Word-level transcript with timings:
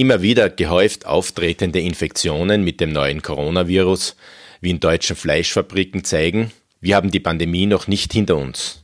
Immer 0.00 0.22
wieder 0.22 0.48
gehäuft 0.48 1.04
auftretende 1.04 1.78
Infektionen 1.78 2.64
mit 2.64 2.80
dem 2.80 2.90
neuen 2.90 3.20
Coronavirus, 3.20 4.16
wie 4.62 4.70
in 4.70 4.80
deutschen 4.80 5.14
Fleischfabriken, 5.14 6.04
zeigen, 6.04 6.52
wir 6.80 6.96
haben 6.96 7.10
die 7.10 7.20
Pandemie 7.20 7.66
noch 7.66 7.86
nicht 7.86 8.10
hinter 8.14 8.38
uns. 8.38 8.82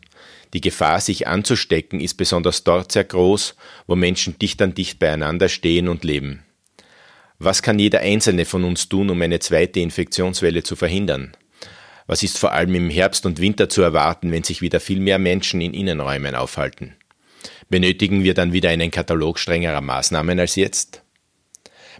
Die 0.52 0.60
Gefahr, 0.60 1.00
sich 1.00 1.26
anzustecken, 1.26 2.00
ist 2.00 2.18
besonders 2.18 2.64
dort 2.64 2.92
sehr 2.92 3.04
groß, 3.04 3.54
wo 3.86 3.96
Menschen 3.96 4.38
dicht 4.38 4.60
an 4.60 4.74
dicht 4.74 4.98
beieinander 4.98 5.48
stehen 5.48 5.88
und 5.88 6.04
leben. 6.04 6.42
Was 7.38 7.62
kann 7.62 7.78
jeder 7.78 8.00
Einzelne 8.00 8.44
von 8.44 8.64
uns 8.64 8.90
tun, 8.90 9.08
um 9.08 9.22
eine 9.22 9.38
zweite 9.38 9.80
Infektionswelle 9.80 10.64
zu 10.64 10.76
verhindern? 10.76 11.34
Was 12.06 12.24
ist 12.24 12.36
vor 12.36 12.52
allem 12.52 12.74
im 12.74 12.90
Herbst 12.90 13.24
und 13.24 13.40
Winter 13.40 13.70
zu 13.70 13.80
erwarten, 13.80 14.32
wenn 14.32 14.42
sich 14.42 14.60
wieder 14.60 14.80
viel 14.80 15.00
mehr 15.00 15.18
Menschen 15.18 15.62
in 15.62 15.72
Innenräumen 15.72 16.34
aufhalten? 16.34 16.94
Benötigen 17.70 18.22
wir 18.22 18.34
dann 18.34 18.52
wieder 18.52 18.68
einen 18.68 18.90
Katalog 18.90 19.38
strengerer 19.38 19.80
Maßnahmen 19.80 20.38
als 20.38 20.56
jetzt? 20.56 21.04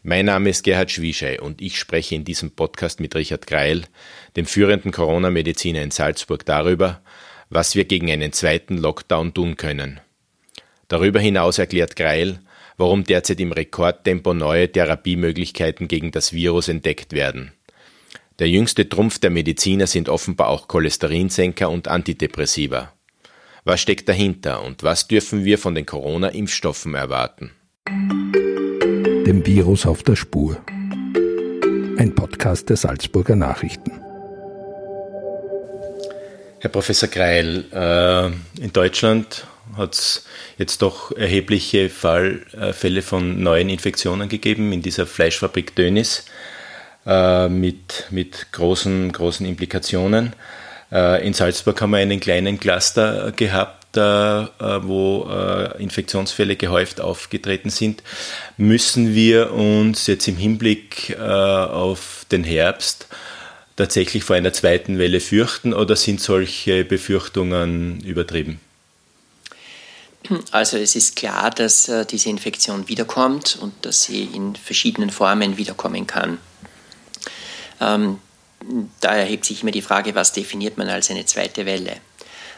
Mein 0.03 0.27
Name 0.27 0.51
ist 0.51 0.63
Gerhard 0.63 0.91
Schwieschei 0.91 1.41
und 1.41 1.63
ich 1.63 1.79
spreche 1.79 2.15
in 2.15 2.25
diesem 2.25 2.51
Podcast 2.51 3.01
mit 3.01 3.15
Richard 3.15 3.47
Greil, 3.47 3.85
dem 4.37 4.47
führenden 4.47 4.93
Corona-Mediziner 4.93 5.83
in 5.83 5.91
Salzburg, 5.91 6.45
darüber, 6.45 7.01
was 7.49 7.75
wir 7.75 7.85
gegen 7.85 8.11
einen 8.11 8.33
zweiten 8.33 8.77
Lockdown 8.77 9.33
tun 9.33 9.57
können. 9.57 10.01
Darüber 10.89 11.19
hinaus 11.21 11.59
erklärt 11.59 11.97
Greil, 11.97 12.41
warum 12.77 13.05
derzeit 13.05 13.41
im 13.41 13.53
Rekordtempo 13.53 14.35
neue 14.35 14.71
Therapiemöglichkeiten 14.71 15.89
gegen 15.89 16.11
das 16.11 16.33
Virus 16.33 16.69
entdeckt 16.69 17.13
werden. 17.13 17.53
Der 18.39 18.51
jüngste 18.51 18.89
Trumpf 18.89 19.19
der 19.19 19.31
Mediziner 19.31 19.87
sind 19.87 20.11
offenbar 20.11 20.49
auch 20.49 20.69
Cholesterinsenker 20.69 21.71
und 21.71 21.89
Antidepressiva. 21.89 22.93
Was 23.65 23.81
steckt 23.81 24.09
dahinter 24.09 24.63
und 24.63 24.83
was 24.83 25.09
dürfen 25.09 25.45
wir 25.45 25.59
von 25.59 25.75
den 25.75 25.87
Corona-Impfstoffen 25.87 26.95
erwarten? 26.95 27.53
Dem 29.27 29.45
Virus 29.45 29.87
auf 29.87 30.05
der 30.05 30.15
Spur. 30.15 30.57
Ein 31.99 32.15
Podcast 32.15 32.71
der 32.71 32.77
Salzburger 32.77 33.35
Nachrichten. 33.35 33.91
Herr 36.61 36.71
Professor 36.71 37.09
Greil, 37.09 37.65
äh, 37.73 38.27
in 38.63 38.73
Deutschland 38.73 39.49
hat 39.77 39.95
es 39.95 40.25
jetzt 40.59 40.81
doch 40.81 41.11
erhebliche 41.11 41.91
Fall, 41.91 42.43
äh, 42.53 42.73
Fälle 42.73 43.03
von 43.03 43.43
neuen 43.43 43.69
Infektionen 43.69 44.29
gegeben 44.29 44.73
in 44.73 44.81
dieser 44.81 45.07
Fleischfabrik 45.07 45.75
Dönis 45.75 46.27
äh, 47.05 47.49
mit, 47.49 48.07
mit 48.11 48.53
großen, 48.53 49.11
großen 49.11 49.45
Implikationen. 49.45 50.35
In 50.89 51.33
Salzburg 51.35 51.83
haben 51.83 51.91
wir 51.91 51.99
einen 51.99 52.21
kleinen 52.21 52.61
Cluster 52.61 53.33
gehabt, 53.33 53.86
da, 53.97 54.51
äh, 54.59 54.87
wo 54.87 55.29
äh, 55.31 55.83
Infektionsfälle 55.83 56.57
gehäuft 56.57 57.01
aufgetreten 57.01 57.71
sind, 57.71 58.03
müssen 58.57 59.15
wir 59.15 59.53
uns 59.53 60.07
jetzt 60.07 60.29
im 60.29 60.37
Hinblick 60.37 61.11
äh, 61.11 61.23
auf 61.23 62.27
den 62.31 62.45
Herbst 62.45 63.09
tatsächlich 63.77 64.25
vor 64.25 64.37
einer 64.37 64.53
zweiten 64.53 64.99
Welle 64.99 65.21
fürchten 65.21 65.75
oder 65.75 65.97
sind 65.97 66.21
solche 66.21 66.85
Befürchtungen 66.85 68.01
übertrieben? 68.01 68.61
Also 70.51 70.77
es 70.77 70.97
ist 70.97 71.15
klar, 71.15 71.51
dass 71.51 71.91
diese 72.11 72.31
Infektion 72.31 72.89
wiederkommt 72.89 73.59
und 73.61 73.75
dass 73.83 74.03
sie 74.03 74.25
in 74.25 74.57
verschiedenen 74.57 75.11
Formen 75.11 75.57
wiederkommen 75.57 76.07
kann. 76.07 76.39
Ähm, 77.81 78.19
da 79.01 79.15
erhebt 79.15 79.45
sich 79.45 79.63
immer 79.63 79.71
die 79.71 79.83
Frage, 79.83 80.15
was 80.15 80.33
definiert 80.33 80.79
man 80.79 80.89
als 80.89 81.11
eine 81.11 81.27
zweite 81.27 81.67
Welle? 81.67 81.99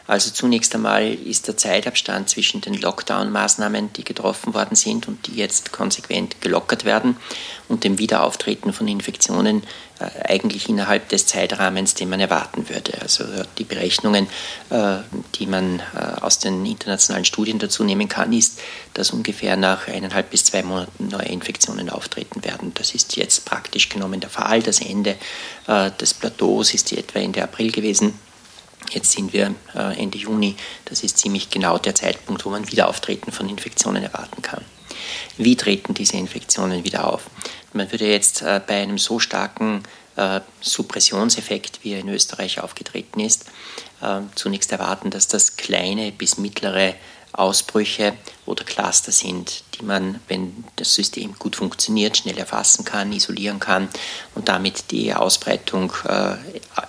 Also 0.09 0.31
zunächst 0.31 0.73
einmal 0.73 1.13
ist 1.13 1.47
der 1.47 1.55
Zeitabstand 1.55 2.29
zwischen 2.29 2.61
den 2.61 2.73
Lockdown-Maßnahmen, 2.73 3.93
die 3.93 4.03
getroffen 4.03 4.55
worden 4.55 4.75
sind 4.75 5.07
und 5.07 5.27
die 5.27 5.35
jetzt 5.35 5.71
konsequent 5.71 6.41
gelockert 6.41 6.83
werden, 6.83 7.15
und 7.67 7.83
dem 7.83 7.99
Wiederauftreten 7.99 8.73
von 8.73 8.87
Infektionen 8.87 9.61
äh, 9.99 10.33
eigentlich 10.33 10.67
innerhalb 10.67 11.09
des 11.09 11.27
Zeitrahmens, 11.27 11.93
den 11.93 12.09
man 12.09 12.19
erwarten 12.19 12.67
würde. 12.69 12.99
Also 12.99 13.23
äh, 13.23 13.45
die 13.59 13.65
Berechnungen, 13.65 14.25
äh, 14.71 14.97
die 15.35 15.45
man 15.45 15.79
aus 16.21 16.39
den 16.39 16.65
internationalen 16.65 17.25
Studien 17.25 17.59
dazu 17.59 17.83
nehmen 17.83 18.09
kann, 18.09 18.33
ist, 18.33 18.59
dass 18.95 19.11
ungefähr 19.11 19.57
nach 19.57 19.87
eineinhalb 19.87 20.31
bis 20.31 20.45
zwei 20.45 20.63
Monaten 20.63 21.09
neue 21.09 21.27
Infektionen 21.27 21.91
auftreten 21.91 22.43
werden. 22.43 22.71
Das 22.73 22.95
ist 22.95 23.15
jetzt 23.15 23.45
praktisch 23.45 23.89
genommen 23.89 24.19
der 24.19 24.31
Fall. 24.31 24.63
Das 24.63 24.81
Ende 24.81 25.15
des 25.67 26.13
Plateaus 26.15 26.73
ist 26.73 26.91
etwa 26.93 27.19
Ende 27.19 27.43
April 27.43 27.71
gewesen. 27.71 28.13
Jetzt 28.91 29.11
sind 29.11 29.33
wir 29.33 29.53
äh, 29.75 30.01
Ende 30.01 30.17
Juni. 30.17 30.55
Das 30.85 31.03
ist 31.03 31.17
ziemlich 31.17 31.49
genau 31.49 31.77
der 31.77 31.95
Zeitpunkt, 31.95 32.45
wo 32.45 32.49
man 32.49 32.71
Wiederauftreten 32.71 33.31
von 33.31 33.47
Infektionen 33.49 34.03
erwarten 34.03 34.41
kann. 34.41 34.63
Wie 35.37 35.55
treten 35.55 35.93
diese 35.93 36.17
Infektionen 36.17 36.83
wieder 36.83 37.07
auf? 37.07 37.29
Man 37.73 37.91
würde 37.91 38.07
jetzt 38.07 38.41
äh, 38.41 38.59
bei 38.65 38.81
einem 38.81 38.97
so 38.97 39.19
starken 39.19 39.83
äh, 40.15 40.41
Suppressionseffekt, 40.61 41.79
wie 41.83 41.93
er 41.93 41.99
in 41.99 42.09
Österreich 42.09 42.59
aufgetreten 42.59 43.19
ist, 43.19 43.45
zunächst 44.33 44.71
erwarten, 44.71 45.09
dass 45.09 45.27
das 45.27 45.57
kleine 45.57 46.13
bis 46.13 46.37
mittlere 46.37 46.95
Ausbrüche 47.33 48.13
oder 48.45 48.63
Cluster 48.63 49.11
sind, 49.11 49.63
die 49.75 49.85
man, 49.85 50.19
wenn 50.27 50.63
das 50.75 50.93
System 50.93 51.35
gut 51.37 51.55
funktioniert, 51.55 52.17
schnell 52.17 52.37
erfassen 52.37 52.85
kann, 52.85 53.11
isolieren 53.11 53.59
kann 53.59 53.87
und 54.35 54.47
damit 54.47 54.91
die 54.91 55.13
Ausbreitung 55.13 55.93
äh, 56.07 56.35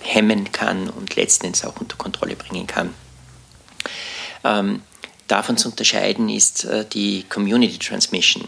hemmen 0.01 0.51
kann 0.51 0.89
und 0.89 1.15
letztendlich 1.15 1.65
auch 1.65 1.79
unter 1.79 1.97
Kontrolle 1.97 2.35
bringen 2.35 2.67
kann. 2.67 2.93
Ähm, 4.43 4.81
davon 5.27 5.57
zu 5.57 5.69
unterscheiden 5.69 6.29
ist 6.29 6.65
äh, 6.65 6.85
die 6.85 7.23
Community 7.23 7.77
Transmission. 7.77 8.47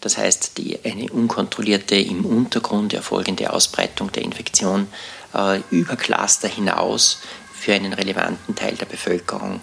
Das 0.00 0.16
heißt, 0.16 0.56
die, 0.58 0.78
eine 0.84 1.10
unkontrollierte, 1.10 1.96
im 1.96 2.24
Untergrund 2.24 2.94
erfolgende 2.94 3.52
Ausbreitung 3.52 4.10
der 4.12 4.22
Infektion 4.22 4.86
äh, 5.34 5.60
über 5.70 5.96
Cluster 5.96 6.48
hinaus 6.48 7.20
für 7.52 7.74
einen 7.74 7.92
relevanten 7.92 8.54
Teil 8.54 8.74
der 8.76 8.86
Bevölkerung 8.86 9.60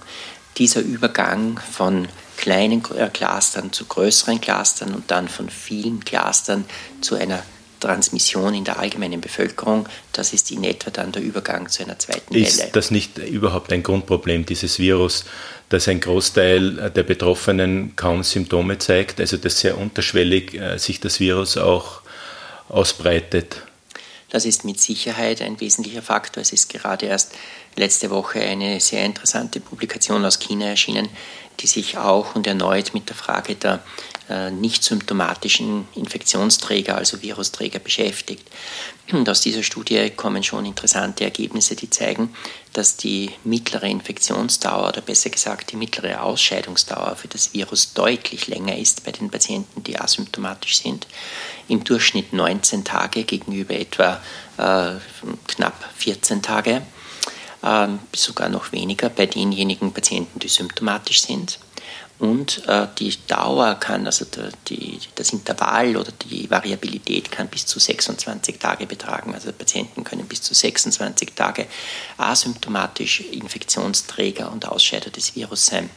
dieser 0.58 0.82
Übergang 0.82 1.60
von 1.60 2.08
kleinen 2.38 2.84
äh, 2.96 3.10
Clustern 3.10 3.72
zu 3.74 3.86
größeren 3.86 4.40
Clustern 4.42 4.94
und 4.94 5.10
dann 5.12 5.28
von 5.28 5.50
vielen 5.50 6.04
Clustern 6.04 6.66
zu 7.02 7.16
einer 7.16 7.44
Transmission 7.80 8.54
in 8.54 8.64
der 8.64 8.80
allgemeinen 8.80 9.22
Bevölkerung, 9.22 9.88
das 10.14 10.34
ist 10.34 10.50
in 10.52 10.64
etwa 10.64 10.90
dann 10.90 11.12
der 11.12 11.22
Übergang 11.22 11.70
zu 11.70 11.84
einer 11.84 12.00
zweiten 12.00 12.34
Welle. 12.34 12.46
Ist 12.46 12.76
das 12.76 12.92
nicht 12.92 13.20
überhaupt 13.20 13.72
ein 13.72 13.84
Grundproblem 13.84 14.46
dieses 14.46 14.80
Virus, 14.80 15.26
dass 15.70 15.88
ein 15.88 16.00
Großteil 16.00 16.92
der 16.92 17.04
Betroffenen 17.04 17.96
kaum 17.96 18.24
Symptome 18.24 18.80
zeigt, 18.80 19.20
also 19.20 19.38
dass 19.38 19.60
sehr 19.60 19.78
unterschwellig 19.78 20.56
äh, 20.56 20.78
sich 20.78 21.00
das 21.00 21.20
Virus 21.20 21.58
auch 21.58 22.02
ausbreitet? 22.70 23.62
Das 24.30 24.46
ist 24.46 24.66
mit 24.66 24.80
Sicherheit 24.80 25.42
ein 25.42 25.60
wesentlicher 25.60 26.02
Faktor. 26.02 26.42
Es 26.42 26.52
ist 26.52 26.70
gerade 26.70 27.06
erst 27.06 27.34
letzte 27.78 28.10
Woche 28.10 28.42
eine 28.42 28.80
sehr 28.80 29.06
interessante 29.06 29.60
Publikation 29.60 30.26
aus 30.26 30.40
China 30.40 30.66
erschienen, 30.66 31.10
die 31.60 31.68
sich 31.68 31.98
auch 31.98 32.36
und 32.36 32.46
erneut 32.46 32.94
mit 32.94 33.10
der 33.10 33.16
Frage 33.16 33.56
der 33.56 33.82
äh, 34.30 34.52
nicht 34.52 34.84
symptomatischen 34.84 35.88
Infektionsträger, 35.96 36.96
also 36.96 37.22
Virusträger, 37.22 37.80
beschäftigt. 37.80 38.48
Und 39.12 39.28
aus 39.30 39.42
dieser 39.42 39.64
Studie 39.64 40.10
kommen 40.10 40.44
schon 40.44 40.66
interessante 40.66 41.24
Ergebnisse, 41.24 41.76
die 41.76 41.90
zeigen, 41.90 42.36
dass 42.74 42.98
die 42.98 43.32
mittlere 43.44 43.88
Infektionsdauer 43.88 44.90
oder 44.90 45.02
besser 45.02 45.30
gesagt 45.30 45.72
die 45.72 45.78
mittlere 45.78 46.22
Ausscheidungsdauer 46.22 47.16
für 47.16 47.30
das 47.30 47.54
Virus 47.54 47.94
deutlich 47.94 48.48
länger 48.48 48.78
ist 48.78 49.06
bei 49.06 49.12
den 49.12 49.30
Patienten, 49.30 49.84
die 49.84 49.98
asymptomatisch 49.98 50.82
sind. 50.82 51.08
Im 51.70 51.84
Durchschnitt 51.84 52.34
19 52.34 52.84
Tage 52.84 53.24
gegenüber 53.24 53.76
etwa 53.76 54.22
äh, 54.58 54.96
knapp 55.48 55.90
14 55.96 56.42
Tage 56.42 56.82
äh, 57.68 57.88
sogar 58.16 58.50
noch 58.50 58.72
weniger 58.72 59.10
bei 59.10 59.26
denjenigen 59.26 59.92
Patienten, 59.92 60.40
die 60.40 60.48
symptomatisch 60.48 61.22
sind. 61.22 61.60
Und 62.20 62.68
äh, 62.68 62.88
die 62.98 63.16
Dauer 63.28 63.76
kann, 63.76 64.08
also 64.08 64.26
der, 64.26 64.50
die, 64.68 65.00
das 65.14 65.34
Intervall 65.34 65.96
oder 65.98 66.12
die 66.12 66.50
Variabilität 66.50 67.32
kann 67.32 67.48
bis 67.48 67.68
zu 67.68 67.80
26 67.80 68.58
Tage 68.58 68.88
betragen. 68.88 69.36
Also 69.36 69.52
Patienten 69.52 70.04
können 70.04 70.28
bis 70.28 70.42
zu 70.42 70.56
26 70.56 71.34
Tage 71.36 71.68
asymptomatisch 72.18 73.20
Infektionsträger 73.20 74.52
und 74.52 74.68
Ausscheider 74.68 75.12
des 75.12 75.36
Virus 75.36 75.68
sein. 75.68 75.92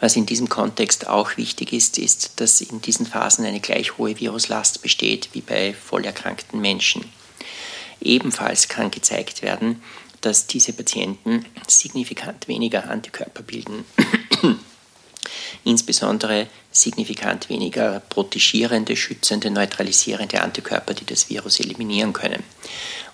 Was 0.00 0.16
in 0.16 0.26
diesem 0.26 0.50
Kontext 0.50 1.06
auch 1.06 1.38
wichtig 1.38 1.72
ist, 1.72 1.96
ist, 1.96 2.38
dass 2.40 2.60
in 2.60 2.82
diesen 2.82 3.06
Phasen 3.06 3.46
eine 3.46 3.60
gleich 3.60 3.96
hohe 3.96 4.20
Viruslast 4.20 4.82
besteht 4.82 5.30
wie 5.32 5.40
bei 5.40 5.72
vollerkrankten 5.72 6.60
Menschen. 6.60 7.10
Ebenfalls 8.02 8.68
kann 8.68 8.90
gezeigt 8.90 9.40
werden, 9.40 9.82
dass 10.24 10.46
diese 10.46 10.72
Patienten 10.72 11.44
signifikant 11.66 12.48
weniger 12.48 12.88
Antikörper 12.90 13.42
bilden, 13.42 13.84
insbesondere 15.64 16.46
signifikant 16.70 17.48
weniger 17.48 18.00
protegierende, 18.00 18.96
schützende, 18.96 19.50
neutralisierende 19.50 20.40
Antikörper, 20.40 20.94
die 20.94 21.04
das 21.04 21.30
Virus 21.30 21.60
eliminieren 21.60 22.12
können. 22.12 22.42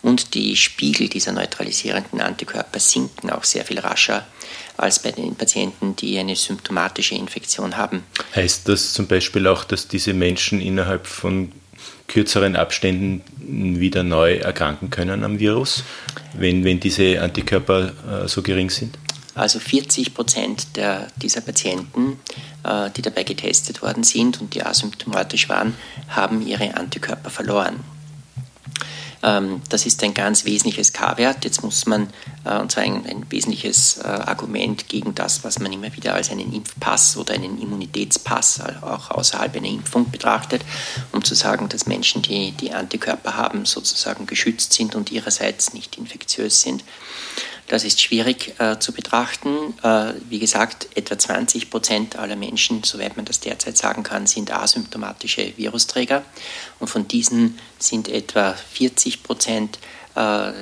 und 0.03 0.35
die 0.35 0.57
Spiegel 0.57 1.09
dieser 1.09 1.33
neutralisierenden 1.33 2.21
Antikörper 2.21 2.79
sinken 2.79 3.31
auch 3.31 3.45
sehr 3.45 3.65
viel 3.65 3.79
rascher 3.79 4.27
als 4.77 5.03
bei 5.03 5.13
den 5.13 5.35
Patienten, 5.35 5.95
die 5.97 6.19
eine 6.19 6.37
symptomatische 6.37 7.15
Infektion 7.15 7.77
haben. 7.77 8.05
Heißt 8.35 8.67
das 8.69 8.95
zum 8.95 9.07
Beispiel 9.07 9.47
auch, 9.47 9.65
dass 9.65 9.89
diese 9.89 10.15
Menschen 10.15 10.61
innerhalb 10.61 11.07
von 11.07 11.53
kürzeren 12.11 12.57
Abständen 12.57 13.23
wieder 13.81 14.03
neu 14.03 14.35
erkranken 14.35 14.91
können 14.91 15.25
am 15.25 15.39
Virus, 15.39 15.85
wenn, 16.35 16.65
wenn 16.65 16.81
diese 16.81 17.23
Antikörper 17.23 18.25
äh, 18.25 18.29
so 18.29 18.43
gering 18.43 18.69
sind? 18.69 18.99
Also 19.35 19.61
40 19.61 20.13
Prozent 20.13 20.77
der, 20.77 21.07
dieser 21.17 21.41
Patienten, 21.41 22.19
äh, 22.65 22.91
die 22.91 23.03
dabei 23.03 23.23
getestet 23.23 23.81
worden 23.81 24.03
sind 24.03 24.41
und 24.41 24.55
die 24.55 24.63
asymptomatisch 24.63 25.49
waren, 25.49 25.75
haben 26.09 26.45
ihre 26.47 26.77
Antikörper 26.77 27.31
verloren. 27.31 27.81
Ähm, 29.23 29.61
das 29.69 29.87
ist 29.87 30.03
ein 30.03 30.15
ganz 30.15 30.45
wesentliches 30.45 30.93
K-Wert. 30.93 31.45
Jetzt 31.45 31.63
muss 31.63 31.87
man, 31.87 32.09
äh, 32.45 32.59
und 32.59 32.73
zwar 32.73 32.85
ein, 32.85 33.07
ein 33.07 33.27
wesentliches 33.31 33.99
äh, 33.99 34.07
Argument 34.07 34.89
gegen 34.89 35.15
das, 35.15 35.45
was 35.45 35.59
man 35.59 35.73
immer 35.73 35.95
wieder 35.95 36.15
als 36.15 36.31
einen 36.31 36.53
Impfpass 36.53 37.17
oder 37.17 37.35
einen 37.35 37.61
Immunitätspass 37.61 38.61
auch 38.83 39.11
außerhalb 39.11 39.57
einer 39.57 39.69
Impfung 39.69 40.11
betrachtet, 40.11 40.63
um 41.13 41.23
zu 41.23 41.35
sagen, 41.35 41.69
dass 41.69 41.87
Menschen, 41.87 42.23
die 42.23 42.53
die 42.53 42.73
Antikörper 42.73 43.37
haben, 43.37 43.67
sozusagen 43.67 44.27
geschützt 44.27 44.73
sind 44.73 44.95
und 44.95 45.13
ihrerseits 45.13 45.75
nicht 45.75 45.99
infektiös 45.99 46.63
sind. 46.63 46.83
Das 47.71 47.85
ist 47.85 48.01
schwierig 48.01 48.55
äh, 48.59 48.81
zu 48.81 48.91
betrachten. 48.91 49.79
Äh, 49.85 50.15
wie 50.29 50.41
gesagt, 50.41 50.89
etwa 50.97 51.17
20 51.17 51.71
Prozent 51.71 52.17
aller 52.17 52.35
Menschen, 52.35 52.83
soweit 52.83 53.15
man 53.15 53.27
das 53.27 53.39
derzeit 53.39 53.77
sagen 53.77 54.03
kann, 54.03 54.27
sind 54.27 54.53
asymptomatische 54.53 55.53
Virusträger. 55.57 56.25
Und 56.81 56.89
von 56.89 57.07
diesen 57.07 57.61
sind 57.79 58.09
etwa 58.09 58.55
40 58.73 59.23
Prozent 59.23 59.79
äh, 60.17 60.53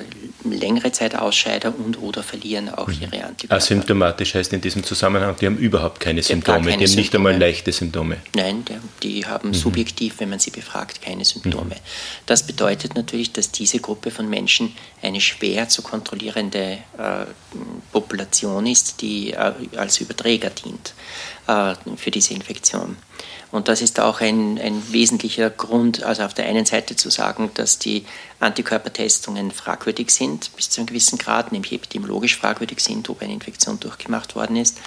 längere 0.43 0.91
Zeit 0.91 1.15
Ausscheider 1.15 1.73
und 1.75 2.01
oder 2.01 2.21
verlieren 2.23 2.69
auch 2.69 2.87
mhm. 2.87 3.01
ihre 3.01 3.25
Antikörper. 3.25 3.55
Asymptomatisch 3.55 4.35
heißt 4.35 4.53
in 4.53 4.61
diesem 4.61 4.83
Zusammenhang, 4.83 5.35
die 5.39 5.47
haben 5.47 5.57
überhaupt 5.57 5.99
keine 5.99 6.21
Symptome, 6.21 6.57
keine 6.59 6.65
die 6.65 6.71
haben 6.73 6.79
Symptome. 6.87 7.01
nicht 7.01 7.15
einmal 7.15 7.37
leichte 7.37 7.71
Symptome. 7.71 8.17
Nein, 8.35 8.63
die 9.01 9.25
haben 9.25 9.49
mhm. 9.49 9.53
subjektiv, 9.53 10.15
wenn 10.19 10.29
man 10.29 10.39
sie 10.39 10.51
befragt, 10.51 11.01
keine 11.01 11.25
Symptome. 11.25 11.75
Mhm. 11.75 11.79
Das 12.25 12.45
bedeutet 12.45 12.95
natürlich, 12.95 13.33
dass 13.33 13.51
diese 13.51 13.79
Gruppe 13.79 14.11
von 14.11 14.29
Menschen 14.29 14.75
eine 15.01 15.19
schwer 15.19 15.67
zu 15.67 15.81
kontrollierende 15.81 16.77
äh, 16.97 17.25
Population 17.91 18.67
ist, 18.67 19.01
die 19.01 19.33
äh, 19.33 19.53
als 19.75 19.99
Überträger 19.99 20.51
dient 20.51 20.93
äh, 21.47 21.73
für 21.97 22.11
diese 22.11 22.33
Infektion. 22.33 22.97
Und 23.51 23.67
das 23.67 23.81
ist 23.81 23.99
auch 23.99 24.21
ein, 24.21 24.59
ein 24.59 24.81
wesentlicher 24.91 25.49
Grund, 25.49 26.03
also 26.03 26.23
auf 26.23 26.35
der 26.35 26.45
einen 26.45 26.65
Seite 26.65 26.95
zu 26.95 27.09
sagen, 27.09 27.49
dass 27.55 27.79
die 27.79 28.05
Antikörpertestungen 28.39 29.51
fragwürdig 29.51 30.11
sind, 30.11 30.55
bis 30.55 30.69
zu 30.69 30.81
einem 30.81 30.87
gewissen 30.87 31.17
Grad, 31.17 31.51
nämlich 31.51 31.73
epidemiologisch 31.73 32.37
fragwürdig 32.37 32.79
sind, 32.79 33.09
ob 33.09 33.21
eine 33.21 33.33
Infektion 33.33 33.79
durchgemacht 33.79 34.35
worden 34.35 34.55
ist, 34.55 34.77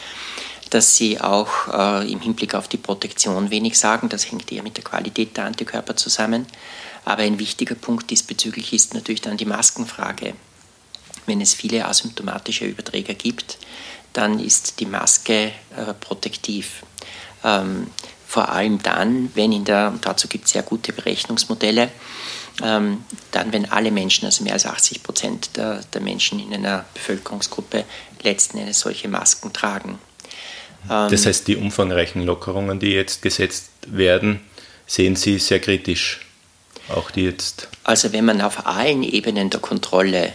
dass 0.70 0.97
sie 0.97 1.20
auch 1.20 1.69
äh, 1.73 2.11
im 2.11 2.20
Hinblick 2.20 2.55
auf 2.55 2.69
die 2.69 2.76
Protektion 2.76 3.50
wenig 3.50 3.79
sagen, 3.79 4.09
das 4.09 4.31
hängt 4.31 4.50
eher 4.53 4.62
mit 4.62 4.76
der 4.76 4.85
Qualität 4.85 5.37
der 5.37 5.47
Antikörper 5.47 5.97
zusammen. 5.97 6.47
Aber 7.05 7.23
ein 7.23 7.41
wichtiger 7.41 7.75
Punkt 7.75 8.11
diesbezüglich 8.11 8.73
ist 8.73 8.94
natürlich 8.94 9.20
dann 9.20 9.37
die 9.37 9.44
Maskenfrage. 9.44 10.35
Wenn 11.26 11.41
es 11.41 11.53
viele 11.53 11.87
asymptomatische 11.87 12.64
Überträger 12.64 13.14
gibt, 13.14 13.59
dann 14.12 14.38
ist 14.38 14.79
die 14.81 14.87
Maske 14.87 15.53
äh, 15.76 15.94
protektiv. 15.99 16.85
Ähm, 17.44 17.88
vor 18.32 18.49
allem 18.49 18.82
dann, 18.82 19.31
wenn 19.34 19.52
in 19.52 19.64
der, 19.64 19.88
und 19.88 20.06
dazu 20.06 20.26
gibt 20.26 20.46
es 20.46 20.52
sehr 20.52 20.62
gute 20.62 20.94
Berechnungsmodelle, 20.94 21.90
ähm, 22.62 23.05
dann, 23.31 23.52
wenn 23.52 23.70
alle 23.70 23.90
Menschen, 23.90 24.25
also 24.25 24.43
mehr 24.43 24.55
als 24.55 24.64
80 24.64 25.02
Prozent 25.02 25.50
der, 25.58 25.82
der 25.93 26.00
Menschen 26.00 26.40
in 26.40 26.55
einer 26.55 26.87
Bevölkerungsgruppe 26.94 27.84
letzten 28.23 28.56
Endes 28.56 28.81
solche 28.81 29.06
Masken 29.08 29.52
tragen. 29.52 29.99
Ähm, 30.90 31.11
das 31.11 31.26
heißt, 31.26 31.46
die 31.46 31.56
umfangreichen 31.56 32.25
Lockerungen, 32.25 32.81
die 32.81 32.93
jetzt 32.93 33.20
gesetzt 33.20 33.69
werden, 33.87 34.40
sehen 34.87 35.14
Sie 35.14 35.38
sehr 35.38 35.61
kritisch, 35.61 36.25
auch 36.88 37.11
die 37.11 37.25
jetzt. 37.25 37.69
Also 37.85 38.14
wenn 38.14 38.25
man 38.25 38.40
auf 38.40 38.67
allen 38.67 39.02
Ebenen 39.02 39.50
der 39.50 39.61
Kontrolle 39.61 40.32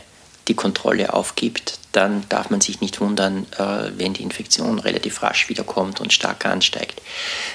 die 0.48 0.54
Kontrolle 0.54 1.14
aufgibt, 1.14 1.80
dann 1.98 2.24
darf 2.30 2.52
man 2.52 2.62
sich 2.62 2.80
nicht 2.80 3.02
wundern, 3.02 3.48
äh, 3.58 3.92
wenn 3.98 4.14
die 4.14 4.22
Infektion 4.22 4.78
relativ 4.78 5.24
rasch 5.24 5.50
wiederkommt 5.50 6.00
und 6.00 6.14
stark 6.14 6.46
ansteigt. 6.46 7.02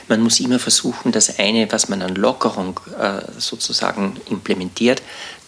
Man 0.09 0.21
muss 0.21 0.41
immer 0.41 0.59
versuchen, 0.59 1.13
das 1.13 1.39
eine, 1.39 1.71
was 1.71 1.89
man 1.89 2.03
an 2.03 2.17
Lockerung 2.17 2.81
äh, 2.99 3.23
sozusagen 3.39 4.21
implementiert, 4.29 5.01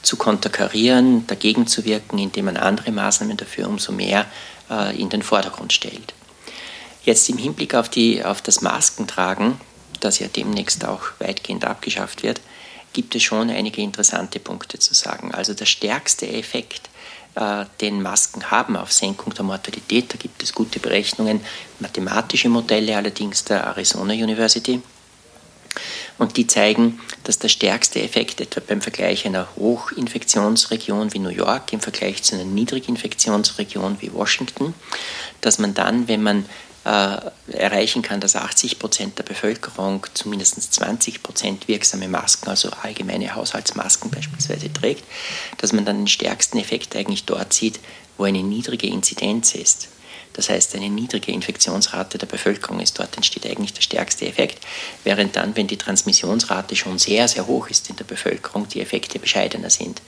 zu 0.02 0.16
konterkarieren, 0.16 1.26
dagegen 1.26 1.66
zu 1.66 1.84
wirken, 1.84 2.18
indem 2.18 2.44
man 2.44 2.56
andere 2.56 2.92
Maßnahmen 2.92 3.36
dafür 3.36 3.68
umso 3.68 3.90
mehr 3.90 4.26
äh, 4.70 4.96
in 4.96 5.08
den 5.08 5.22
Vordergrund 5.22 5.72
stellt. 5.72 6.14
Jetzt 7.02 7.28
im 7.28 7.38
Hinblick 7.38 7.74
auf, 7.74 7.88
die, 7.88 8.24
auf 8.24 8.42
das 8.42 8.60
Maskentragen, 8.60 9.60
das 9.98 10.20
ja 10.20 10.28
demnächst 10.28 10.84
auch 10.84 11.02
weitgehend 11.18 11.64
abgeschafft 11.64 12.22
wird, 12.22 12.40
gibt 12.92 13.16
es 13.16 13.24
schon 13.24 13.50
einige 13.50 13.82
interessante 13.82 14.38
Punkte 14.38 14.78
zu 14.78 14.94
sagen. 14.94 15.34
Also 15.34 15.52
der 15.52 15.66
stärkste 15.66 16.28
Effekt 16.28 16.90
den 17.80 18.00
Masken 18.00 18.50
haben 18.50 18.76
auf 18.76 18.92
Senkung 18.92 19.34
der 19.34 19.44
Mortalität. 19.44 20.12
Da 20.12 20.18
gibt 20.18 20.42
es 20.42 20.52
gute 20.52 20.78
Berechnungen, 20.78 21.40
mathematische 21.80 22.48
Modelle 22.48 22.96
allerdings 22.96 23.44
der 23.44 23.64
Arizona 23.64 24.14
University. 24.14 24.80
Und 26.16 26.36
die 26.36 26.46
zeigen, 26.46 27.00
dass 27.24 27.40
der 27.40 27.48
stärkste 27.48 28.00
Effekt 28.00 28.40
etwa 28.40 28.60
beim 28.60 28.80
Vergleich 28.80 29.26
einer 29.26 29.48
Hochinfektionsregion 29.56 31.12
wie 31.12 31.18
New 31.18 31.30
York 31.30 31.72
im 31.72 31.80
Vergleich 31.80 32.22
zu 32.22 32.36
einer 32.36 32.44
Niedriginfektionsregion 32.44 33.96
wie 34.00 34.12
Washington, 34.12 34.74
dass 35.40 35.58
man 35.58 35.74
dann, 35.74 36.06
wenn 36.06 36.22
man 36.22 36.40
äh, 36.40 36.44
erreichen 36.84 38.02
kann, 38.02 38.20
dass 38.20 38.36
80 38.36 38.78
Prozent 38.78 39.18
der 39.18 39.24
Bevölkerung 39.24 40.06
zumindest 40.12 40.74
20 40.74 41.22
Prozent 41.22 41.66
wirksame 41.66 42.08
Masken, 42.08 42.48
also 42.48 42.70
allgemeine 42.82 43.34
Haushaltsmasken 43.34 44.10
beispielsweise 44.10 44.72
trägt, 44.72 45.04
dass 45.58 45.72
man 45.72 45.84
dann 45.84 45.98
den 45.98 46.08
stärksten 46.08 46.58
Effekt 46.58 46.94
eigentlich 46.94 47.24
dort 47.24 47.52
sieht, 47.54 47.80
wo 48.18 48.24
eine 48.24 48.42
niedrige 48.42 48.86
Inzidenz 48.86 49.54
ist. 49.54 49.88
Das 50.34 50.50
heißt, 50.50 50.74
eine 50.74 50.90
niedrige 50.90 51.32
Infektionsrate 51.32 52.18
der 52.18 52.26
Bevölkerung 52.26 52.80
ist. 52.80 52.98
Dort 52.98 53.16
entsteht 53.16 53.46
eigentlich 53.46 53.72
der 53.72 53.82
stärkste 53.82 54.26
Effekt, 54.26 54.64
während 55.04 55.36
dann, 55.36 55.56
wenn 55.56 55.68
die 55.68 55.76
Transmissionsrate 55.76 56.76
schon 56.76 56.98
sehr, 56.98 57.28
sehr 57.28 57.46
hoch 57.46 57.68
ist 57.68 57.88
in 57.88 57.96
der 57.96 58.04
Bevölkerung, 58.04 58.68
die 58.68 58.80
Effekte 58.80 59.18
bescheidener 59.18 59.70
sind. 59.70 60.02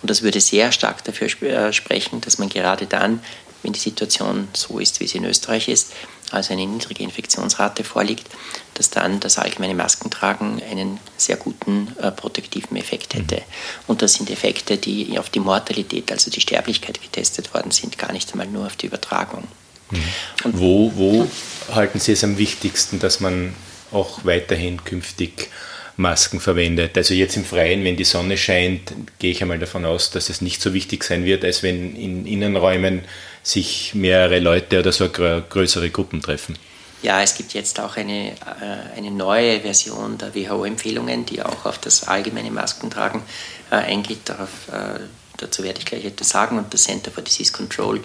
Und 0.00 0.10
das 0.10 0.22
würde 0.22 0.40
sehr 0.40 0.72
stark 0.72 1.04
dafür 1.04 1.28
äh, 1.42 1.72
sprechen, 1.72 2.22
dass 2.22 2.38
man 2.38 2.48
gerade 2.48 2.86
dann, 2.86 3.20
wenn 3.62 3.74
die 3.74 3.80
Situation 3.80 4.48
so 4.54 4.78
ist, 4.78 5.00
wie 5.00 5.06
sie 5.06 5.18
in 5.18 5.24
Österreich 5.24 5.68
ist, 5.68 5.92
also 6.30 6.52
eine 6.52 6.66
niedrige 6.66 7.02
Infektionsrate 7.02 7.84
vorliegt, 7.84 8.26
dass 8.74 8.90
dann 8.90 9.20
das 9.20 9.38
allgemeine 9.38 9.74
Maskentragen 9.74 10.60
einen 10.70 10.98
sehr 11.16 11.36
guten 11.36 11.88
äh, 12.00 12.10
protektiven 12.10 12.76
Effekt 12.76 13.14
hätte. 13.14 13.36
Mhm. 13.36 13.42
Und 13.86 14.02
das 14.02 14.14
sind 14.14 14.30
Effekte, 14.30 14.76
die 14.76 15.18
auf 15.18 15.30
die 15.30 15.40
Mortalität, 15.40 16.10
also 16.12 16.30
die 16.30 16.40
Sterblichkeit 16.40 17.00
getestet 17.00 17.54
worden 17.54 17.70
sind, 17.70 17.98
gar 17.98 18.12
nicht 18.12 18.30
einmal 18.32 18.46
nur 18.46 18.66
auf 18.66 18.76
die 18.76 18.86
Übertragung. 18.86 19.44
Mhm. 19.90 20.02
Und 20.44 20.58
wo, 20.58 20.92
wo 20.96 21.30
halten 21.74 22.00
Sie 22.00 22.12
es 22.12 22.24
am 22.24 22.38
wichtigsten, 22.38 22.98
dass 22.98 23.20
man 23.20 23.54
auch 23.92 24.24
weiterhin 24.24 24.84
künftig 24.84 25.50
Masken 25.96 26.40
verwendet. 26.40 26.96
Also 26.96 27.14
jetzt 27.14 27.36
im 27.36 27.44
Freien, 27.44 27.82
wenn 27.84 27.96
die 27.96 28.04
Sonne 28.04 28.36
scheint, 28.36 28.92
gehe 29.18 29.30
ich 29.30 29.40
einmal 29.40 29.58
davon 29.58 29.84
aus, 29.86 30.10
dass 30.10 30.28
es 30.28 30.42
nicht 30.42 30.60
so 30.60 30.74
wichtig 30.74 31.02
sein 31.04 31.24
wird, 31.24 31.44
als 31.44 31.62
wenn 31.62 31.96
in 31.96 32.26
Innenräumen 32.26 33.02
sich 33.46 33.94
mehrere 33.94 34.40
Leute 34.40 34.80
oder 34.80 34.90
so 34.90 35.08
größere 35.08 35.90
Gruppen 35.90 36.20
treffen. 36.20 36.58
Ja, 37.02 37.22
es 37.22 37.36
gibt 37.36 37.54
jetzt 37.54 37.78
auch 37.78 37.96
eine, 37.96 38.32
äh, 38.32 38.96
eine 38.96 39.12
neue 39.12 39.60
Version 39.60 40.18
der 40.18 40.34
WHO-Empfehlungen, 40.34 41.24
die 41.26 41.40
auch 41.42 41.64
auf 41.64 41.78
das 41.78 42.08
allgemeine 42.08 42.50
Maskentragen 42.50 43.22
äh, 43.70 43.76
eingeht. 43.76 44.22
Darauf, 44.24 44.48
äh, 44.72 44.98
dazu 45.36 45.62
werde 45.62 45.78
ich 45.78 45.86
gleich 45.86 46.04
etwas 46.04 46.30
sagen. 46.30 46.58
Und 46.58 46.74
das 46.74 46.82
Center 46.82 47.12
for 47.12 47.22
Disease 47.22 47.52
Control 47.52 48.02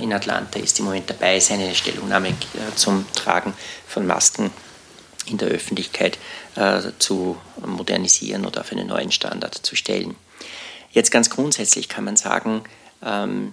in 0.00 0.14
Atlanta 0.14 0.58
ist 0.58 0.78
im 0.78 0.86
Moment 0.86 1.10
dabei, 1.10 1.38
seine 1.40 1.74
Stellungnahme 1.74 2.32
zum 2.74 3.04
Tragen 3.12 3.52
von 3.86 4.06
Masken 4.06 4.50
in 5.26 5.36
der 5.36 5.48
Öffentlichkeit 5.48 6.16
zu 6.98 7.36
modernisieren 7.58 8.46
oder 8.46 8.62
auf 8.62 8.72
einen 8.72 8.86
neuen 8.86 9.12
Standard 9.12 9.54
zu 9.54 9.76
stellen. 9.76 10.16
Jetzt 10.90 11.10
ganz 11.10 11.28
grundsätzlich 11.28 11.90
kann 11.90 12.04
man 12.04 12.16
sagen, 12.16 12.64
ähm, 13.04 13.52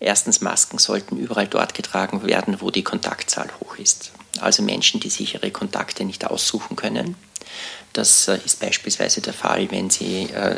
Erstens, 0.00 0.40
Masken 0.40 0.78
sollten 0.78 1.16
überall 1.16 1.48
dort 1.48 1.74
getragen 1.74 2.24
werden, 2.24 2.60
wo 2.60 2.70
die 2.70 2.84
Kontaktzahl 2.84 3.48
hoch 3.60 3.76
ist. 3.76 4.12
Also 4.40 4.62
Menschen, 4.62 5.00
die 5.00 5.10
sich 5.10 5.34
ihre 5.34 5.50
Kontakte 5.50 6.04
nicht 6.04 6.24
aussuchen 6.26 6.76
können. 6.76 7.16
Das 7.92 8.28
äh, 8.28 8.38
ist 8.44 8.60
beispielsweise 8.60 9.20
der 9.20 9.32
Fall, 9.32 9.70
wenn 9.70 9.90
Sie 9.90 10.24
äh, 10.24 10.56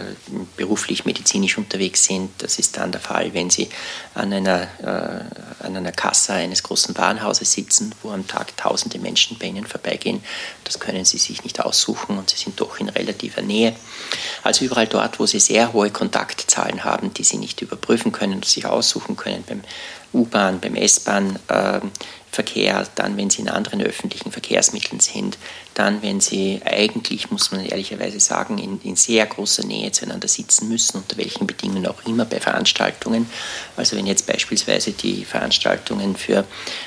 beruflich 0.56 1.04
medizinisch 1.04 1.58
unterwegs 1.58 2.04
sind. 2.04 2.30
Das 2.38 2.58
ist 2.58 2.76
dann 2.76 2.92
der 2.92 3.00
Fall, 3.00 3.32
wenn 3.34 3.50
Sie 3.50 3.68
an 4.14 4.32
einer, 4.32 4.62
äh, 4.82 5.64
an 5.64 5.76
einer 5.76 5.92
Kasse 5.92 6.34
eines 6.34 6.62
großen 6.62 6.96
Warenhauses 6.96 7.52
sitzen, 7.52 7.94
wo 8.02 8.10
am 8.10 8.26
Tag 8.26 8.56
tausende 8.56 8.98
Menschen 8.98 9.38
bei 9.38 9.46
Ihnen 9.46 9.66
vorbeigehen. 9.66 10.22
Das 10.64 10.80
können 10.80 11.04
Sie 11.04 11.18
sich 11.18 11.44
nicht 11.44 11.60
aussuchen 11.60 12.18
und 12.18 12.30
Sie 12.30 12.36
sind 12.36 12.60
doch 12.60 12.78
in 12.80 12.88
relativer 12.88 13.42
Nähe. 13.42 13.74
Also 14.42 14.64
überall 14.64 14.86
dort, 14.86 15.18
wo 15.18 15.26
Sie 15.26 15.40
sehr 15.40 15.72
hohe 15.72 15.90
Kontaktzahlen 15.90 16.84
haben, 16.84 17.14
die 17.14 17.24
Sie 17.24 17.38
nicht 17.38 17.62
überprüfen 17.62 18.12
können 18.12 18.34
und 18.34 18.44
sich 18.44 18.66
aussuchen 18.66 19.16
können, 19.16 19.44
beim 19.46 19.62
U-Bahn, 20.12 20.60
beim 20.60 20.74
S-Bahn-Verkehr, 20.74 22.86
dann 22.94 23.16
wenn 23.16 23.30
Sie 23.30 23.42
in 23.42 23.48
anderen 23.48 23.82
öffentlichen 23.82 24.32
Verkehrsmitteln 24.32 25.00
sind, 25.00 25.38
dann 25.74 26.02
wenn 26.02 26.20
Sie 26.20 26.60
eigentlich, 26.64 27.30
muss 27.30 27.52
man 27.52 27.64
ehrlicherweise 27.64 28.18
sagen, 28.18 28.58
in, 28.58 28.80
in 28.82 28.96
sehr 28.96 29.26
großer 29.26 29.64
Nähe 29.64 29.92
zueinander 29.92 30.28
sitzen 30.28 30.68
müssen, 30.68 30.98
unter 30.98 31.16
welchen 31.16 31.46
Bedingungen 31.46 31.86
auch 31.86 32.04
immer 32.06 32.24
bei 32.24 32.40
Veranstaltungen. 32.40 33.30
Also 33.76 33.96
wenn 33.96 34.06
jetzt 34.06 34.26
beispielsweise 34.26 34.92
die 34.92 35.24
Veranstaltungen 35.24 36.16
für, 36.16 36.44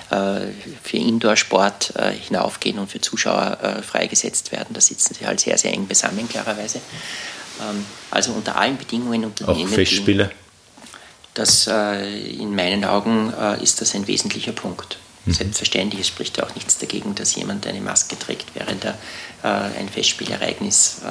äh, 0.09 0.47
für 0.83 0.97
Indoor-Sport 0.97 1.93
äh, 1.95 2.11
hinaufgehen 2.11 2.79
und 2.79 2.91
für 2.91 3.01
Zuschauer 3.01 3.57
äh, 3.61 3.81
freigesetzt 3.81 4.51
werden, 4.51 4.73
da 4.73 4.81
sitzen 4.81 5.13
Sie 5.13 5.25
halt 5.25 5.39
sehr, 5.39 5.57
sehr 5.57 5.71
eng 5.71 5.87
beisammen, 5.87 6.27
klarerweise. 6.27 6.81
Ähm, 7.61 7.85
also 8.11 8.33
unter 8.33 8.57
allen 8.57 8.77
Bedingungen, 8.77 9.25
unter 9.25 9.49
auch 9.49 9.67
Festspiele. 9.67 10.25
Die, 10.25 10.42
das 11.33 11.67
äh, 11.67 12.31
in 12.31 12.55
meinen 12.55 12.85
Augen 12.85 13.33
äh, 13.33 13.61
ist 13.61 13.81
das 13.81 13.95
ein 13.95 14.07
wesentlicher 14.07 14.51
Punkt. 14.51 14.97
Mhm. 15.25 15.33
Selbstverständlich, 15.33 16.01
es 16.01 16.07
spricht 16.07 16.41
auch 16.43 16.53
nichts 16.55 16.77
dagegen, 16.77 17.15
dass 17.15 17.35
jemand 17.35 17.65
eine 17.65 17.81
Maske 17.81 18.17
trägt, 18.19 18.53
während 18.55 18.83
er 18.85 18.97
äh, 19.43 19.79
ein 19.79 19.89
Festspielereignis 19.89 21.01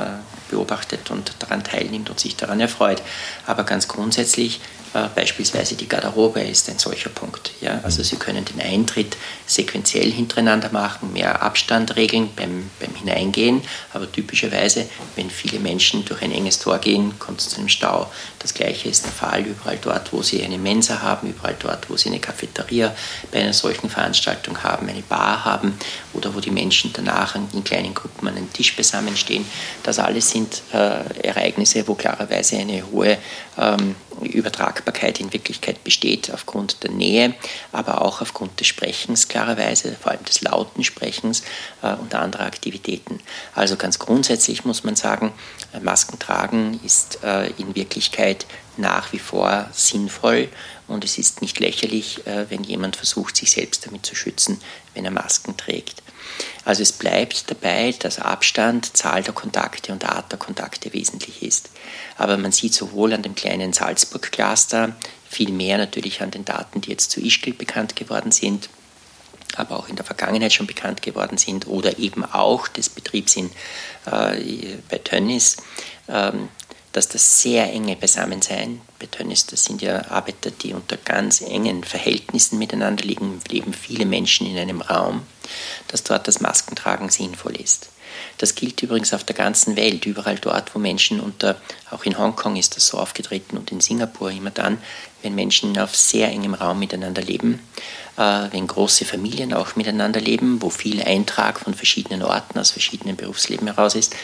beobachtet 0.51 1.11
und 1.11 1.33
daran 1.39 1.65
teilnimmt 1.65 2.11
und 2.11 2.21
sich 2.21 2.37
daran 2.37 2.61
erfreut. 2.61 3.03
Aber 3.47 3.65
ganz 3.65 3.89
grundsätzlich 3.89 4.61
äh, 4.61 4.82
beispielsweise 4.93 5.75
die 5.75 5.89
Garderobe 5.89 6.41
ist 6.41 6.69
ein 6.69 6.79
solcher 6.79 7.11
Punkt. 7.11 7.53
Ja? 7.61 7.81
Also 7.83 8.01
mhm. 8.01 8.05
Sie 8.05 8.17
können 8.17 8.45
den 8.45 8.61
Eintritt 8.61 9.17
sequenziell 9.47 10.11
hintereinander 10.11 10.71
machen, 10.71 11.13
mehr 11.13 11.43
Abstand 11.43 11.97
regeln 11.97 12.31
beim, 12.37 12.71
beim 12.81 12.95
Hineingehen, 12.95 13.63
aber 13.93 14.11
typischerweise, 14.11 14.87
wenn 15.17 15.31
viele 15.31 15.59
Menschen 15.59 16.05
durch 16.05 16.23
ein 16.23 16.33
enges 16.33 16.59
Tor 16.59 16.79
gehen, 16.79 17.19
kommt 17.19 17.41
es 17.41 17.49
zu 17.49 17.59
einem 17.59 17.69
Stau. 17.69 18.11
Das 18.39 18.55
gleiche 18.55 18.89
ist 18.89 19.05
der 19.05 19.13
Fall 19.13 19.43
überall 19.43 19.79
dort, 19.81 20.13
wo 20.13 20.23
Sie 20.23 20.43
eine 20.43 20.59
Mensa 20.59 21.01
haben, 21.01 21.29
überall 21.29 21.57
dort, 21.59 21.89
wo 21.89 21.97
Sie 21.97 22.09
eine 22.09 22.19
Cafeteria 22.19 22.95
bei 23.31 23.41
einer 23.41 23.53
solchen 23.53 23.89
Veranstaltung 23.89 24.63
haben, 24.63 24.89
eine 24.89 25.03
Bar 25.03 25.45
haben 25.45 25.79
oder 26.13 26.35
wo 26.35 26.41
die 26.41 26.51
Menschen 26.51 26.93
danach 26.93 27.35
in 27.35 27.65
kleinen 27.65 27.95
Gruppen 27.95 28.29
an 28.29 28.37
einem 28.37 28.53
Tisch 28.53 28.77
beisammenstehen. 28.77 29.45
Das 29.83 29.99
alles 29.99 30.31
sind 30.31 30.63
äh, 30.73 31.27
Ereignisse, 31.27 31.87
wo 31.87 31.95
klarerweise 31.95 32.59
eine 32.59 32.85
hohe 32.91 33.19
ähm, 33.59 33.95
Übertragbarkeit 34.21 35.21
in 35.21 35.33
Wirklichkeit 35.33 35.83
besteht 35.85 36.33
aufgrund 36.33 36.83
der 36.83 36.91
Nähe, 36.91 37.35
aber 37.73 38.03
auch 38.03 38.21
aufgrund 38.21 38.61
des 38.61 38.67
Sprechens 38.67 39.29
klarerweise, 39.29 39.97
vor 40.01 40.13
allem 40.13 40.25
des 40.25 40.43
lauten 40.43 40.85
Sprechens 40.85 41.43
äh, 41.83 41.95
und 41.95 42.15
anderer 42.15 42.47
Aktivitäten. 42.47 43.21
Also 43.55 43.77
ganz 43.77 43.99
grundsätzlich 43.99 44.65
muss 44.65 44.85
man 44.85 44.97
sagen, 44.97 45.33
äh, 45.73 45.81
Masken 45.81 46.19
tragen 46.19 46.81
ist 46.85 47.23
äh, 47.25 47.49
in 47.59 47.75
Wirklichkeit 47.75 48.47
nach 48.77 49.13
wie 49.13 49.19
vor 49.19 49.69
sinnvoll 49.73 50.49
und 50.89 51.05
es 51.05 51.19
ist 51.19 51.43
nicht 51.43 51.61
lächerlich, 51.61 52.27
äh, 52.27 52.47
wenn 52.51 52.65
jemand 52.65 52.97
versucht, 52.97 53.37
sich 53.37 53.51
selbst 53.51 53.87
damit 53.87 54.07
zu 54.07 54.15
schützen, 54.15 54.61
wenn 54.95 55.05
er 55.05 55.11
Masken 55.11 55.57
trägt. 55.57 56.03
Also 56.65 56.83
es 56.83 56.93
bleibt 56.93 57.51
dabei, 57.51 57.95
dass 57.99 58.19
Abstand, 58.19 58.97
Zahl 58.97 59.23
der 59.23 59.35
Kontakte 59.35 59.93
und 59.93 60.05
Art 60.05 60.31
der 60.31 60.39
Kontakte 60.39 60.93
wesentlich 60.93 61.43
ist. 61.43 61.71
Aber 62.17 62.37
man 62.37 62.53
sieht 62.53 62.75
sowohl 62.75 63.13
an 63.13 63.23
dem 63.23 63.35
kleinen 63.35 63.73
Salzburg-Cluster, 63.73 64.95
viel 65.29 65.51
mehr 65.51 65.79
natürlich 65.79 66.21
an 66.23 66.31
den 66.31 66.45
Daten, 66.45 66.81
die 66.81 66.91
jetzt 66.91 67.11
zu 67.11 67.21
Ischgl 67.21 67.55
bekannt 67.55 67.97
geworden 67.97 68.33
sind, 68.33 68.69
aber 69.57 69.79
auch 69.79 69.89
in 69.89 69.97
der 69.97 70.05
Vergangenheit 70.05 70.53
schon 70.53 70.67
bekannt 70.67 71.03
geworden 71.03 71.39
sind 71.39 71.67
oder 71.67 71.99
eben 71.99 72.25
auch 72.25 72.69
des 72.69 72.89
Betriebs 72.89 73.37
in, 73.37 73.51
äh, 74.07 74.77
bei 74.89 74.99
Tönnies, 74.99 75.57
ähm, 76.09 76.49
dass 76.93 77.09
das 77.09 77.41
sehr 77.41 77.73
enge 77.73 77.97
Beisammensein, 77.97 78.81
bei 78.99 79.07
Tönnies, 79.07 79.47
das 79.47 79.65
sind 79.65 79.81
ja 79.83 80.11
Arbeiter, 80.11 80.51
die 80.51 80.75
unter 80.75 80.99
ganz 80.99 81.41
engen 81.41 81.85
Verhältnissen 81.85 82.59
miteinander 82.59 83.05
liegen, 83.05 83.41
leben 83.49 83.73
viele 83.73 84.05
Menschen 84.05 84.47
in 84.47 84.59
einem 84.59 84.83
Raum, 84.83 85.23
dass 85.89 86.03
dort 86.03 86.29
das 86.29 86.41
Maskentragen 86.41 87.09
sinnvoll 87.11 87.57
ist. 87.57 87.89
Das 88.39 88.55
gilt 88.55 88.83
übrigens 88.83 89.15
auf 89.15 89.25
der 89.25 89.37
ganzen 89.37 89.77
Welt, 89.77 90.07
überall 90.07 90.39
dort, 90.39 90.75
wo 90.75 90.79
Menschen 90.79 91.21
unter, 91.21 91.61
auch 91.91 92.05
in 92.05 92.19
Hongkong 92.19 92.57
ist 92.57 92.77
das 92.77 92.87
so 92.87 92.99
aufgetreten 92.99 93.57
und 93.57 93.73
in 93.73 93.81
Singapur 93.81 94.31
immer 94.31 94.51
dann, 94.51 94.79
wenn 95.23 95.35
Menschen 95.35 95.79
auf 95.79 95.97
sehr 95.97 96.29
engem 96.29 96.55
Raum 96.55 96.79
miteinander 96.79 97.23
leben, 97.23 97.61
äh, 98.17 98.49
wenn 98.51 98.67
große 98.67 99.05
Familien 99.05 99.55
auch 99.55 99.77
miteinander 99.77 100.21
leben, 100.21 100.61
wo 100.61 100.71
viel 100.71 101.03
Eintrag 101.03 101.61
von 101.61 101.75
verschiedenen 101.75 102.23
Orten 102.23 102.59
aus 102.59 102.71
verschiedenen 102.71 103.17
Berufsleben 103.17 103.69
heraus 103.69 103.95
ist, 103.95 104.17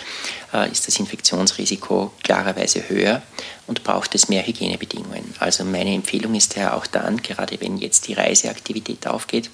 äh, 0.52 0.70
ist 0.70 0.86
das 0.88 0.98
Infektionsrisiko 0.98 2.12
klarerweise 2.22 2.88
höher 2.88 3.22
und 3.66 3.84
braucht 3.84 4.14
es 4.14 4.28
mehr 4.28 4.46
Hygienebedingungen. 4.46 5.34
Also 5.38 5.64
meine 5.64 5.94
Empfehlung 5.94 6.34
ist 6.34 6.56
ja 6.56 6.74
auch 6.74 6.86
dann, 6.86 7.22
gerade 7.22 7.60
wenn 7.60 7.78
jetzt 7.78 8.08
die 8.08 8.14
Reiseaktivität 8.14 9.06
aufgeht, 9.06 9.50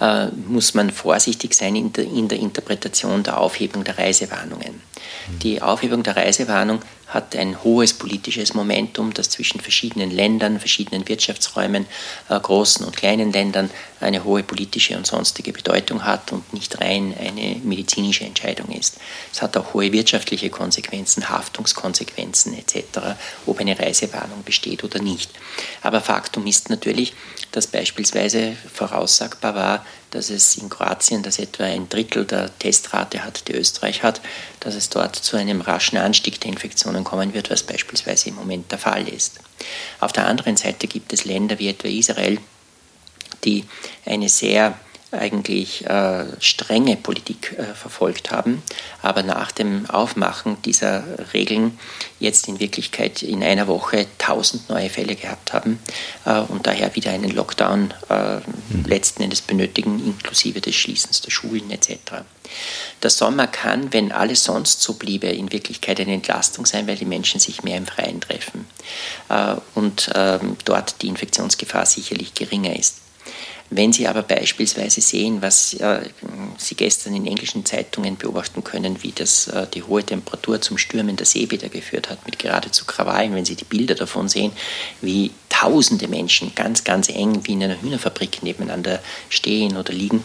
äh, 0.00 0.26
muss 0.46 0.74
man 0.74 0.90
vorsichtig 0.90 1.54
sein 1.54 1.76
in 1.76 1.92
der, 1.92 2.04
in 2.04 2.28
der, 2.28 2.38
Interpretation 2.38 3.22
der 3.22 3.38
Aufhebung 3.38 3.84
der 3.84 3.98
Reisewarnungen. 3.98 4.74
Mhm. 4.74 5.38
Die 5.40 5.62
Aufhebung 5.62 6.02
der 6.02 6.16
Reisewarnung 6.16 6.80
hat 7.06 7.36
ein 7.36 7.62
hohes 7.62 7.94
politisches 7.94 8.54
Momentum, 8.54 9.14
das 9.14 9.30
zwischen 9.30 9.60
verschiedenen 9.60 10.10
Ländern, 10.10 10.58
verschiedenen 10.58 11.06
Wirtschaftsräumen, 11.08 11.86
äh, 12.28 12.40
großen 12.40 12.84
und 12.84 12.96
kleinen 12.96 13.32
Ländern 13.32 13.70
eine 14.04 14.24
hohe 14.24 14.42
politische 14.42 14.96
und 14.96 15.06
sonstige 15.06 15.52
Bedeutung 15.52 16.04
hat 16.04 16.32
und 16.32 16.52
nicht 16.52 16.80
rein 16.80 17.14
eine 17.18 17.56
medizinische 17.62 18.24
Entscheidung 18.24 18.70
ist. 18.70 18.98
Es 19.32 19.42
hat 19.42 19.56
auch 19.56 19.74
hohe 19.74 19.92
wirtschaftliche 19.92 20.50
Konsequenzen, 20.50 21.28
Haftungskonsequenzen 21.28 22.54
etc., 22.54 23.16
ob 23.46 23.60
eine 23.60 23.78
Reisewarnung 23.78 24.44
besteht 24.44 24.84
oder 24.84 25.00
nicht. 25.00 25.30
Aber 25.82 26.00
Faktum 26.00 26.46
ist 26.46 26.70
natürlich, 26.70 27.14
dass 27.52 27.66
beispielsweise 27.66 28.56
voraussagbar 28.72 29.54
war, 29.54 29.86
dass 30.10 30.30
es 30.30 30.56
in 30.56 30.68
Kroatien, 30.68 31.22
das 31.22 31.38
etwa 31.38 31.64
ein 31.64 31.88
Drittel 31.88 32.24
der 32.24 32.56
Testrate 32.58 33.24
hat, 33.24 33.48
die 33.48 33.52
Österreich 33.52 34.02
hat, 34.02 34.20
dass 34.60 34.74
es 34.74 34.88
dort 34.88 35.16
zu 35.16 35.36
einem 35.36 35.60
raschen 35.60 35.98
Anstieg 35.98 36.40
der 36.40 36.50
Infektionen 36.50 37.02
kommen 37.02 37.34
wird, 37.34 37.50
was 37.50 37.64
beispielsweise 37.64 38.28
im 38.28 38.36
Moment 38.36 38.70
der 38.70 38.78
Fall 38.78 39.08
ist. 39.08 39.40
Auf 40.00 40.12
der 40.12 40.26
anderen 40.26 40.56
Seite 40.56 40.86
gibt 40.86 41.12
es 41.12 41.24
Länder 41.24 41.58
wie 41.58 41.68
etwa 41.68 41.88
Israel, 41.88 42.38
die 43.44 43.64
eine 44.06 44.28
sehr 44.28 44.74
eigentlich 45.14 45.86
äh, 45.86 46.24
strenge 46.40 46.96
Politik 46.96 47.56
äh, 47.58 47.74
verfolgt 47.74 48.30
haben, 48.30 48.62
aber 49.02 49.22
nach 49.22 49.52
dem 49.52 49.88
Aufmachen 49.88 50.60
dieser 50.62 51.04
Regeln 51.32 51.78
jetzt 52.20 52.48
in 52.48 52.60
Wirklichkeit 52.60 53.22
in 53.22 53.42
einer 53.42 53.66
Woche 53.66 54.06
1000 54.18 54.68
neue 54.68 54.90
Fälle 54.90 55.14
gehabt 55.14 55.52
haben 55.52 55.78
äh, 56.24 56.40
und 56.40 56.66
daher 56.66 56.94
wieder 56.94 57.10
einen 57.12 57.30
Lockdown 57.30 57.94
äh, 58.08 58.36
mhm. 58.36 58.84
letzten 58.86 59.22
Endes 59.22 59.42
benötigen, 59.42 60.04
inklusive 60.04 60.60
des 60.60 60.74
Schließens 60.74 61.20
der 61.20 61.30
Schulen 61.30 61.70
etc. 61.70 61.96
Der 63.02 63.10
Sommer 63.10 63.46
kann, 63.46 63.92
wenn 63.92 64.12
alles 64.12 64.44
sonst 64.44 64.82
so 64.82 64.94
bliebe, 64.94 65.28
in 65.28 65.52
Wirklichkeit 65.52 66.00
eine 66.00 66.14
Entlastung 66.14 66.66
sein, 66.66 66.86
weil 66.86 66.96
die 66.96 67.04
Menschen 67.04 67.40
sich 67.40 67.62
mehr 67.62 67.78
im 67.78 67.86
Freien 67.86 68.20
treffen 68.20 68.66
äh, 69.28 69.56
und 69.74 70.10
ähm, 70.14 70.56
dort 70.64 71.02
die 71.02 71.08
Infektionsgefahr 71.08 71.86
sicherlich 71.86 72.34
geringer 72.34 72.76
ist. 72.76 73.03
Wenn 73.70 73.92
Sie 73.92 74.06
aber 74.06 74.22
beispielsweise 74.22 75.00
sehen, 75.00 75.40
was 75.40 75.74
äh, 75.74 76.02
Sie 76.58 76.74
gestern 76.74 77.14
in 77.14 77.26
englischen 77.26 77.64
Zeitungen 77.64 78.16
beobachten 78.16 78.62
können, 78.62 79.02
wie 79.02 79.12
das 79.12 79.48
äh, 79.48 79.66
die 79.72 79.82
hohe 79.82 80.04
Temperatur 80.04 80.60
zum 80.60 80.78
Stürmen 80.78 81.16
der 81.16 81.26
Seebäder 81.26 81.68
geführt 81.68 82.10
hat, 82.10 82.24
mit 82.26 82.38
geradezu 82.38 82.84
Krawallen, 82.84 83.34
wenn 83.34 83.44
Sie 83.44 83.56
die 83.56 83.64
Bilder 83.64 83.94
davon 83.94 84.28
sehen, 84.28 84.52
wie 85.00 85.30
tausende 85.48 86.08
Menschen 86.08 86.54
ganz, 86.54 86.84
ganz 86.84 87.08
eng 87.08 87.40
wie 87.44 87.52
in 87.52 87.64
einer 87.64 87.80
Hühnerfabrik 87.80 88.42
nebeneinander 88.42 89.00
stehen 89.30 89.76
oder 89.76 89.92
liegen, 89.92 90.22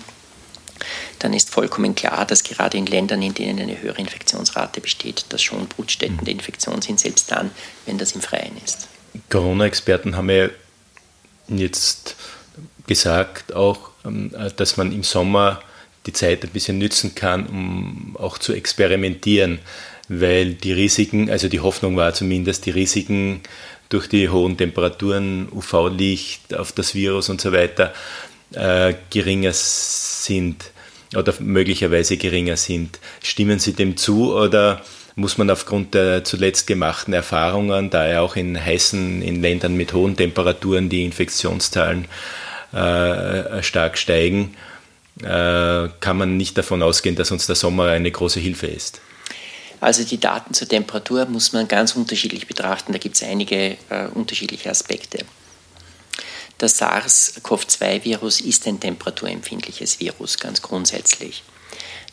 dann 1.20 1.34
ist 1.34 1.50
vollkommen 1.50 1.96
klar, 1.96 2.26
dass 2.26 2.44
gerade 2.44 2.78
in 2.78 2.86
Ländern, 2.86 3.22
in 3.22 3.34
denen 3.34 3.60
eine 3.60 3.82
höhere 3.82 4.00
Infektionsrate 4.00 4.82
besteht, 4.82 5.26
das 5.30 5.42
schon 5.42 5.68
Brutstätten 5.68 6.24
der 6.24 6.34
Infektion 6.34 6.82
sind, 6.82 7.00
selbst 7.00 7.32
dann, 7.32 7.52
wenn 7.86 7.98
das 7.98 8.14
im 8.14 8.22
Freien 8.22 8.54
ist. 8.64 8.88
Corona-Experten 9.30 10.16
haben 10.16 10.30
ja 10.30 10.50
jetzt 11.48 12.16
gesagt 12.90 13.54
auch, 13.54 13.92
ähm, 14.04 14.32
äh, 14.36 14.50
dass 14.54 14.76
man 14.76 14.92
im 14.92 15.04
Sommer 15.04 15.62
die 16.06 16.14
Zeit 16.14 16.44
ein 16.44 16.50
bisschen 16.50 16.80
nützen 16.80 17.14
kann, 17.16 17.46
um 17.46 18.18
auch 18.18 18.38
zu 18.40 18.52
experimentieren, 18.54 19.60
weil 20.10 20.56
die 20.56 20.74
Risiken, 20.74 21.30
also 21.30 21.48
die 21.48 21.60
Hoffnung 21.60 21.96
war 21.96 22.14
zumindest, 22.14 22.66
die 22.66 22.72
Risiken 22.72 23.42
durch 23.90 24.08
die 24.08 24.28
hohen 24.30 24.58
Temperaturen, 24.58 25.48
UV-Licht 25.52 26.56
auf 26.56 26.72
das 26.72 26.96
Virus 26.96 27.30
und 27.30 27.40
so 27.40 27.52
weiter 27.52 27.94
äh, 28.54 28.96
geringer 29.12 29.52
sind 29.54 30.72
oder 31.16 31.34
möglicherweise 31.40 32.18
geringer 32.18 32.58
sind. 32.58 33.00
Stimmen 33.22 33.60
Sie 33.60 33.74
dem 33.74 33.98
zu 33.98 34.34
oder 34.34 34.82
muss 35.16 35.38
man 35.38 35.50
aufgrund 35.50 35.94
der 35.94 36.24
zuletzt 36.24 36.66
gemachten 36.66 37.14
Erfahrungen, 37.14 37.90
da 37.90 38.08
ja 38.08 38.22
auch 38.22 38.36
in 38.36 38.64
heißen, 38.64 39.22
in 39.22 39.42
Ländern 39.42 39.76
mit 39.76 39.94
hohen 39.94 40.16
Temperaturen 40.16 40.90
die 40.90 41.04
Infektionszahlen 41.04 42.06
äh, 42.72 43.64
stark 43.64 43.98
steigen, 43.98 44.56
äh, 45.22 45.90
kann 46.00 46.18
man 46.18 46.38
nicht 46.38 46.58
davon 46.58 46.82
ausgehen, 46.82 47.16
dass 47.16 47.32
uns 47.32 47.48
der 47.48 47.56
Sommer 47.56 47.88
eine 47.88 48.12
große 48.12 48.40
Hilfe 48.40 48.68
ist. 48.68 49.02
Also 49.82 50.04
die 50.04 50.20
Daten 50.20 50.54
zur 50.54 50.68
Temperatur 50.68 51.26
muss 51.26 51.54
man 51.54 51.68
ganz 51.68 51.96
unterschiedlich 51.96 52.48
betrachten. 52.48 52.92
Da 52.92 53.00
gibt 53.00 53.16
es 53.16 53.24
einige 53.24 53.78
äh, 53.90 54.08
unterschiedliche 54.14 54.70
Aspekte. 54.70 55.20
Das 56.58 56.82
SARS-CoV-2-Virus 56.82 58.42
ist 58.42 58.68
ein 58.68 58.82
temperaturempfindliches 58.82 60.02
Virus, 60.02 60.38
ganz 60.38 60.62
grundsätzlich. 60.62 61.44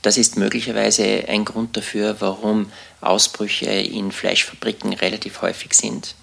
Das 0.03 0.17
ist 0.17 0.37
möglicherweise 0.37 1.25
ein 1.27 1.45
Grund 1.45 1.77
dafür, 1.77 2.21
warum 2.21 2.71
Ausbrüche 3.01 3.71
in 3.71 4.13
Fleischfabriken 4.13 4.93
relativ 4.93 5.43
häufig 5.43 5.75
sind, 5.75 6.15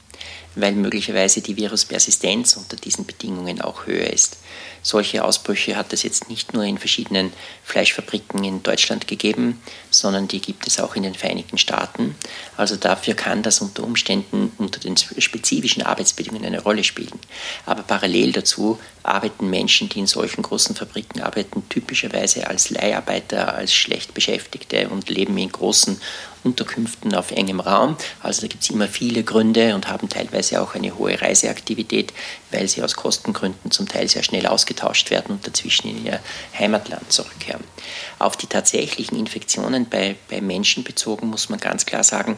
weil 0.56 0.74
möglicherweise 0.74 1.42
die 1.42 1.58
Viruspersistenz 1.58 2.56
unter 2.56 2.76
diesen 2.76 3.06
Bedingungen 3.06 3.62
auch 3.62 3.86
höher 3.86 4.08
ist. 4.08 4.38
Solche 4.86 5.24
Ausbrüche 5.24 5.78
hat 5.78 5.94
es 5.94 6.04
jetzt 6.04 6.30
nicht 6.30 6.54
nur 6.54 6.66
in 6.66 6.78
verschiedenen 6.78 7.32
Fleischfabriken 7.64 8.44
in 8.44 8.64
Deutschland 8.64 9.08
gegeben, 9.08 9.62
sondern 9.90 10.28
die 10.28 10.42
gibt 10.42 10.68
es 10.68 10.80
auch 10.80 10.98
in 10.98 11.04
den 11.04 11.16
Vereinigten 11.16 11.58
Staaten. 11.58 12.16
Also 12.58 12.76
dafür 12.76 13.14
kann 13.14 13.44
das 13.44 13.62
unter 13.62 13.84
Umständen 13.84 14.52
unter 14.58 14.82
den 14.82 14.98
spezifischen 14.98 15.84
Arbeitsbedingungen 15.84 16.46
eine 16.46 16.62
Rolle 16.62 16.84
spielen. 16.84 17.18
Aber 17.66 17.84
parallel 17.84 18.34
dazu 18.34 18.78
arbeiten 19.04 19.50
Menschen, 19.50 19.88
die 19.88 20.00
in 20.00 20.08
solchen 20.08 20.42
großen 20.42 20.76
Fabriken 20.76 21.22
arbeiten, 21.22 21.64
typischerweise 21.70 22.48
als 22.48 22.70
Leiharbeiter, 22.70 23.54
als 23.54 23.74
schlecht 23.74 24.14
Beschäftigte 24.14 24.90
und 24.90 25.10
leben 25.10 25.38
in 25.38 25.50
großen 25.50 26.00
Unterkünften 26.44 27.16
auf 27.16 27.32
engem 27.32 27.60
Raum. 27.60 27.98
Also 28.22 28.42
da 28.42 28.48
gibt 28.48 28.64
es 28.64 28.70
immer 28.70 28.88
viele 28.88 29.24
Gründe 29.24 29.76
und 29.76 29.88
haben 29.88 30.10
teilweise 30.10 30.62
auch 30.62 30.76
eine 30.76 30.98
hohe 30.98 31.20
Reiseaktivität, 31.22 32.14
weil 32.52 32.68
sie 32.68 32.84
aus 32.84 32.96
Kostengründen 32.96 33.72
zum 33.72 33.88
Teil 33.88 34.08
sehr 34.08 34.24
schnell 34.24 34.48
ausgetauscht 34.48 35.10
werden 35.10 35.36
und 35.36 35.48
dazwischen 35.48 35.90
in 35.90 36.06
ihr 36.06 36.20
Heimatland 36.58 37.12
zurückkehren. 37.12 37.64
Auf 38.20 38.38
die 38.38 38.48
tatsächlichen 38.48 39.18
Infektionen 39.18 39.88
bei, 39.90 40.16
bei 40.30 40.42
Menschen 40.42 40.84
bezogen 40.84 41.28
muss 41.28 41.50
man 41.50 41.60
ganz 41.60 41.86
klar 41.86 42.04
sagen, 42.04 42.38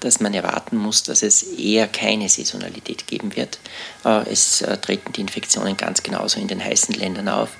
dass 0.00 0.20
man 0.20 0.34
erwarten 0.34 0.76
muss, 0.76 1.02
dass 1.02 1.22
es 1.22 1.42
eher 1.42 1.86
keine 1.88 2.28
Saisonalität 2.28 3.06
geben 3.06 3.36
wird. 3.36 3.58
Äh, 4.04 4.28
es 4.30 4.62
äh, 4.62 4.76
treten 4.78 5.12
die 5.12 5.20
Infektionen 5.20 5.76
ganz 5.76 6.02
genauso 6.02 6.40
in 6.40 6.48
den 6.48 6.62
heißen 6.62 6.94
Ländern 6.94 7.28
auf. 7.28 7.50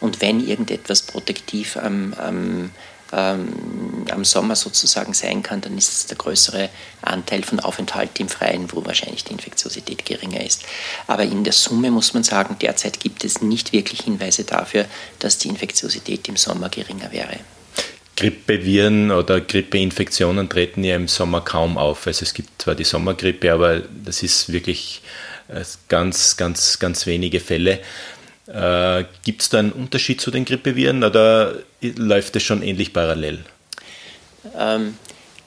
Und 0.00 0.20
wenn 0.20 0.46
irgendetwas 0.46 1.02
protektiv 1.02 1.76
am, 1.76 2.14
am 2.14 2.70
ähm, 3.14 4.06
am 4.10 4.24
Sommer 4.24 4.56
sozusagen 4.56 5.14
sein 5.14 5.42
kann, 5.42 5.60
dann 5.60 5.78
ist 5.78 5.92
es 5.92 6.06
der 6.06 6.16
größere 6.16 6.68
Anteil 7.02 7.42
von 7.42 7.60
Aufenthalt 7.60 8.18
im 8.20 8.28
Freien, 8.28 8.70
wo 8.72 8.84
wahrscheinlich 8.84 9.24
die 9.24 9.32
Infektiosität 9.32 10.04
geringer 10.04 10.44
ist. 10.44 10.64
Aber 11.06 11.22
in 11.22 11.44
der 11.44 11.52
Summe 11.52 11.90
muss 11.90 12.14
man 12.14 12.24
sagen, 12.24 12.56
derzeit 12.60 13.00
gibt 13.00 13.24
es 13.24 13.40
nicht 13.40 13.72
wirklich 13.72 14.02
Hinweise 14.02 14.44
dafür, 14.44 14.86
dass 15.18 15.38
die 15.38 15.48
Infektiosität 15.48 16.28
im 16.28 16.36
Sommer 16.36 16.68
geringer 16.68 17.12
wäre. 17.12 17.38
Grippeviren 18.16 19.10
oder 19.10 19.40
Grippeinfektionen 19.40 20.48
treten 20.48 20.84
ja 20.84 20.94
im 20.96 21.08
Sommer 21.08 21.40
kaum 21.40 21.76
auf. 21.76 22.06
Also 22.06 22.22
es 22.22 22.34
gibt 22.34 22.62
zwar 22.62 22.74
die 22.74 22.84
Sommergrippe, 22.84 23.52
aber 23.52 23.80
das 23.80 24.22
ist 24.22 24.52
wirklich 24.52 25.02
äh, 25.48 25.64
ganz, 25.88 26.36
ganz, 26.36 26.78
ganz 26.78 27.06
wenige 27.06 27.40
Fälle. 27.40 27.80
Äh, 28.46 29.04
Gibt 29.22 29.42
es 29.42 29.48
da 29.48 29.58
einen 29.58 29.72
Unterschied 29.72 30.20
zu 30.20 30.30
den 30.30 30.44
Grippeviren 30.44 31.02
oder 31.02 31.54
läuft 31.80 32.36
es 32.36 32.42
schon 32.42 32.62
ähnlich 32.62 32.92
parallel? 32.92 33.44
Ähm, 34.58 34.98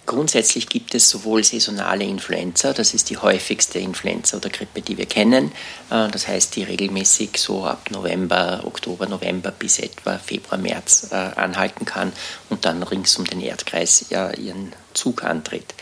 grundsätzlich 0.07 0.67
gibt 0.67 0.95
es 0.95 1.07
sowohl 1.07 1.43
saisonale 1.43 2.03
Influenza, 2.05 2.73
das 2.73 2.95
ist 2.95 3.11
die 3.11 3.17
häufigste 3.17 3.77
Influenza 3.77 4.37
oder 4.37 4.49
Grippe, 4.49 4.81
die 4.81 4.97
wir 4.97 5.05
kennen, 5.05 5.51
äh, 5.91 6.07
das 6.09 6.27
heißt, 6.27 6.55
die 6.55 6.63
regelmäßig 6.63 7.37
so 7.37 7.65
ab 7.65 7.91
November, 7.91 8.61
Oktober, 8.63 9.07
November 9.07 9.51
bis 9.51 9.77
etwa 9.77 10.17
Februar, 10.17 10.57
März 10.57 11.09
äh, 11.11 11.15
anhalten 11.15 11.85
kann 11.85 12.11
und 12.49 12.65
dann 12.65 12.81
rings 12.81 13.15
um 13.17 13.25
den 13.25 13.41
Erdkreis 13.41 14.05
ja, 14.09 14.31
ihren 14.31 14.73
Zug 14.93 15.23
antritt. 15.23 15.73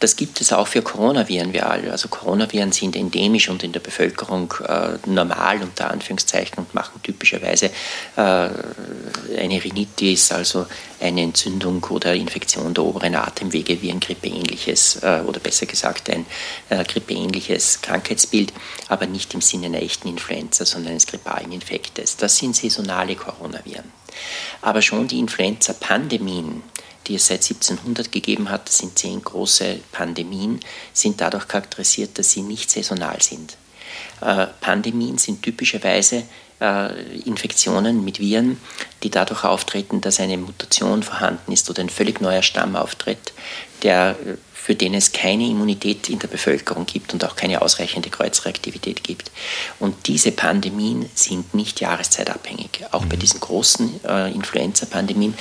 Das 0.00 0.16
gibt 0.16 0.40
es 0.40 0.52
auch 0.52 0.66
für 0.66 0.82
Coronaviren 0.82 1.52
viral. 1.52 1.90
Also 1.90 2.08
Coronaviren 2.08 2.72
sind 2.72 2.96
endemisch 2.96 3.48
und 3.48 3.62
in 3.62 3.72
der 3.72 3.80
Bevölkerung 3.80 4.52
äh, 4.66 4.98
normal 5.06 5.62
unter 5.62 5.90
Anführungszeichen 5.90 6.58
und 6.58 6.74
machen 6.74 7.00
typischerweise 7.02 7.66
äh, 7.66 8.20
eine 8.20 9.64
Rhinitis, 9.64 10.32
also 10.32 10.66
eine 11.00 11.22
Entzündung 11.22 11.82
oder 11.84 12.14
Infektion 12.14 12.74
der 12.74 12.84
oberen 12.84 13.14
Atemwege 13.14 13.80
wie 13.82 13.90
ein 13.90 14.00
grippeähnliches 14.00 15.02
äh, 15.02 15.22
oder 15.26 15.40
besser 15.40 15.66
gesagt 15.66 16.10
ein 16.10 16.26
äh, 16.68 16.84
grippeähnliches 16.84 17.80
Krankheitsbild, 17.82 18.52
aber 18.88 19.06
nicht 19.06 19.32
im 19.34 19.40
Sinne 19.40 19.66
einer 19.66 19.82
echten 19.82 20.08
Influenza, 20.08 20.64
sondern 20.64 20.92
eines 20.92 21.06
grippalen 21.06 21.52
Infektes. 21.52 22.16
Das 22.16 22.36
sind 22.36 22.56
saisonale 22.56 23.16
Coronaviren. 23.16 23.92
Aber 24.62 24.82
schon 24.82 25.06
die 25.06 25.18
Influenza-Pandemien, 25.18 26.62
die 27.08 27.16
es 27.16 27.26
seit 27.26 27.42
1700 27.42 28.12
gegeben 28.12 28.50
hat, 28.50 28.68
das 28.68 28.78
sind 28.78 28.98
zehn 28.98 29.22
große 29.22 29.80
Pandemien, 29.92 30.60
sind 30.92 31.20
dadurch 31.20 31.48
charakterisiert, 31.48 32.18
dass 32.18 32.30
sie 32.30 32.42
nicht 32.42 32.70
saisonal 32.70 33.20
sind. 33.22 33.56
Äh, 34.20 34.46
Pandemien 34.60 35.18
sind 35.18 35.42
typischerweise 35.42 36.24
äh, 36.60 37.18
Infektionen 37.20 38.04
mit 38.04 38.20
Viren, 38.20 38.60
die 39.02 39.10
dadurch 39.10 39.44
auftreten, 39.44 40.00
dass 40.00 40.20
eine 40.20 40.36
Mutation 40.36 41.02
vorhanden 41.02 41.52
ist 41.52 41.68
oder 41.70 41.82
ein 41.82 41.88
völlig 41.88 42.20
neuer 42.20 42.42
Stamm 42.42 42.76
auftritt, 42.76 43.32
der 43.82 44.16
äh, 44.24 44.36
für 44.68 44.74
den 44.74 44.92
es 44.92 45.12
keine 45.12 45.46
Immunität 45.46 46.10
in 46.10 46.18
der 46.18 46.28
Bevölkerung 46.28 46.84
gibt 46.84 47.14
und 47.14 47.24
auch 47.24 47.36
keine 47.36 47.62
ausreichende 47.62 48.10
Kreuzreaktivität 48.10 49.02
gibt. 49.02 49.30
Und 49.80 50.06
diese 50.08 50.30
Pandemien 50.30 51.08
sind 51.14 51.54
nicht 51.54 51.80
jahreszeitabhängig. 51.80 52.84
Auch 52.90 53.06
bei 53.06 53.16
mhm. 53.16 53.20
diesen 53.20 53.40
großen 53.40 54.04
äh, 54.04 54.30
Influenza-Pandemien, 54.30 55.32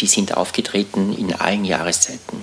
die 0.00 0.06
sind 0.06 0.34
aufgetreten 0.34 1.14
in 1.14 1.34
allen 1.34 1.66
Jahreszeiten. 1.66 2.42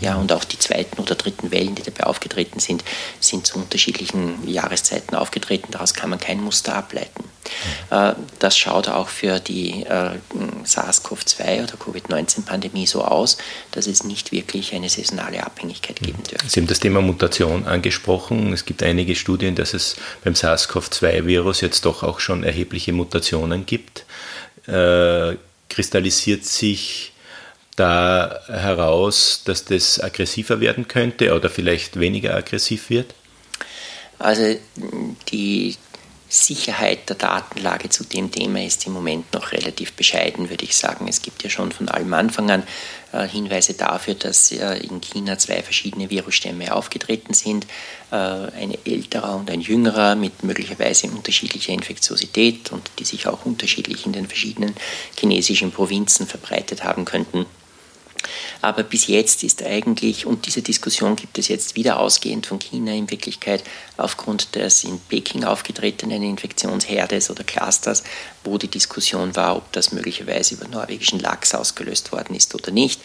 Ja, 0.00 0.16
und 0.16 0.32
auch 0.32 0.44
die 0.44 0.58
zweiten 0.58 1.00
oder 1.00 1.14
dritten 1.14 1.50
Wellen, 1.50 1.74
die 1.74 1.82
dabei 1.82 2.04
aufgetreten 2.04 2.60
sind, 2.60 2.84
sind 3.20 3.46
zu 3.46 3.58
unterschiedlichen 3.58 4.48
Jahreszeiten 4.48 5.16
aufgetreten. 5.16 5.68
Daraus 5.70 5.94
kann 5.94 6.10
man 6.10 6.20
kein 6.20 6.40
Muster 6.40 6.74
ableiten. 6.74 7.24
Äh, 7.90 8.12
das 8.38 8.56
schaut 8.56 8.88
auch 8.88 9.08
für 9.08 9.40
die 9.40 9.82
äh, 9.84 10.10
SARS-CoV-2 10.64 11.64
oder 11.64 11.72
Covid-19-Pandemie 11.76 12.86
so 12.86 13.04
aus, 13.04 13.38
dass 13.72 13.86
es 13.86 14.04
nicht 14.04 14.32
wirklich 14.32 14.74
eine 14.74 14.88
saisonale 14.88 15.44
Abhängigkeit 15.44 16.00
geben 16.00 16.22
dürfte. 16.22 16.48
Sie 16.48 16.60
haben 16.60 16.66
das 16.66 16.80
Thema 16.80 17.00
Mutation 17.00 17.66
angesprochen. 17.66 18.52
Es 18.52 18.64
gibt 18.64 18.82
einige 18.82 19.14
Studien, 19.14 19.54
dass 19.54 19.74
es 19.74 19.96
beim 20.22 20.34
SARS-CoV-2-Virus 20.34 21.60
jetzt 21.60 21.84
doch 21.84 22.02
auch 22.02 22.20
schon 22.20 22.44
erhebliche 22.44 22.92
Mutationen 22.92 23.66
gibt. 23.66 24.04
Äh, 24.66 25.36
kristallisiert 25.68 26.44
sich 26.44 27.12
da 27.78 28.40
heraus, 28.48 29.42
dass 29.44 29.64
das 29.64 30.00
aggressiver 30.00 30.60
werden 30.60 30.88
könnte 30.88 31.34
oder 31.34 31.50
vielleicht 31.50 31.98
weniger 31.98 32.34
aggressiv 32.34 32.90
wird? 32.90 33.14
Also 34.18 34.56
die 35.30 35.76
Sicherheit 36.30 37.08
der 37.08 37.16
Datenlage 37.16 37.88
zu 37.88 38.04
dem 38.04 38.30
Thema 38.30 38.62
ist 38.62 38.86
im 38.86 38.92
Moment 38.92 39.32
noch 39.32 39.52
relativ 39.52 39.94
bescheiden, 39.94 40.50
würde 40.50 40.64
ich 40.64 40.76
sagen. 40.76 41.08
Es 41.08 41.22
gibt 41.22 41.42
ja 41.42 41.48
schon 41.48 41.72
von 41.72 41.88
allem 41.88 42.12
Anfang 42.12 42.50
an 42.50 42.64
äh, 43.12 43.26
Hinweise 43.26 43.72
dafür, 43.72 44.14
dass 44.14 44.52
äh, 44.52 44.76
in 44.78 45.00
China 45.00 45.38
zwei 45.38 45.62
verschiedene 45.62 46.10
Virusstämme 46.10 46.74
aufgetreten 46.74 47.32
sind. 47.32 47.66
Äh, 48.10 48.16
ein 48.16 48.76
älterer 48.84 49.36
und 49.36 49.50
ein 49.50 49.62
jüngerer 49.62 50.16
mit 50.16 50.42
möglicherweise 50.42 51.06
unterschiedlicher 51.06 51.72
Infektiosität 51.72 52.72
und 52.72 52.90
die 52.98 53.04
sich 53.04 53.26
auch 53.26 53.46
unterschiedlich 53.46 54.04
in 54.04 54.12
den 54.12 54.26
verschiedenen 54.26 54.74
chinesischen 55.18 55.72
Provinzen 55.72 56.26
verbreitet 56.26 56.84
haben 56.84 57.06
könnten. 57.06 57.46
Aber 58.60 58.82
bis 58.82 59.06
jetzt 59.06 59.42
ist 59.42 59.62
eigentlich, 59.62 60.26
und 60.26 60.46
diese 60.46 60.62
Diskussion 60.62 61.16
gibt 61.16 61.38
es 61.38 61.48
jetzt 61.48 61.76
wieder 61.76 62.00
ausgehend 62.00 62.46
von 62.46 62.58
China 62.58 62.92
in 62.92 63.10
Wirklichkeit 63.10 63.62
aufgrund 63.96 64.54
des 64.54 64.84
in 64.84 64.98
Peking 65.00 65.44
aufgetretenen 65.44 66.22
Infektionsherdes 66.22 67.30
oder 67.30 67.44
Clusters, 67.44 68.02
wo 68.44 68.58
die 68.58 68.68
Diskussion 68.68 69.34
war, 69.36 69.56
ob 69.56 69.72
das 69.72 69.92
möglicherweise 69.92 70.54
über 70.54 70.68
norwegischen 70.68 71.20
Lachs 71.20 71.54
ausgelöst 71.54 72.12
worden 72.12 72.34
ist 72.34 72.54
oder 72.54 72.70
nicht. 72.70 73.00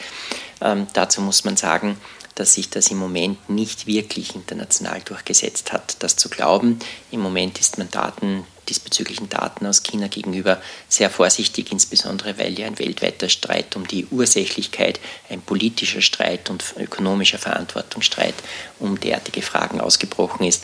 Ähm, 0.61 0.87
dazu 0.93 1.21
muss 1.21 1.43
man 1.43 1.57
sagen, 1.57 1.97
dass 2.35 2.55
sich 2.55 2.69
das 2.69 2.89
im 2.89 2.97
Moment 2.97 3.49
nicht 3.49 3.85
wirklich 3.85 4.35
international 4.35 5.01
durchgesetzt 5.01 5.71
hat, 5.71 5.97
das 5.99 6.15
zu 6.15 6.29
glauben. 6.29 6.79
Im 7.11 7.19
Moment 7.19 7.59
ist 7.59 7.77
man 7.77 7.91
Daten 7.91 8.45
diesbezüglichen 8.69 9.29
Daten 9.29 9.65
aus 9.65 9.83
China 9.83 10.07
gegenüber 10.07 10.61
sehr 10.87 11.09
vorsichtig, 11.09 11.71
insbesondere 11.71 12.37
weil 12.37 12.57
ja 12.57 12.67
ein 12.67 12.79
weltweiter 12.79 13.29
Streit 13.29 13.75
um 13.75 13.87
die 13.87 14.05
Ursächlichkeit, 14.07 14.99
ein 15.29 15.41
politischer 15.41 16.01
Streit 16.01 16.49
und 16.49 16.63
ökonomischer 16.77 17.37
Verantwortungsstreit 17.37 18.35
um 18.79 18.99
derartige 18.99 19.41
Fragen 19.41 19.81
ausgebrochen 19.81 20.45
ist. 20.45 20.63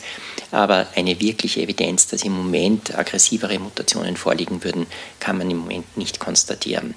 Aber 0.50 0.88
eine 0.96 1.20
wirkliche 1.20 1.60
Evidenz, 1.60 2.06
dass 2.08 2.24
im 2.24 2.32
Moment 2.32 2.94
aggressivere 2.96 3.58
Mutationen 3.58 4.16
vorliegen 4.16 4.64
würden, 4.64 4.86
kann 5.20 5.38
man 5.38 5.50
im 5.50 5.58
Moment 5.58 5.96
nicht 5.96 6.18
konstatieren. 6.18 6.94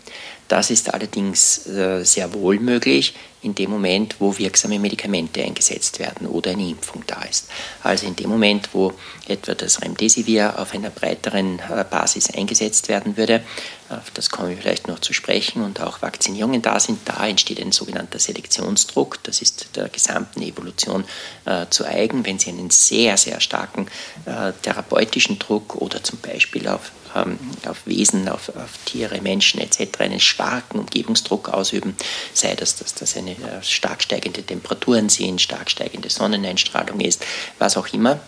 Das 0.54 0.70
ist 0.70 0.94
allerdings 0.94 1.66
äh, 1.66 2.04
sehr 2.04 2.32
wohl 2.32 2.60
möglich 2.60 3.16
in 3.42 3.56
dem 3.56 3.72
Moment, 3.72 4.18
wo 4.20 4.38
wirksame 4.38 4.78
Medikamente 4.78 5.42
eingesetzt 5.42 5.98
werden 5.98 6.28
oder 6.28 6.52
eine 6.52 6.70
Impfung 6.70 7.04
da 7.08 7.24
ist. 7.24 7.50
Also 7.82 8.06
in 8.06 8.16
dem 8.16 8.30
Moment, 8.30 8.70
wo 8.72 8.94
etwa 9.28 9.56
das 9.56 9.82
Remdesivir 9.82 10.60
auf 10.60 10.76
einer 10.76 10.92
breiteren 10.92 11.58
äh, 11.58 11.84
Basis 11.90 12.30
eingesetzt 12.30 12.88
werden 12.88 13.18
würde, 13.18 13.44
auf 13.90 14.12
das 14.12 14.30
kommen 14.30 14.50
wir 14.50 14.58
vielleicht 14.58 14.88
noch 14.88 15.00
zu 15.00 15.12
sprechen, 15.12 15.64
und 15.64 15.82
auch 15.82 16.04
Vakzinierungen 16.04 16.62
da 16.62 16.80
sind, 16.80 17.00
da 17.06 17.28
entsteht 17.28 17.60
ein 17.60 17.72
sogenannter 17.72 18.20
Selektionsdruck. 18.20 19.24
Das 19.24 19.42
ist 19.42 19.76
der 19.76 19.90
gesamten 19.90 20.44
Evolution 20.44 21.04
äh, 21.46 21.66
zu 21.72 21.84
eigen. 21.84 22.28
Wenn 22.28 22.38
Sie 22.38 22.52
einen 22.52 22.70
sehr, 22.70 23.18
sehr 23.18 23.40
starken 23.40 23.88
äh, 24.26 24.54
therapeutischen 24.62 25.40
Druck 25.40 25.76
oder 25.78 26.04
zum 26.04 26.20
Beispiel 26.20 26.68
auf 26.68 26.92
ähm, 27.16 27.40
auf 27.68 27.86
Wesen, 27.86 28.28
auf, 28.30 28.50
auf, 28.50 28.78
Tiere, 28.86 29.22
Menschen 29.22 29.62
etc. 29.62 30.00
einen 30.00 30.20
starken 30.20 30.80
Umgebungsdruck 30.80 31.50
ausüben, 31.50 31.96
sei 32.34 32.56
das, 32.56 32.76
dass 32.76 32.94
das 32.94 33.16
eine 33.18 33.32
äh, 33.32 33.64
stark 33.64 34.04
steigende 34.04 34.44
Temperaturen 34.44 35.10
sind, 35.10 35.42
stark 35.42 35.70
steigende 35.70 36.10
Sonneneinstrahlung 36.10 37.00
ist, 37.00 37.26
was 37.60 37.78
auch 37.78 37.88
immer, 37.94 38.20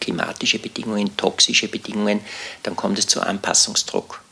klimatische 0.00 0.58
Bedingungen, 0.58 1.16
toxische 1.16 1.68
Bedingungen, 1.68 2.20
dann 2.62 2.76
kommt 2.76 2.98
es 2.98 3.06
zu 3.06 3.20
Anpassungsdruck. 3.20 4.23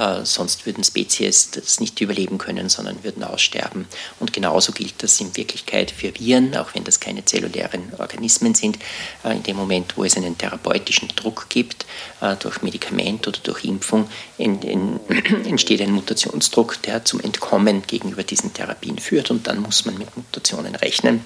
Äh, 0.00 0.24
sonst 0.24 0.64
würden 0.64 0.82
Spezies 0.82 1.50
das 1.50 1.78
nicht 1.78 2.00
überleben 2.00 2.38
können, 2.38 2.70
sondern 2.70 3.04
würden 3.04 3.22
aussterben. 3.22 3.86
Und 4.18 4.32
genauso 4.32 4.72
gilt 4.72 5.02
das 5.02 5.20
in 5.20 5.36
Wirklichkeit 5.36 5.90
für 5.90 6.18
Viren, 6.18 6.56
auch 6.56 6.74
wenn 6.74 6.84
das 6.84 7.00
keine 7.00 7.26
zellulären 7.26 7.92
Organismen 7.98 8.54
sind. 8.54 8.78
Äh, 9.24 9.32
in 9.32 9.42
dem 9.42 9.56
Moment, 9.56 9.98
wo 9.98 10.04
es 10.04 10.16
einen 10.16 10.38
therapeutischen 10.38 11.08
Druck 11.08 11.50
gibt, 11.50 11.84
äh, 12.22 12.34
durch 12.36 12.62
Medikament 12.62 13.28
oder 13.28 13.40
durch 13.42 13.64
Impfung, 13.64 14.08
entsteht 14.38 15.82
ein 15.82 15.92
Mutationsdruck, 15.92 16.80
der 16.82 17.04
zum 17.04 17.20
Entkommen 17.20 17.82
gegenüber 17.86 18.22
diesen 18.22 18.54
Therapien 18.54 18.98
führt. 18.98 19.30
Und 19.30 19.46
dann 19.46 19.60
muss 19.60 19.84
man 19.84 19.98
mit 19.98 20.16
Mutationen 20.16 20.76
rechnen. 20.76 21.22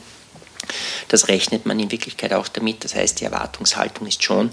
Das 1.08 1.28
rechnet 1.28 1.66
man 1.66 1.78
in 1.78 1.90
Wirklichkeit 1.90 2.32
auch 2.32 2.48
damit. 2.48 2.84
Das 2.84 2.94
heißt, 2.94 3.20
die 3.20 3.24
Erwartungshaltung 3.24 4.06
ist 4.06 4.22
schon, 4.22 4.50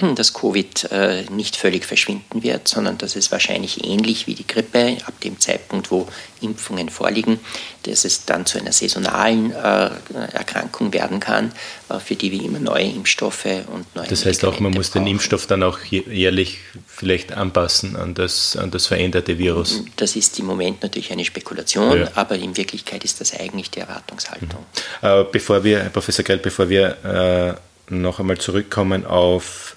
dass 0.14 0.34
Covid 0.34 0.90
äh, 0.92 1.24
nicht 1.30 1.56
völlig 1.56 1.84
verschwinden 1.84 2.42
wird, 2.42 2.68
sondern 2.68 2.98
dass 2.98 3.16
es 3.16 3.32
wahrscheinlich 3.32 3.84
ähnlich 3.84 4.26
wie 4.26 4.34
die 4.34 4.46
Grippe 4.46 4.98
ab 5.06 5.20
dem 5.20 5.40
Zeitpunkt, 5.40 5.90
wo 5.90 6.08
Impfungen 6.44 6.88
vorliegen, 6.88 7.40
dass 7.82 8.04
es 8.04 8.24
dann 8.24 8.46
zu 8.46 8.58
einer 8.58 8.72
saisonalen 8.72 9.52
äh, 9.52 9.90
Erkrankung 10.32 10.92
werden 10.92 11.20
kann, 11.20 11.52
äh, 11.88 11.98
für 11.98 12.14
die 12.14 12.30
wir 12.32 12.42
immer 12.42 12.60
neue 12.60 12.84
Impfstoffe 12.84 13.46
und 13.46 13.94
neue 13.94 14.06
Das 14.08 14.24
heißt 14.24 14.44
auch, 14.44 14.60
man 14.60 14.72
muss 14.72 14.90
brauchen. 14.90 15.04
den 15.06 15.12
Impfstoff 15.12 15.46
dann 15.46 15.62
auch 15.62 15.78
jährlich 15.84 16.58
vielleicht 16.86 17.32
anpassen 17.32 17.96
an 17.96 18.14
das, 18.14 18.56
an 18.56 18.70
das 18.70 18.86
veränderte 18.86 19.38
Virus. 19.38 19.82
Das 19.96 20.16
ist 20.16 20.38
im 20.38 20.46
Moment 20.46 20.82
natürlich 20.82 21.10
eine 21.12 21.24
Spekulation, 21.24 22.00
ja. 22.00 22.08
aber 22.14 22.36
in 22.36 22.56
Wirklichkeit 22.56 23.04
ist 23.04 23.20
das 23.20 23.38
eigentlich 23.38 23.70
die 23.70 23.80
Erwartungshaltung. 23.80 24.64
Mhm. 25.02 25.26
bevor 25.32 25.64
wir, 25.64 25.80
Herr 25.80 25.90
Professor 25.90 26.24
Grell, 26.24 26.38
bevor 26.38 26.68
wir 26.68 27.58
noch 27.88 28.20
einmal 28.20 28.38
zurückkommen 28.38 29.04
auf 29.04 29.76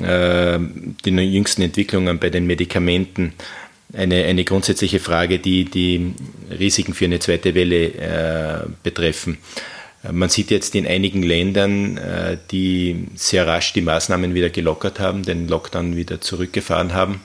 äh, 0.00 0.58
die 1.04 1.10
jüngsten 1.10 1.62
Entwicklungen 1.62 2.18
bei 2.18 2.30
den 2.30 2.46
Medikamenten 2.46 3.34
eine, 3.92 4.24
eine 4.24 4.44
grundsätzliche 4.44 5.00
Frage, 5.00 5.38
die 5.38 5.64
die 5.64 6.14
Risiken 6.50 6.94
für 6.94 7.04
eine 7.04 7.18
zweite 7.18 7.54
Welle 7.54 7.86
äh, 7.94 8.68
betreffen. 8.82 9.38
Man 10.10 10.28
sieht 10.28 10.50
jetzt 10.50 10.74
in 10.74 10.86
einigen 10.86 11.22
Ländern, 11.22 11.96
äh, 11.96 12.36
die 12.50 13.06
sehr 13.14 13.46
rasch 13.46 13.72
die 13.72 13.82
Maßnahmen 13.82 14.34
wieder 14.34 14.50
gelockert 14.50 14.98
haben, 14.98 15.22
den 15.22 15.46
Lockdown 15.46 15.94
wieder 15.96 16.20
zurückgefahren 16.20 16.92
haben, 16.92 17.20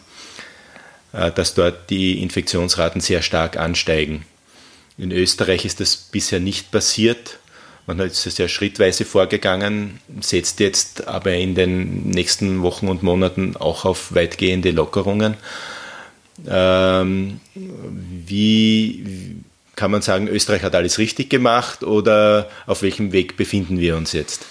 äh, 1.14 1.32
dass 1.32 1.56
dort 1.56 1.90
die 1.90 2.22
Infektionsraten 2.22 3.02
sehr 3.02 3.24
stark 3.24 3.58
ansteigen. 3.58 4.26
In 4.98 5.12
Österreich 5.12 5.66
ist 5.66 5.80
das 5.80 5.96
bisher 5.96 6.40
nicht 6.40 6.72
passiert. 6.72 7.40
Man 7.88 8.00
ist 8.00 8.22
sehr 8.22 8.50
schrittweise 8.50 9.06
vorgegangen, 9.06 10.00
setzt 10.20 10.60
jetzt 10.60 11.08
aber 11.08 11.34
in 11.34 11.56
den 11.56 12.10
nächsten 12.10 12.62
Wochen 12.62 12.90
und 12.90 13.02
Monaten 13.02 13.56
auch 13.56 13.86
auf 13.86 14.14
weitgehende 14.14 14.72
Lockerungen. 14.72 15.36
Ähm, 16.46 17.40
wie 18.26 19.38
kann 19.76 19.92
man 19.92 20.02
sagen, 20.02 20.28
Österreich 20.28 20.64
hat 20.64 20.76
alles 20.76 20.98
richtig 20.98 21.30
gemacht 21.30 21.84
oder 21.84 22.50
auf 22.66 22.82
welchem 22.82 23.12
Weg 23.12 23.38
befinden 23.38 23.80
wir 23.80 23.96
uns 23.96 24.12
jetzt? 24.12 24.46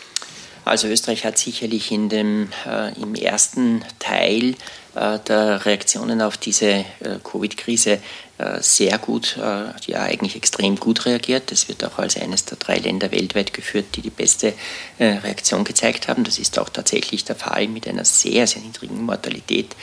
Also 0.65 0.89
Österreich 0.89 1.25
hat 1.25 1.39
sicherlich 1.39 1.93
in 1.93 2.09
dem, 2.09 2.49
äh, 2.67 2.93
im 3.01 3.15
ersten 3.15 3.85
Teil 4.01 4.55
der 4.97 5.67
Reaktionen 5.67 6.23
auf 6.23 6.39
diese 6.39 6.71
äh, 6.71 6.85
Covid-Krise 7.23 8.01
äh, 8.39 8.63
sehr 8.63 8.99
gut, 8.99 9.37
äh, 9.37 9.91
ja 9.91 10.03
eigentlich 10.03 10.37
extrem 10.37 10.77
gut 10.77 11.07
reagiert. 11.07 11.51
Das 11.51 11.69
wird 11.69 11.85
auch 11.85 11.99
als 11.99 12.17
eines 12.17 12.45
der 12.45 12.59
drei 12.59 12.77
Länder 12.77 13.11
weltweit 13.11 13.53
geführt, 13.53 13.87
die 13.95 14.03
die 14.03 14.11
beste 14.11 14.55
äh, 14.99 15.05
Reaktion 15.05 15.65
gezeigt 15.65 16.09
haben. 16.09 16.25
Das 16.25 16.39
ist 16.39 16.59
auch 16.59 16.69
tatsächlich 16.69 17.25
der 17.25 17.37
Fall 17.37 17.69
mit 17.69 17.89
einer 17.89 18.05
sehr, 18.05 18.47
sehr 18.47 18.63
niedrigen 18.63 19.03
Mortalität. 19.03 19.77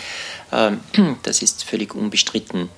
Ähm, 0.52 0.80
das 1.24 1.42
ist 1.42 1.64
völlig 1.64 1.96
unbestritten. 1.96 2.70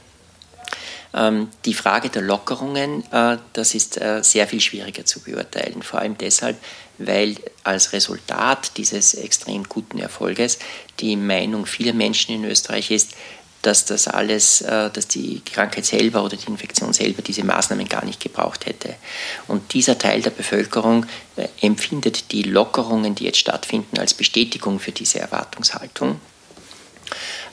Ähm, 1.14 1.50
die 1.64 1.74
Frage 1.74 2.10
der 2.10 2.22
Lockerungen, 2.22 3.04
äh, 3.12 3.38
das 3.54 3.76
ist 3.76 4.00
äh, 4.02 4.22
sehr 4.24 4.48
viel 4.48 4.60
schwieriger 4.60 5.06
zu 5.06 5.22
beurteilen, 5.22 5.82
vor 5.82 6.00
allem 6.00 6.18
deshalb, 6.18 6.58
weil 6.98 7.36
als 7.64 7.94
Resultat 7.94 8.78
dieses 8.78 9.14
extrem 9.14 9.64
guten 9.64 10.00
Erfolges 10.00 10.60
die 11.00 11.16
Meinung 11.16 11.66
vieler 11.66 11.94
Menschen 11.94 12.36
in 12.36 12.46
Österreich 12.46 12.92
ist, 12.92 13.12
dass 13.62 13.86
das 13.86 14.08
alles, 14.08 14.62
äh, 14.62 14.90
dass 14.92 15.08
die 15.08 15.42
Krankheit 15.44 15.86
selber 15.86 16.24
oder 16.24 16.38
die 16.38 16.48
Infektion 16.48 16.94
selber 16.94 17.22
diese 17.22 17.44
Maßnahmen 17.44 17.90
gar 17.90 18.06
nicht 18.06 18.20
gebraucht 18.20 18.66
hätte. 18.66 18.96
Und 19.48 19.74
dieser 19.74 19.98
Teil 19.98 20.22
der 20.22 20.30
Bevölkerung 20.30 21.06
empfindet 21.62 22.32
die 22.32 22.44
Lockerungen, 22.44 23.16
die 23.16 23.26
jetzt 23.26 23.40
stattfinden, 23.40 23.98
als 23.98 24.14
Bestätigung 24.14 24.80
für 24.80 24.92
diese 24.92 25.20
Erwartungshaltung 25.20 26.20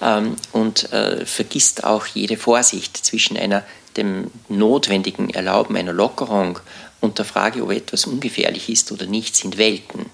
ähm, 0.00 0.36
und 0.52 0.92
äh, 0.92 1.24
vergisst 1.24 1.84
auch 1.84 2.06
jede 2.06 2.36
Vorsicht 2.36 2.96
zwischen 2.96 3.36
einer, 3.36 3.64
dem 3.96 4.30
notwendigen 4.48 5.30
Erlauben 5.30 5.76
einer 5.76 5.92
Lockerung 5.92 6.58
und 7.02 7.18
der 7.18 7.24
Frage, 7.24 7.62
ob 7.62 7.72
etwas 7.72 8.06
ungefährlich 8.06 8.68
ist 8.68 8.92
oder 8.92 9.06
nicht, 9.06 9.34
sind 9.36 9.58
Welten. 9.58 10.06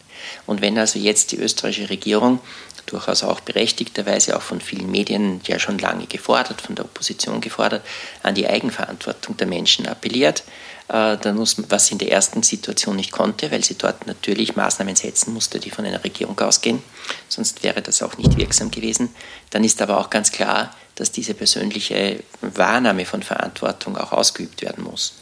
Und 0.47 0.63
wenn 0.63 0.79
also 0.79 0.99
jetzt 0.99 1.31
die 1.31 1.37
österreichische 1.37 1.91
Regierung 1.91 2.41
durchaus 2.87 3.23
auch 3.23 3.41
berechtigterweise 3.41 4.35
auch 4.35 4.41
von 4.41 4.63
vielen 4.63 4.91
Medien 4.91 5.43
ja 5.45 5.59
schon 5.59 5.79
lange 5.79 6.07
gefordert, 6.07 6.63
von 6.63 6.75
der 6.75 6.87
Opposition 6.87 7.43
gefordert, 7.43 7.85
an 8.23 8.35
die 8.35 8.49
Eigenverantwortung 8.49 9.37
der 9.37 9.47
Menschen 9.47 9.87
appelliert, 9.87 10.45
äh, 10.89 11.19
dann 11.19 11.37
muss, 11.37 11.57
was 11.69 11.87
sie 11.87 11.93
in 11.93 11.99
der 11.99 12.11
ersten 12.11 12.43
Situation 12.43 12.97
nicht 12.97 13.13
konnte, 13.13 13.51
weil 13.51 13.63
sie 13.63 13.77
dort 13.77 14.07
natürlich 14.07 14.57
Maßnahmen 14.57 14.97
setzen 14.97 15.35
musste, 15.35 15.61
die 15.61 15.71
von 15.71 15.85
einer 15.85 16.03
Regierung 16.03 16.41
ausgehen, 16.41 16.83
sonst 17.29 17.63
wäre 17.63 17.83
das 17.83 18.01
auch 18.03 18.17
nicht 18.17 18.39
wirksam 18.39 18.71
gewesen. 18.71 19.15
Dann 19.51 19.63
ist 19.63 19.83
aber 19.83 19.99
auch 19.99 20.09
ganz 20.09 20.33
klar, 20.33 20.75
dass 20.99 21.13
diese 21.13 21.33
persönliche 21.33 22.25
Wahrnahme 22.41 23.05
von 23.05 23.23
Verantwortung 23.23 23.97
auch 23.97 24.11
ausgeübt 24.11 24.63
werden 24.63 24.83
muss. 24.83 25.15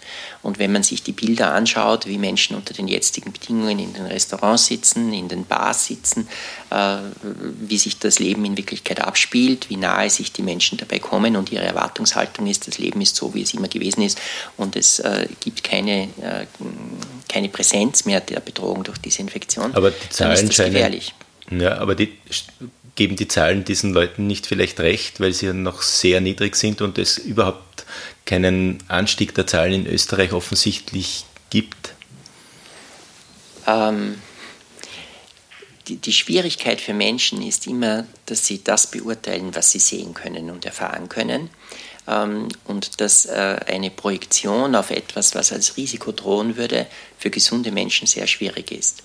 Und 0.42 0.58
wenn 0.58 0.72
man 0.72 0.82
sich 0.82 1.02
die 1.02 1.12
Bilder 1.12 1.52
anschaut, 1.52 2.06
wie 2.06 2.16
Menschen 2.16 2.56
unter 2.56 2.72
den 2.72 2.88
jetzigen 2.88 3.30
Bedingungen 3.30 3.78
in 3.78 3.92
den 3.92 4.06
Restaurants 4.06 4.66
sitzen, 4.66 5.12
in 5.12 5.28
den 5.28 5.44
Bars 5.44 5.84
sitzen, 5.86 6.28
äh, 6.70 6.96
wie 7.60 7.76
sich 7.76 7.98
das 7.98 8.18
Leben 8.18 8.46
in 8.46 8.56
Wirklichkeit 8.56 9.02
abspielt, 9.02 9.68
wie 9.68 9.76
nahe 9.76 10.08
sich 10.08 10.32
die 10.32 10.42
Menschen 10.42 10.78
dabei 10.78 10.98
kommen 10.98 11.36
und 11.36 11.52
ihre 11.52 11.64
Erwartungshaltung 11.64 12.46
ist, 12.46 12.66
das 12.66 12.78
Leben 12.78 13.02
ist 13.02 13.14
so, 13.14 13.34
wie 13.34 13.42
es 13.42 13.52
immer 13.52 13.68
gewesen 13.68 14.00
ist 14.00 14.18
und 14.56 14.76
es 14.76 15.00
äh, 15.00 15.28
gibt 15.40 15.62
keine, 15.62 16.04
äh, 16.22 16.46
keine 17.28 17.50
Präsenz 17.50 18.06
mehr 18.06 18.20
der 18.20 18.40
Bedrohung 18.40 18.82
durch 18.82 18.98
diese 18.98 19.20
Infektion, 19.20 19.74
aber 19.74 19.90
die 19.90 20.08
Zahlen 20.08 20.36
dann 20.36 20.44
ist 20.44 20.58
das 20.58 20.66
gefährlich. 20.66 21.14
Ja, 21.50 21.76
aber 21.78 21.94
die 21.94 22.16
geben 22.96 23.16
die 23.16 23.28
Zahlen 23.28 23.64
diesen 23.64 23.92
Leuten 23.92 24.26
nicht 24.26 24.46
vielleicht 24.46 24.80
recht, 24.80 25.20
weil 25.20 25.32
sie 25.32 25.46
ja 25.46 25.52
noch 25.52 25.82
sehr 25.82 26.20
niedrig 26.20 26.56
sind 26.56 26.80
und 26.80 26.98
es 26.98 27.18
überhaupt 27.18 27.84
keinen 28.24 28.78
Anstieg 28.88 29.34
der 29.34 29.46
Zahlen 29.46 29.72
in 29.72 29.86
Österreich 29.86 30.32
offensichtlich 30.32 31.24
gibt? 31.50 31.94
Ähm, 33.66 34.16
die, 35.88 35.96
die, 35.96 36.12
Schwierigkeit 36.12 36.80
für 36.80 36.94
Menschen 36.94 37.42
ist 37.42 37.66
immer, 37.66 38.06
dass 38.26 38.46
sie 38.46 38.64
das 38.64 38.90
beurteilen, 38.90 39.54
was 39.54 39.70
sie 39.70 39.78
sehen 39.78 40.14
können 40.14 40.50
und 40.50 40.64
erfahren 40.64 41.08
können. 41.08 41.50
Ähm, 42.08 42.48
und 42.64 43.00
dass 43.00 43.26
äh, 43.26 43.58
eine 43.66 43.90
Projektion 43.90 44.74
auf 44.74 44.90
etwas, 44.90 45.34
was 45.34 45.52
als 45.52 45.76
Risiko 45.76 46.12
drohen 46.12 46.56
würde, 46.56 46.86
für 47.18 47.30
gesunde 47.30 47.72
Menschen 47.72 48.06
sehr 48.06 48.26
schwierig 48.26 48.72
ist. 48.72 49.02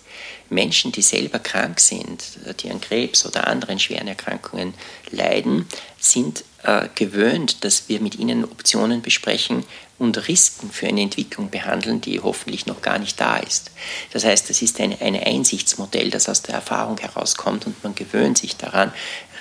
Menschen, 0.51 0.91
die 0.91 1.01
selber 1.01 1.39
krank 1.39 1.79
sind, 1.79 2.23
die 2.61 2.69
an 2.69 2.81
Krebs 2.81 3.25
oder 3.25 3.47
anderen 3.47 3.79
schweren 3.79 4.07
Erkrankungen 4.07 4.73
leiden, 5.09 5.67
sind 5.99 6.43
äh, 6.63 6.89
gewöhnt, 6.93 7.63
dass 7.63 7.87
wir 7.89 8.01
mit 8.01 8.19
ihnen 8.19 8.43
Optionen 8.43 9.01
besprechen 9.01 9.63
und 9.97 10.27
Risiken 10.27 10.71
für 10.71 10.87
eine 10.87 11.01
Entwicklung 11.01 11.49
behandeln, 11.49 12.01
die 12.01 12.19
hoffentlich 12.19 12.65
noch 12.65 12.81
gar 12.81 12.99
nicht 12.99 13.19
da 13.19 13.37
ist. 13.37 13.71
Das 14.11 14.25
heißt, 14.25 14.49
es 14.49 14.61
ist 14.61 14.79
ein, 14.79 14.99
ein 14.99 15.15
Einsichtsmodell, 15.15 16.09
das 16.09 16.27
aus 16.27 16.41
der 16.41 16.55
Erfahrung 16.55 16.97
herauskommt 16.97 17.65
und 17.65 17.83
man 17.83 17.95
gewöhnt 17.95 18.37
sich 18.37 18.57
daran, 18.57 18.91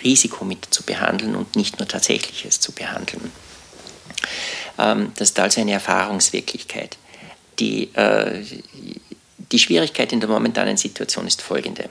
Risiko 0.04 0.44
mit 0.44 0.66
zu 0.70 0.82
behandeln 0.82 1.34
und 1.34 1.56
nicht 1.56 1.78
nur 1.78 1.88
Tatsächliches 1.88 2.60
zu 2.60 2.72
behandeln. 2.72 3.32
Ähm, 4.78 5.12
das 5.16 5.30
ist 5.30 5.40
also 5.40 5.60
eine 5.60 5.72
Erfahrungswirklichkeit. 5.72 6.96
Die, 7.58 7.94
äh, 7.94 8.44
die 9.52 9.58
Schwierigkeit 9.58 10.12
in 10.12 10.20
der 10.20 10.28
momentanen 10.28 10.76
Situation 10.76 11.26
ist 11.26 11.42
folgende. 11.42 11.88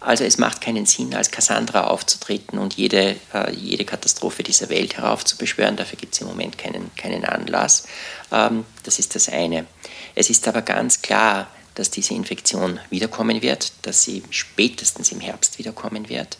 Also 0.00 0.24
es 0.24 0.38
macht 0.38 0.60
keinen 0.60 0.86
Sinn, 0.86 1.14
als 1.14 1.30
Cassandra 1.30 1.84
aufzutreten 1.84 2.58
und 2.58 2.74
jede, 2.74 3.16
äh, 3.32 3.52
jede 3.54 3.84
Katastrophe 3.84 4.42
dieser 4.42 4.68
Welt 4.68 4.96
heraufzubeschwören. 4.96 5.76
Dafür 5.76 5.98
gibt 5.98 6.14
es 6.14 6.20
im 6.20 6.26
Moment 6.26 6.58
keinen, 6.58 6.94
keinen 6.96 7.24
Anlass. 7.24 7.86
Ähm, 8.30 8.64
das 8.82 8.98
ist 8.98 9.14
das 9.14 9.28
eine. 9.28 9.66
Es 10.14 10.30
ist 10.30 10.46
aber 10.48 10.62
ganz 10.62 11.02
klar, 11.02 11.48
dass 11.74 11.90
diese 11.90 12.14
Infektion 12.14 12.78
wiederkommen 12.90 13.42
wird, 13.42 13.72
dass 13.82 14.04
sie 14.04 14.22
spätestens 14.30 15.10
im 15.10 15.20
Herbst 15.20 15.58
wiederkommen 15.58 16.08
wird, 16.08 16.38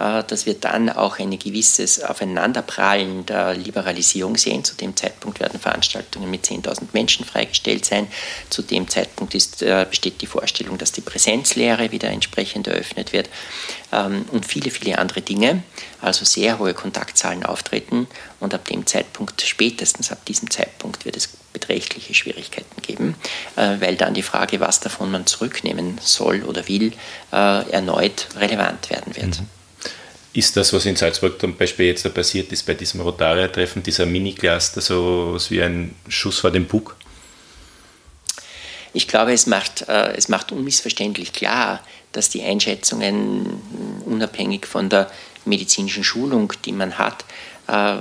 dass 0.00 0.46
wir 0.46 0.54
dann 0.54 0.88
auch 0.88 1.18
ein 1.18 1.38
gewisses 1.38 2.02
Aufeinanderprallen 2.02 3.26
der 3.26 3.54
Liberalisierung 3.54 4.38
sehen. 4.38 4.64
Zu 4.64 4.74
dem 4.74 4.96
Zeitpunkt 4.96 5.40
werden 5.40 5.60
Veranstaltungen 5.60 6.30
mit 6.30 6.46
10.000 6.46 6.88
Menschen 6.94 7.26
freigestellt 7.26 7.84
sein. 7.84 8.06
Zu 8.48 8.62
dem 8.62 8.88
Zeitpunkt 8.88 9.34
ist, 9.34 9.62
äh, 9.62 9.86
besteht 9.88 10.22
die 10.22 10.26
Vorstellung, 10.26 10.78
dass 10.78 10.92
die 10.92 11.02
Präsenzlehre 11.02 11.92
wieder 11.92 12.08
entsprechend 12.08 12.66
eröffnet 12.66 13.12
wird 13.12 13.28
ähm, 13.92 14.24
und 14.32 14.46
viele, 14.46 14.70
viele 14.70 14.98
andere 14.98 15.20
Dinge. 15.20 15.62
Also 16.00 16.24
sehr 16.24 16.58
hohe 16.58 16.72
Kontaktzahlen 16.72 17.44
auftreten 17.44 18.06
und 18.38 18.54
ab 18.54 18.64
dem 18.64 18.86
Zeitpunkt, 18.86 19.42
spätestens 19.42 20.10
ab 20.10 20.24
diesem 20.24 20.50
Zeitpunkt, 20.50 21.04
wird 21.04 21.18
es 21.18 21.28
beträchtliche 21.52 22.14
Schwierigkeiten 22.14 22.80
geben, 22.80 23.16
äh, 23.56 23.76
weil 23.80 23.96
dann 23.96 24.14
die 24.14 24.22
Frage, 24.22 24.60
was 24.60 24.80
davon 24.80 25.10
man 25.10 25.26
zurücknehmen 25.26 25.98
soll 26.00 26.42
oder 26.44 26.68
will, 26.68 26.92
erneut 27.30 28.28
relevant 28.36 28.90
werden 28.90 29.14
wird. 29.14 29.40
Mhm 29.40 29.59
ist 30.32 30.56
das, 30.56 30.72
was 30.72 30.86
in 30.86 30.96
Salzburg 30.96 31.40
zum 31.40 31.56
Beispiel 31.56 31.86
jetzt 31.86 32.12
passiert 32.14 32.52
ist 32.52 32.64
bei 32.64 32.74
diesem 32.74 33.00
Rotarier-Treffen, 33.00 33.82
dieser 33.82 34.06
Mini-Cluster, 34.06 34.80
so 34.80 35.30
was 35.32 35.50
wie 35.50 35.62
ein 35.62 35.94
Schuss 36.08 36.38
vor 36.38 36.50
dem 36.50 36.66
Bug? 36.66 36.96
Ich 38.92 39.08
glaube, 39.08 39.32
es 39.32 39.46
macht, 39.46 39.88
äh, 39.88 40.12
es 40.16 40.28
macht 40.28 40.52
unmissverständlich 40.52 41.32
klar, 41.32 41.80
dass 42.12 42.28
die 42.28 42.42
Einschätzungen 42.42 43.46
unabhängig 44.04 44.66
von 44.66 44.88
der 44.88 45.10
medizinischen 45.44 46.04
Schulung, 46.04 46.52
die 46.64 46.72
man 46.72 46.98
hat, 46.98 47.24
äh, 47.68 47.96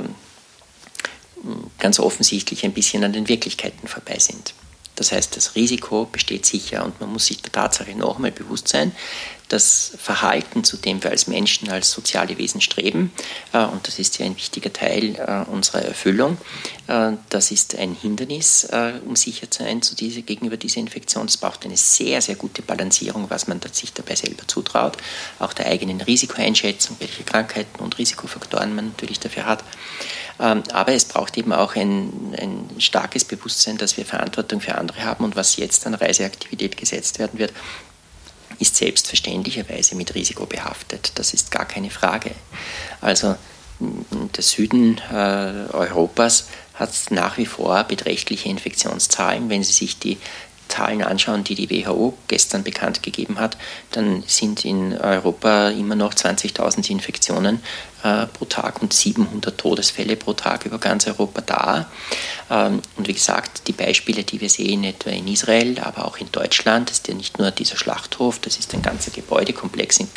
ganz 1.80 2.00
offensichtlich 2.00 2.64
ein 2.66 2.74
bisschen 2.74 3.04
an 3.04 3.14
den 3.14 3.28
Wirklichkeiten 3.28 3.88
vorbei 3.88 4.20
sind. 4.20 4.54
Das 4.96 5.12
heißt, 5.14 5.38
das 5.38 5.56
Risiko 5.56 6.06
besteht 6.06 6.46
sicher 6.46 6.84
und 6.84 7.00
man 7.00 7.14
muss 7.14 7.28
sich 7.28 7.42
der 7.42 7.54
Tatsache 7.54 7.96
nochmal 7.96 8.32
bewusst 8.32 8.68
sein, 8.68 8.92
das 9.50 9.92
Verhalten, 9.98 10.64
zu 10.64 10.78
dem 10.78 11.04
wir 11.04 11.10
als 11.12 11.28
Menschen, 11.28 11.70
als 11.70 11.92
soziale 11.92 12.38
Wesen 12.38 12.62
streben, 12.62 13.12
äh, 13.52 13.66
und 13.66 13.88
das 13.88 14.00
ist 14.00 14.18
ja 14.20 14.26
ein 14.26 14.36
wichtiger 14.36 14.72
Teil 14.72 15.16
äh, 15.16 15.50
unserer 15.52 15.82
Erfüllung, 15.82 16.38
äh, 16.88 17.14
das 17.30 17.52
ist 17.52 17.76
ein 17.76 17.96
Hindernis, 17.96 18.68
um 19.06 19.16
sicher 19.16 19.50
zu 19.50 19.64
sein 19.64 19.82
zu 19.82 19.96
diese, 19.96 20.22
gegenüber 20.22 20.58
dieser 20.58 20.80
Infektion. 20.80 21.26
Es 21.26 21.38
braucht 21.38 21.66
eine 21.66 21.76
sehr, 21.76 22.22
sehr 22.22 22.36
gute 22.36 22.62
Balancierung, 22.62 23.30
was 23.30 23.48
man 23.48 23.60
sich 23.72 23.94
dabei 23.94 24.16
selber 24.16 24.48
zutraut, 24.48 24.98
auch 25.40 25.54
der 25.54 25.68
eigenen 25.68 26.02
Risikoeinschätzung, 26.02 26.96
welche 27.00 27.24
Krankheiten 27.24 27.82
und 27.82 27.98
Risikofaktoren 27.98 28.76
man 28.76 28.88
natürlich 28.90 29.20
dafür 29.20 29.46
hat. 29.46 29.64
Ähm, 30.40 30.64
aber 30.72 30.94
es 30.94 31.06
braucht 31.06 31.38
eben 31.38 31.52
auch 31.52 31.76
ein, 31.76 32.36
ein 32.40 32.70
starkes 32.80 33.26
Bewusstsein, 33.26 33.78
dass 33.78 33.98
wir 33.98 34.06
Verantwortung 34.06 34.62
für 34.62 34.76
andere 34.76 35.04
haben 35.04 35.26
und 35.26 35.36
was 35.36 35.58
jetzt 35.58 35.86
an 35.86 35.94
Reiseaktivität 35.94 36.78
gesetzt 36.78 37.20
werden 37.20 37.40
wird, 37.40 37.52
ist 38.60 38.76
selbstverständlicherweise 38.76 39.96
mit 39.96 40.16
Risiko 40.16 40.46
behaftet. 40.46 41.14
Das 41.16 41.34
ist 41.34 41.52
gar 41.52 41.66
keine 41.66 41.90
Frage. 41.90 42.32
Also 43.02 43.36
der 43.80 44.44
Süden 44.44 45.00
äh, 45.12 45.74
Europas 45.74 46.48
hat 46.74 46.92
nach 47.12 47.38
wie 47.38 47.46
vor 47.46 47.84
beträchtliche 47.86 48.50
Infektionszahlen. 48.50 49.50
Wenn 49.50 49.64
Sie 49.64 49.74
sich 49.74 50.00
die 50.00 50.18
Zahlen 50.68 51.02
anschauen, 51.02 51.44
die 51.44 51.56
die 51.56 51.70
WHO 51.70 52.14
gestern 52.28 52.64
bekannt 52.64 53.04
gegeben 53.04 53.40
hat, 53.40 53.58
dann 53.92 54.24
sind 54.28 54.64
in 54.66 54.98
Europa 54.98 55.70
immer 55.70 55.96
noch 55.96 56.14
20.000 56.14 56.90
Infektionen 56.92 57.62
äh, 58.04 58.26
pro 58.28 58.46
Tag 58.46 58.82
und 58.82 58.94
700 58.94 59.58
Todesfälle 59.58 60.16
pro 60.16 60.34
Tag 60.34 60.66
über 60.66 60.78
ganz 60.78 61.08
Europa 61.08 61.42
da. 61.42 61.90
Ähm, 62.50 62.82
und 62.96 63.08
wie 63.08 63.14
gesagt, 63.14 63.68
die 63.68 63.74
Beispiele, 63.74 64.24
die 64.24 64.42
wir 64.42 64.50
sehen, 64.50 64.84
etwa 64.84 65.10
in 65.10 65.28
Israel, 65.28 65.80
aber 65.80 66.06
auch 66.06 66.18
in 66.18 66.32
Deutschland, 66.32 66.90
ist 66.92 67.08
ja 67.08 67.14
nicht 67.14 67.40
nur 67.40 67.52
dieser 67.52 67.78
Schlachthof, 67.78 68.40
das 68.40 68.58
ist 68.58 68.74
ein 68.74 68.82
ganzer 68.82 69.12
Gebäudekomplex 69.12 70.00
in 70.00 70.08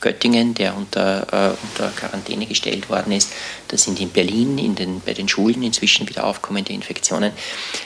Göttingen, 0.00 0.54
der 0.54 0.76
unter, 0.76 1.26
äh, 1.32 1.56
unter 1.62 1.90
Quarantäne 1.96 2.46
gestellt 2.46 2.90
worden 2.90 3.12
ist. 3.12 3.32
Das 3.68 3.84
sind 3.84 4.00
in 4.00 4.10
Berlin 4.10 4.58
in 4.58 4.74
den, 4.74 5.00
bei 5.00 5.14
den 5.14 5.28
Schulen 5.28 5.62
inzwischen 5.62 6.08
wieder 6.08 6.24
aufkommende 6.24 6.72
Infektionen. 6.72 7.32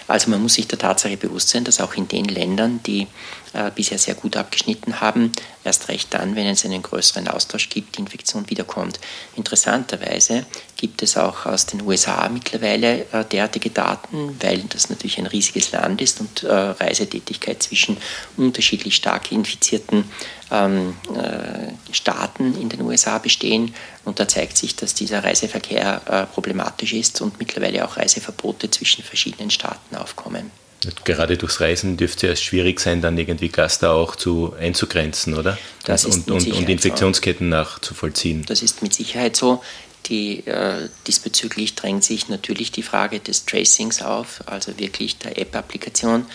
Also 0.09 0.31
man 0.31 0.43
muss 0.43 0.55
sich 0.55 0.67
der 0.67 0.79
Tatsache 0.79 1.17
bewusst 1.17 1.51
sein, 1.51 1.65
dass 1.65 1.81
auch 1.81 1.95
in 1.95 2.09
den 2.09 2.25
Ländern, 2.25 2.81
die 2.87 3.07
äh, 3.53 3.71
bisher 3.75 3.99
sehr 3.99 4.15
gut 4.15 4.37
abgeschnitten 4.37 5.01
haben. 5.01 5.33
Erst 5.65 5.89
recht 5.89 6.13
dann, 6.15 6.35
wenn 6.37 6.47
es 6.47 6.65
einen 6.65 6.83
größeren 6.83 7.29
Austausch 7.29 7.69
gibt, 7.69 7.97
die 7.97 8.01
Infektion 8.01 8.49
wiederkommt. 8.49 8.99
Interessanterweise 9.37 10.47
gibt 10.77 11.03
es 11.03 11.17
auch 11.17 11.47
aus 11.47 11.67
den 11.67 11.83
USA 11.83 12.29
mittlerweile 12.29 13.07
äh, 13.13 13.25
derartige 13.25 13.71
Daten, 13.71 14.37
weil 14.41 14.59
das 14.69 14.91
natürlich 14.91 15.19
ein 15.19 15.27
riesiges 15.27 15.73
Land 15.73 16.01
ist 16.01 16.21
und 16.21 16.43
äh, 16.43 16.53
Reisetätigkeit 16.53 17.63
zwischen 17.63 17.97
unterschiedlich 18.37 18.97
stark 18.97 19.31
infizierten 19.31 20.05
ähm, 20.51 20.97
äh, 21.15 21.93
Staaten 21.93 22.61
in 22.61 22.69
den 22.69 22.81
USA 22.83 23.19
bestehen. 23.19 23.75
Und 24.05 24.19
da 24.19 24.27
zeigt 24.27 24.57
sich, 24.57 24.77
dass 24.77 24.95
dieser 24.95 25.25
Reiseverkehr 25.25 26.03
äh, 26.07 26.27
problematisch 26.27 26.93
ist 26.93 27.21
und 27.21 27.39
mittlerweile 27.39 27.85
auch 27.85 27.97
Reiseverbote 27.97 28.71
zwischen 28.71 29.05
verschiedenen 29.05 29.51
Staaten 29.51 29.97
aufkommen. 29.97 30.62
Gerade 31.05 31.37
durchs 31.37 31.61
Reisen 31.61 31.97
dürfte 31.97 32.29
es 32.29 32.43
schwierig 32.43 32.81
sein, 32.81 33.01
dann 33.01 33.17
irgendwie 33.17 33.49
Cluster 33.49 33.93
auch 33.93 34.17
zu, 34.17 34.55
einzugrenzen, 34.59 35.35
oder? 35.35 35.59
Das 35.85 36.05
und, 36.05 36.31
und, 36.31 36.47
und 36.53 36.69
Infektionsketten 36.69 37.51
so. 37.51 37.57
nachzuvollziehen. 37.57 38.45
Das 38.47 38.63
ist 38.63 38.83
mit 38.83 38.93
Sicherheit 38.95 39.37
so. 39.37 39.63
Die, 40.07 40.45
äh, 40.47 40.89
diesbezüglich 41.07 41.77
drängt 41.77 42.03
sich 42.03 42.29
natürlich 42.29 42.73
die 42.73 42.83
Frage 42.83 43.21
des 43.21 43.45
Tracings 43.47 44.03
auf, 44.03 44.43
also 44.47 44.77
wirklich 44.79 45.19
der 45.19 45.39
App-Applikation. 45.39 46.27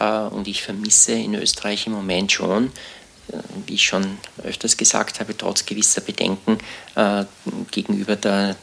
Äh, 0.00 0.04
und 0.04 0.48
ich 0.48 0.62
vermisse 0.62 1.12
in 1.12 1.34
Österreich 1.34 1.86
im 1.86 1.92
Moment 1.92 2.32
schon 2.32 2.72
wie 3.66 3.74
ich 3.74 3.84
schon 3.84 4.18
öfters 4.44 4.76
gesagt 4.76 5.20
habe, 5.20 5.36
trotz 5.36 5.64
gewisser 5.66 6.00
Bedenken 6.00 6.58
äh, 6.94 7.24
gegenüber 7.70 8.16
der, 8.16 8.56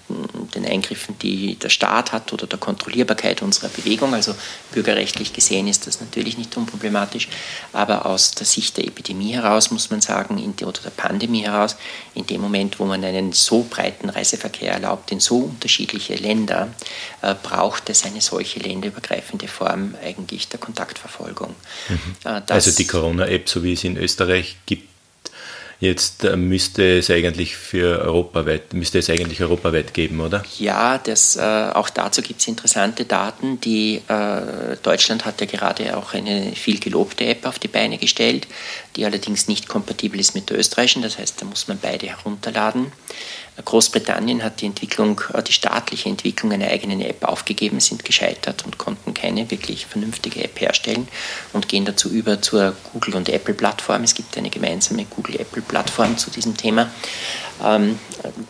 den 0.56 0.66
Eingriffen, 0.66 1.18
die 1.20 1.56
der 1.56 1.70
Staat 1.70 2.12
hat 2.12 2.32
oder 2.34 2.48
der 2.48 2.60
Kontrollierbarkeit 2.60 3.42
unserer 3.42 3.70
Bewegung. 3.70 4.14
Also 4.14 4.36
bürgerrechtlich 4.72 5.34
gesehen 5.34 5.68
ist 5.68 5.88
das 5.88 6.02
natürlich 6.02 6.38
nicht 6.38 6.56
unproblematisch, 6.58 7.28
aber 7.74 8.06
aus 8.06 8.32
der 8.32 8.46
Sicht 8.46 8.78
der 8.78 8.86
Epidemie 8.86 9.34
heraus 9.34 9.72
muss 9.72 9.90
man 9.90 10.02
sagen, 10.02 10.54
die, 10.60 10.66
oder 10.66 10.82
der 10.82 10.92
Pandemie 10.92 11.44
heraus, 11.44 11.76
in 12.14 12.26
dem 12.26 12.42
Moment, 12.42 12.80
wo 12.80 12.86
man 12.86 13.04
einen 13.04 13.34
so 13.34 13.66
breiten 13.70 14.10
Reiseverkehr 14.10 14.74
erlaubt 14.74 15.12
in 15.12 15.20
so 15.20 15.38
unterschiedliche 15.38 16.16
Länder, 16.16 16.70
äh, 17.22 17.36
braucht 17.42 17.90
es 17.90 18.06
eine 18.06 18.22
solche 18.22 18.60
länderübergreifende 18.60 19.48
Form 19.48 19.96
eigentlich 20.04 20.48
der 20.50 20.60
Kontaktverfolgung. 20.60 21.56
Mhm. 21.88 21.98
Äh, 22.26 22.42
also 22.48 22.72
die 22.72 22.88
Corona-App, 22.88 23.50
so 23.50 23.64
wie 23.64 23.74
es 23.74 23.84
in 23.84 23.98
Österreich 23.98 24.58
gibt, 24.66 24.90
Jetzt 25.80 26.26
äh, 26.26 26.36
müsste 26.36 26.98
es 26.98 27.10
eigentlich 27.10 27.56
für 27.56 28.02
europaweit, 28.02 28.74
müsste 28.74 29.00
es 29.00 29.10
eigentlich 29.10 29.42
europaweit 29.42 29.94
geben, 29.94 30.20
oder? 30.20 30.44
Ja, 30.58 30.98
das, 30.98 31.38
äh, 31.38 31.42
auch 31.74 31.90
dazu 31.90 32.22
gibt 32.22 32.42
es 32.42 32.50
interessante 32.50 33.06
Daten. 33.06 33.62
Die, 33.62 34.02
äh, 34.10 34.76
Deutschland 34.84 35.24
hat 35.24 35.40
ja 35.40 35.48
gerade 35.48 35.96
auch 35.96 36.14
eine 36.14 36.52
viel 36.54 36.82
gelobte 36.82 37.26
App 37.26 37.46
auf 37.46 37.60
die 37.60 37.70
Beine 37.70 37.98
gestellt, 37.98 38.46
die 38.98 39.06
allerdings 39.06 39.48
nicht 39.48 39.70
kompatibel 39.70 40.20
ist 40.20 40.36
mit 40.36 40.50
der 40.50 40.60
österreichischen. 40.60 41.02
Das 41.02 41.18
heißt, 41.18 41.42
da 41.42 41.46
muss 41.46 41.70
man 41.70 41.80
beide 41.82 42.08
herunterladen. 42.08 42.92
Großbritannien 43.64 44.44
hat 44.44 44.62
die 44.62 44.66
Entwicklung, 44.66 45.22
äh, 45.34 45.44
die 45.44 45.54
staatliche 45.54 46.10
Entwicklung 46.10 46.52
einer 46.52 46.68
eigenen 46.68 47.02
App 47.02 47.24
aufgegeben, 47.24 47.80
sind 47.80 48.06
gescheitert 48.06 48.66
und 48.66 48.78
konnten 48.78 49.14
keine 49.14 49.50
wirklich 49.52 49.86
vernünftige 49.86 50.44
App 50.44 50.60
herstellen 50.60 51.08
und 51.54 51.68
gehen 51.68 51.86
dazu 51.86 52.10
über 52.10 52.42
zur 52.42 52.76
Google- 52.94 53.16
und 53.16 53.30
Apple-Plattform. 53.30 54.04
Es 54.04 54.16
gibt 54.16 54.38
eine 54.38 54.50
gemeinsame 54.50 55.06
Google-Apple-Plattform 55.06 56.18
zu 56.18 56.30
diesem 56.32 56.56
Thema. 56.58 56.90
Ähm, 57.64 58.00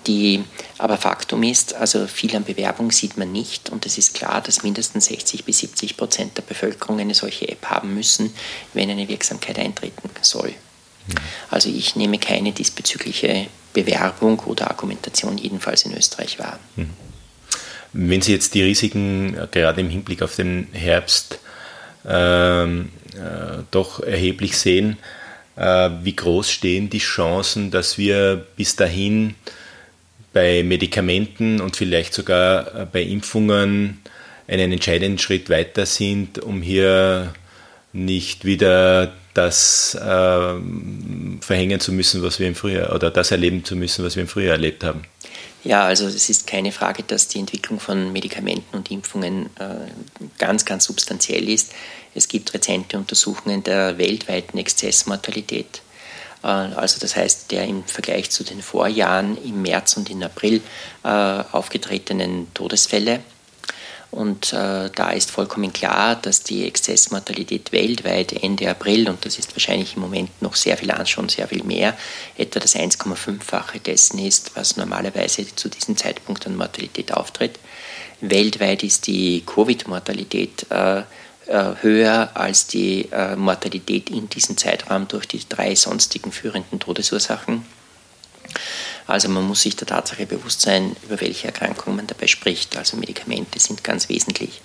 die, 0.06 0.44
aber 0.78 0.98
Faktum 0.98 1.44
ist, 1.44 1.74
also 1.74 2.06
viel 2.08 2.36
an 2.36 2.44
Bewerbung 2.44 2.92
sieht 2.92 3.18
man 3.18 3.32
nicht 3.32 3.70
und 3.70 3.86
es 3.86 3.98
ist 3.98 4.14
klar, 4.14 4.42
dass 4.42 4.64
mindestens 4.64 5.06
60 5.06 5.46
bis 5.46 5.60
70 5.60 5.98
Prozent 5.98 6.38
der 6.38 6.44
Bevölkerung 6.44 7.00
eine 7.00 7.16
solche 7.16 7.50
App 7.50 7.66
haben 7.66 7.96
müssen, 7.96 8.34
wenn 8.74 8.90
eine 8.90 9.08
Wirksamkeit 9.08 9.58
eintreten 9.58 10.10
soll. 10.22 10.54
Also 11.50 11.70
ich 11.70 11.96
nehme 11.96 12.20
keine 12.20 12.52
diesbezügliche 12.52 13.48
Bewerbung 13.74 14.40
oder 14.42 14.70
Argumentation 14.70 15.38
jedenfalls 15.38 15.84
in 15.84 15.96
Österreich 15.96 16.40
wahr. 16.40 16.60
Mhm. 16.76 16.90
Wenn 17.92 18.22
Sie 18.22 18.34
jetzt 18.34 18.54
die 18.54 18.64
Risiken 18.64 19.36
äh, 19.36 19.48
gerade 19.52 19.82
im 19.82 19.90
Hinblick 19.90 20.22
auf 20.22 20.36
den 20.36 20.68
Herbst 20.74 21.40
ähm, 22.08 22.90
äh, 23.16 23.64
doch 23.72 24.02
erheblich 24.02 24.58
sehen, 24.58 24.98
äh, 25.56 25.90
wie 26.04 26.16
groß 26.16 26.52
stehen 26.52 26.90
die 26.90 27.00
Chancen, 27.00 27.72
dass 27.72 27.98
wir 27.98 28.46
bis 28.56 28.76
dahin 28.76 29.36
bei 30.34 30.64
Medikamenten 30.64 31.60
und 31.60 31.76
vielleicht 31.76 32.14
sogar 32.14 32.76
äh, 32.76 32.86
bei 32.86 33.02
Impfungen 33.02 34.02
einen 34.48 34.72
entscheidenden 34.72 35.20
Schritt 35.20 35.50
weiter 35.50 35.86
sind, 35.86 36.40
um 36.40 36.62
hier 36.62 37.34
nicht 37.92 38.46
wieder 38.46 39.14
das 39.40 39.96
äh, 39.96 40.00
verhängen 41.42 41.80
zu 41.80 41.94
müssen, 41.94 42.22
was 42.22 42.40
wir 42.40 42.48
im 42.48 42.56
Frühjahr 42.56 42.94
oder 42.94 43.10
das 43.10 43.32
erleben 43.32 43.64
zu 43.64 43.78
müssen, 43.78 44.04
was 44.04 44.16
wir 44.16 44.24
im 44.24 44.28
Frühjahr 44.28 44.54
erlebt 44.54 44.84
haben. 44.84 45.06
Ja, 45.64 45.86
also 45.86 46.08
es 46.08 46.30
ist 46.30 46.46
keine 46.46 46.72
Frage, 46.72 47.04
dass 47.04 47.28
die 47.30 47.40
Entwicklung 47.40 47.80
von 47.80 48.12
Medikamenten 48.12 48.76
und 48.76 48.92
Impfungen 48.92 49.46
äh, 49.58 49.92
ganz, 50.38 50.66
ganz 50.66 50.86
substanziell 50.86 51.48
ist. 51.50 51.72
Es 52.16 52.28
gibt 52.28 52.54
rezente 52.54 52.98
Untersuchungen 52.98 53.64
der 53.64 53.98
weltweiten 53.98 54.58
Exzessmortalität. 54.58 55.82
Äh, 56.44 56.48
also 56.48 57.00
das 57.00 57.16
heißt, 57.16 57.52
der 57.52 57.66
im 57.66 57.84
Vergleich 57.86 58.30
zu 58.30 58.44
den 58.44 58.62
Vorjahren 58.62 59.38
im 59.44 59.62
März 59.62 59.96
und 59.96 60.10
im 60.10 60.22
April 60.22 60.62
äh, 61.04 61.08
aufgetretenen 61.08 62.54
Todesfälle 62.54 63.22
und 64.12 64.54
äh, 64.54 64.90
da 64.90 65.12
ist 65.12 65.30
vollkommen 65.30 65.72
klar, 65.72 66.16
dass 66.16 66.42
die 66.42 66.66
Exzessmortalität 66.66 67.72
weltweit 67.72 68.34
Ende 68.34 68.70
April, 68.70 69.08
und 69.08 69.24
das 69.24 69.38
ist 69.38 69.56
wahrscheinlich 69.56 69.96
im 69.96 70.02
Moment 70.02 70.42
noch 70.42 70.56
sehr 70.56 70.78
viel, 70.78 70.92
schon 71.06 71.30
sehr 71.30 71.48
viel 71.48 71.64
mehr, 71.64 71.96
etwa 72.38 72.60
das 72.60 72.76
1,5-fache 72.76 73.80
dessen 73.80 74.20
ist, 74.20 74.56
was 74.56 74.78
normalerweise 74.78 75.46
zu 75.56 75.70
diesem 75.70 75.96
Zeitpunkt 75.96 76.48
an 76.48 76.56
Mortalität 76.56 77.14
auftritt. 77.14 77.60
Weltweit 78.22 78.84
ist 78.84 79.06
die 79.08 79.44
Covid-Mortalität 79.46 80.66
äh, 80.72 81.00
äh, 81.00 81.76
höher 81.82 82.32
als 82.34 82.68
die 82.68 83.08
äh, 83.12 83.36
Mortalität 83.36 84.10
in 84.10 84.28
diesem 84.28 84.58
Zeitraum 84.58 85.08
durch 85.08 85.28
die 85.28 85.42
drei 85.48 85.76
sonstigen 85.76 86.32
führenden 86.32 86.80
Todesursachen. 86.80 87.66
Also 89.10 89.28
man 89.28 89.44
muss 89.44 89.64
sich 89.64 89.76
der 89.76 89.88
Tatsache 89.88 90.28
bewusst 90.28 90.62
sein, 90.62 90.96
über 91.04 91.20
welche 91.20 91.48
Erkrankungen 91.48 91.98
man 91.98 92.08
dabei 92.08 92.28
spricht. 92.28 92.78
Also 92.78 92.96
Medikamente 92.96 93.60
sind 93.60 93.84
ganz 93.84 94.08
wesentlich. 94.08 94.62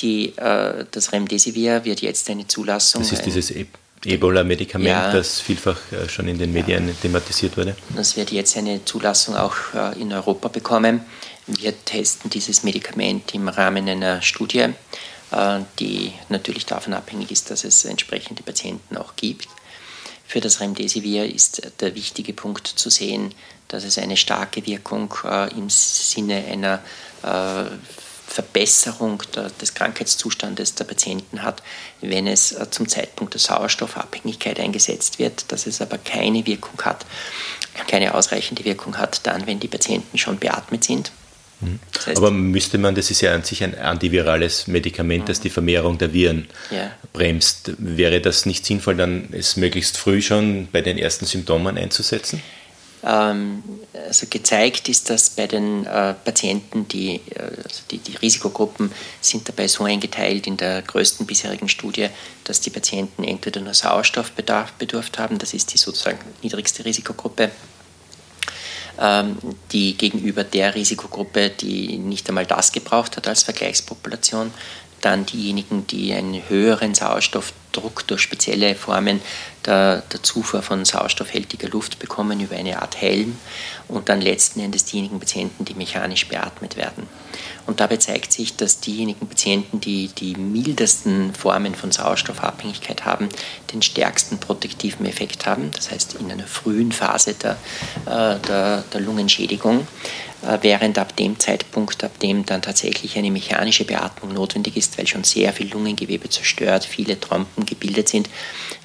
Die, 0.00 0.36
äh, 0.36 0.84
das 0.90 1.12
Remdesivir 1.12 1.84
wird 1.84 2.00
jetzt 2.00 2.28
eine 2.30 2.48
Zulassung. 2.48 3.02
Das 3.02 3.12
ist 3.12 3.24
dieses 3.24 3.52
e 3.52 3.66
Ebola-Medikament, 4.06 4.86
ja, 4.86 5.10
das 5.12 5.40
vielfach 5.40 5.78
äh, 5.92 6.08
schon 6.10 6.28
in 6.28 6.36
den 6.36 6.52
Medien 6.52 6.88
ja, 6.88 6.94
thematisiert 7.00 7.56
wurde. 7.56 7.74
Das 7.96 8.16
wird 8.18 8.32
jetzt 8.32 8.54
eine 8.56 8.84
Zulassung 8.84 9.34
auch 9.34 9.56
äh, 9.74 9.98
in 9.98 10.12
Europa 10.12 10.48
bekommen. 10.48 11.00
Wir 11.46 11.72
testen 11.84 12.28
dieses 12.28 12.64
Medikament 12.64 13.34
im 13.34 13.48
Rahmen 13.48 13.88
einer 13.88 14.20
Studie, 14.20 14.66
äh, 15.30 15.60
die 15.78 16.12
natürlich 16.28 16.66
davon 16.66 16.92
abhängig 16.92 17.30
ist, 17.30 17.50
dass 17.50 17.64
es 17.64 17.84
entsprechende 17.86 18.42
Patienten 18.42 18.98
auch 18.98 19.16
gibt. 19.16 19.48
Für 20.26 20.40
das 20.40 20.60
Remdesivir 20.60 21.32
ist 21.32 21.62
der 21.80 21.94
wichtige 21.94 22.32
Punkt 22.32 22.66
zu 22.66 22.90
sehen, 22.90 23.34
dass 23.68 23.84
es 23.84 23.98
eine 23.98 24.16
starke 24.16 24.66
Wirkung 24.66 25.12
äh, 25.24 25.50
im 25.52 25.68
Sinne 25.68 26.44
einer 26.50 26.80
äh, 27.22 27.70
Verbesserung 28.26 29.22
der, 29.34 29.50
des 29.50 29.74
Krankheitszustandes 29.74 30.74
der 30.74 30.84
Patienten 30.84 31.42
hat, 31.42 31.62
wenn 32.00 32.26
es 32.26 32.52
äh, 32.52 32.70
zum 32.70 32.88
Zeitpunkt 32.88 33.34
der 33.34 33.40
Sauerstoffabhängigkeit 33.40 34.58
eingesetzt 34.58 35.18
wird, 35.18 35.52
dass 35.52 35.66
es 35.66 35.80
aber 35.80 35.98
keine 35.98 36.46
Wirkung 36.46 36.80
hat, 36.82 37.04
keine 37.86 38.14
ausreichende 38.14 38.64
Wirkung 38.64 38.96
hat, 38.98 39.26
dann, 39.26 39.46
wenn 39.46 39.60
die 39.60 39.68
Patienten 39.68 40.18
schon 40.18 40.38
beatmet 40.38 40.84
sind. 40.84 41.12
Das 41.92 42.06
heißt, 42.06 42.18
Aber 42.18 42.30
müsste 42.30 42.78
man, 42.78 42.94
das 42.94 43.10
ist 43.10 43.20
ja 43.20 43.34
an 43.34 43.42
sich 43.42 43.62
ein 43.62 43.78
antivirales 43.78 44.66
Medikament, 44.66 45.28
das 45.28 45.38
mhm. 45.38 45.42
die 45.42 45.50
Vermehrung 45.50 45.98
der 45.98 46.12
Viren 46.12 46.46
ja. 46.70 46.90
bremst. 47.12 47.72
Wäre 47.78 48.20
das 48.20 48.46
nicht 48.46 48.66
sinnvoll, 48.66 48.96
dann 48.96 49.28
es 49.32 49.56
möglichst 49.56 49.96
früh 49.96 50.20
schon 50.20 50.68
bei 50.72 50.80
den 50.80 50.98
ersten 50.98 51.26
Symptomen 51.26 51.78
einzusetzen? 51.78 52.42
Ähm, 53.06 53.62
also 54.06 54.26
gezeigt 54.30 54.88
ist, 54.88 55.10
dass 55.10 55.30
bei 55.30 55.46
den 55.46 55.84
äh, 55.84 56.14
Patienten, 56.14 56.88
die, 56.88 57.16
äh, 57.34 57.42
also 57.62 57.82
die, 57.90 57.98
die, 57.98 58.16
Risikogruppen 58.16 58.90
sind 59.20 59.46
dabei 59.48 59.68
so 59.68 59.84
eingeteilt 59.84 60.46
in 60.46 60.56
der 60.56 60.80
größten 60.80 61.26
bisherigen 61.26 61.68
Studie, 61.68 62.08
dass 62.44 62.60
die 62.60 62.70
Patienten 62.70 63.24
entweder 63.24 63.60
nur 63.60 63.74
Sauerstoffbedarf 63.74 64.72
bedurft 64.72 65.18
haben, 65.18 65.38
das 65.38 65.52
ist 65.52 65.74
die 65.74 65.78
sozusagen 65.78 66.18
niedrigste 66.42 66.84
Risikogruppe, 66.84 67.50
die 69.72 69.96
gegenüber 69.96 70.44
der 70.44 70.74
Risikogruppe, 70.74 71.50
die 71.50 71.98
nicht 71.98 72.28
einmal 72.28 72.46
das 72.46 72.72
gebraucht 72.72 73.16
hat 73.16 73.26
als 73.26 73.42
Vergleichspopulation, 73.42 74.52
dann 75.00 75.26
diejenigen, 75.26 75.86
die 75.86 76.14
einen 76.14 76.48
höheren 76.48 76.94
Sauerstoffdruck 76.94 78.06
durch 78.06 78.22
spezielle 78.22 78.74
Formen 78.74 79.20
der, 79.66 80.02
der, 80.12 80.22
Zufuhr 80.22 80.62
von 80.62 80.84
sauerstoffhältiger 80.84 81.68
Luft 81.68 81.98
bekommen 81.98 82.40
über 82.40 82.56
eine 82.56 82.80
Art 82.80 83.00
Helm 83.00 83.36
und 83.88 84.08
dann 84.08 84.20
letzten 84.20 84.60
Endes 84.60 84.84
diejenigen 84.84 85.18
Patienten, 85.18 85.64
die 85.64 85.74
mechanisch 85.74 86.28
beatmet 86.28 86.76
werden. 86.76 87.06
Und 87.66 87.80
dabei 87.80 87.96
zeigt 87.96 88.32
sich, 88.32 88.56
dass 88.56 88.80
diejenigen 88.80 89.26
Patienten, 89.26 89.80
die 89.80 90.08
die 90.08 90.36
mildesten 90.36 91.34
Formen 91.34 91.74
von 91.74 91.90
Sauerstoffabhängigkeit 91.90 93.04
haben, 93.04 93.28
den 93.72 93.82
stärksten 93.82 94.38
protektiven 94.38 95.06
Effekt 95.06 95.46
haben, 95.46 95.70
das 95.72 95.90
heißt 95.90 96.16
in 96.20 96.30
einer 96.30 96.46
frühen 96.46 96.92
Phase 96.92 97.34
der, 97.34 97.56
äh, 98.06 98.38
der, 98.40 98.84
der 98.92 99.00
Lungenschädigung, 99.00 99.86
während 100.62 100.98
ab 100.98 101.16
dem 101.16 101.38
Zeitpunkt, 101.38 102.02
ab 102.04 102.18
dem 102.20 102.46
dann 102.46 102.62
tatsächlich 102.62 103.16
eine 103.18 103.30
mechanische 103.30 103.84
Beatmung 103.84 104.32
notwendig 104.32 104.76
ist, 104.76 104.96
weil 104.98 105.06
schon 105.06 105.24
sehr 105.24 105.52
viel 105.52 105.70
Lungengewebe 105.70 106.28
zerstört, 106.28 106.84
viele 106.84 107.20
Trompen 107.20 107.66
gebildet 107.66 108.08
sind 108.08 108.30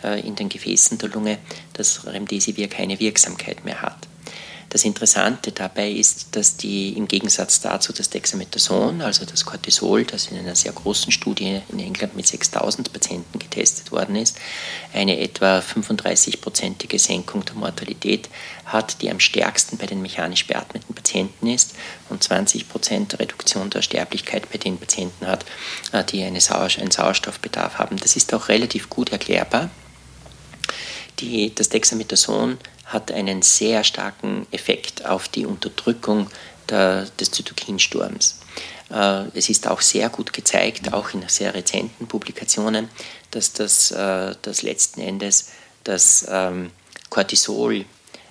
äh, 0.03 0.19
in 0.19 0.35
den 0.35 0.49
Gefäßen 0.49 0.97
der 0.97 1.09
Lunge, 1.09 1.37
dass 1.73 2.05
Remdesivir 2.05 2.67
keine 2.67 2.99
Wirksamkeit 2.99 3.63
mehr 3.63 3.81
hat. 3.81 4.08
Das 4.69 4.83
Interessante 4.83 5.51
dabei 5.51 5.89
ist, 5.89 6.35
dass 6.35 6.55
die 6.55 6.93
im 6.93 7.07
Gegensatz 7.07 7.59
dazu 7.59 7.91
das 7.91 8.11
Dexamethason, 8.11 9.01
also 9.01 9.25
das 9.25 9.43
Cortisol, 9.43 10.03
das 10.03 10.27
in 10.27 10.37
einer 10.37 10.55
sehr 10.55 10.71
großen 10.71 11.11
Studie 11.11 11.61
in 11.69 11.79
England 11.79 12.15
mit 12.15 12.27
6000 12.27 12.93
Patienten 12.93 13.39
getestet 13.39 13.91
worden 13.91 14.15
ist, 14.15 14.37
eine 14.93 15.19
etwa 15.19 15.59
35-prozentige 15.59 16.99
Senkung 16.99 17.43
der 17.45 17.55
Mortalität 17.55 18.29
hat, 18.65 19.01
die 19.01 19.09
am 19.09 19.19
stärksten 19.19 19.77
bei 19.77 19.87
den 19.87 20.03
mechanisch 20.03 20.45
beatmeten 20.45 20.93
Patienten 20.93 21.47
ist 21.47 21.73
und 22.09 22.21
20 22.21 22.69
Prozent 22.69 23.19
Reduktion 23.19 23.71
der 23.71 23.81
Sterblichkeit 23.81 24.51
bei 24.51 24.59
den 24.59 24.77
Patienten 24.77 25.25
hat, 25.25 25.45
äh, 25.93 26.03
die 26.03 26.23
eine 26.23 26.41
Sauer 26.41 26.69
einen 26.77 26.91
Sauerstoffbedarf 26.91 27.79
haben. 27.79 27.97
Das 27.97 28.15
ist 28.15 28.31
auch 28.35 28.49
relativ 28.49 28.89
gut 28.91 29.11
erklärbar. 29.11 29.71
Die, 31.19 31.53
das 31.55 31.69
Dexamethason 31.69 32.59
hat 32.89 33.11
einen 33.11 33.41
sehr 33.41 33.83
starken 33.83 34.45
Effekt 34.51 35.05
auf 35.05 35.27
die 35.27 35.45
Unterdrückung 35.45 36.27
der, 36.67 37.05
des 37.19 37.31
Zytokinsturms. 37.31 38.39
Äh, 38.91 39.25
es 39.33 39.49
ist 39.49 39.67
auch 39.67 39.81
sehr 39.81 40.09
gut 40.09 40.33
gezeigt, 40.33 40.93
auch 40.93 41.13
in 41.13 41.23
sehr 41.27 41.53
rezenten 41.53 42.07
Publikationen, 42.07 42.89
dass 43.31 43.53
das, 43.53 43.91
äh, 43.91 44.35
das 44.41 44.63
letzten 44.63 45.01
Endes 45.01 45.51
das 45.83 46.25
ähm, 46.29 46.71
Cortisol. 47.09 47.85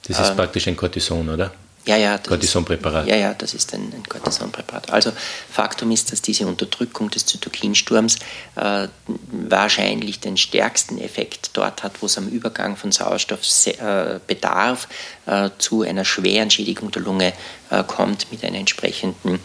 Das 0.07 0.19
ist 0.19 0.31
äh, 0.31 0.35
praktisch 0.35 0.69
ein 0.69 0.77
Cortison, 0.77 1.29
oder? 1.29 1.53
Ja, 1.89 1.97
ja. 1.97 2.19
Cortisonpräparat. 2.19 3.07
Ja, 3.07 3.17
ja, 3.17 3.33
das 3.33 3.55
ist 3.55 3.73
ein, 3.73 3.91
ein 3.95 4.03
Cortisonpräparat. 4.07 4.91
Also 4.91 5.11
Faktum 5.51 5.91
ist, 5.91 6.13
dass 6.13 6.21
diese 6.21 6.47
Unterdrückung 6.47 7.09
des 7.09 7.25
Zytokinsturms 7.25 8.19
äh, 8.57 8.89
wahrscheinlich 9.33 10.21
den 10.21 10.37
stärksten 10.37 10.99
Effekt 10.99 11.53
dort 11.55 11.83
hat, 11.83 11.93
wo 12.03 12.07
es 12.07 12.19
am 12.19 12.29
Übergang 12.29 12.77
von 12.77 12.93
Sauerstoffbedarf 12.93 14.87
äh, 15.25 15.49
zu 15.57 15.81
einer 15.81 16.05
schweren 16.05 16.51
Schädigung 16.51 16.91
der 16.91 17.01
Lunge 17.01 17.33
äh, 17.71 17.83
kommt 17.85 18.31
mit 18.31 18.45
einer 18.45 18.59
entsprechenden 18.59 19.37
äh, 19.37 19.39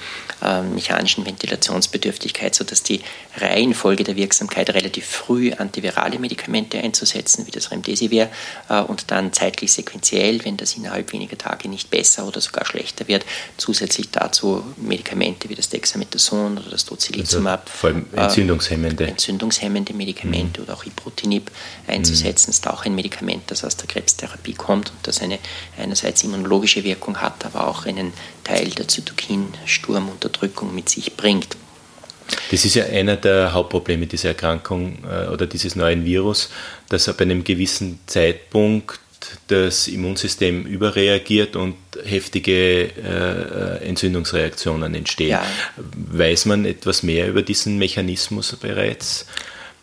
mechanischen 0.61 1.25
Ventilationsbedürftigkeit, 1.25 2.53
sodass 2.53 2.83
die 2.83 3.01
Reihenfolge 3.37 4.03
der 4.03 4.15
Wirksamkeit 4.15 4.69
relativ 4.71 5.05
früh 5.05 5.53
antivirale 5.53 6.19
Medikamente 6.19 6.77
einzusetzen, 6.79 7.47
wie 7.47 7.51
das 7.51 7.71
Remdesivir, 7.71 8.29
äh, 8.69 8.81
und 8.81 9.11
dann 9.11 9.33
zeitlich 9.33 9.71
sequenziell, 9.73 10.43
wenn 10.45 10.57
das 10.57 10.75
innerhalb 10.75 11.13
weniger 11.13 11.37
Tage 11.37 11.69
nicht 11.69 11.89
besser 11.89 12.27
oder 12.27 12.41
sogar 12.41 12.65
schlechter 12.65 13.07
wird, 13.07 13.25
zusätzlich 13.57 14.09
dazu 14.11 14.63
Medikamente 14.77 15.49
wie 15.49 15.55
das 15.55 15.69
Dexamethason 15.69 16.57
oder 16.57 16.69
das 16.69 16.85
Tocilizumab. 16.85 17.61
Also 17.65 17.77
vor 17.77 17.89
allem 17.89 18.05
entzündungshemmende. 18.15 19.07
entzündungshemmende 19.07 19.93
Medikamente 19.93 20.59
mhm. 20.59 20.65
oder 20.65 20.75
auch 20.75 20.85
Iprotinib 20.85 21.51
einzusetzen. 21.87 22.49
Mhm. 22.49 22.51
ist 22.51 22.67
auch 22.67 22.85
ein 22.85 22.95
Medikament, 22.95 23.43
das 23.47 23.63
aus 23.63 23.77
der 23.77 23.87
Krebstherapie 23.87 24.53
kommt 24.53 24.89
und 24.91 24.99
das 25.03 25.21
eine 25.21 25.39
einerseits 25.77 26.23
immunologische 26.23 26.83
Wirkung 26.83 27.21
hat, 27.21 27.45
aber 27.45 27.67
auch 27.67 27.85
einen 27.85 28.13
Teil 28.43 28.69
der 28.69 28.87
Zytokinsturmunterdrückung 28.87 30.73
mit 30.73 30.89
sich 30.89 31.15
bringt. 31.15 31.57
Das 32.51 32.65
ist 32.65 32.75
ja 32.75 32.85
einer 32.85 33.17
der 33.17 33.53
Hauptprobleme 33.53 34.07
dieser 34.07 34.29
Erkrankung 34.29 34.99
äh, 35.09 35.27
oder 35.27 35.45
dieses 35.47 35.75
neuen 35.75 36.05
Virus, 36.05 36.49
dass 36.89 37.09
ab 37.09 37.21
einem 37.21 37.43
gewissen 37.43 37.99
Zeitpunkt 38.05 38.99
das 39.47 39.87
Immunsystem 39.87 40.65
überreagiert 40.65 41.55
und 41.55 41.75
heftige 42.03 42.89
äh, 42.97 43.87
Entzündungsreaktionen 43.87 44.93
entstehen. 44.95 45.29
Ja. 45.29 45.45
Weiß 45.77 46.45
man 46.45 46.65
etwas 46.65 47.03
mehr 47.03 47.27
über 47.27 47.41
diesen 47.41 47.77
Mechanismus 47.77 48.55
bereits? 48.55 49.25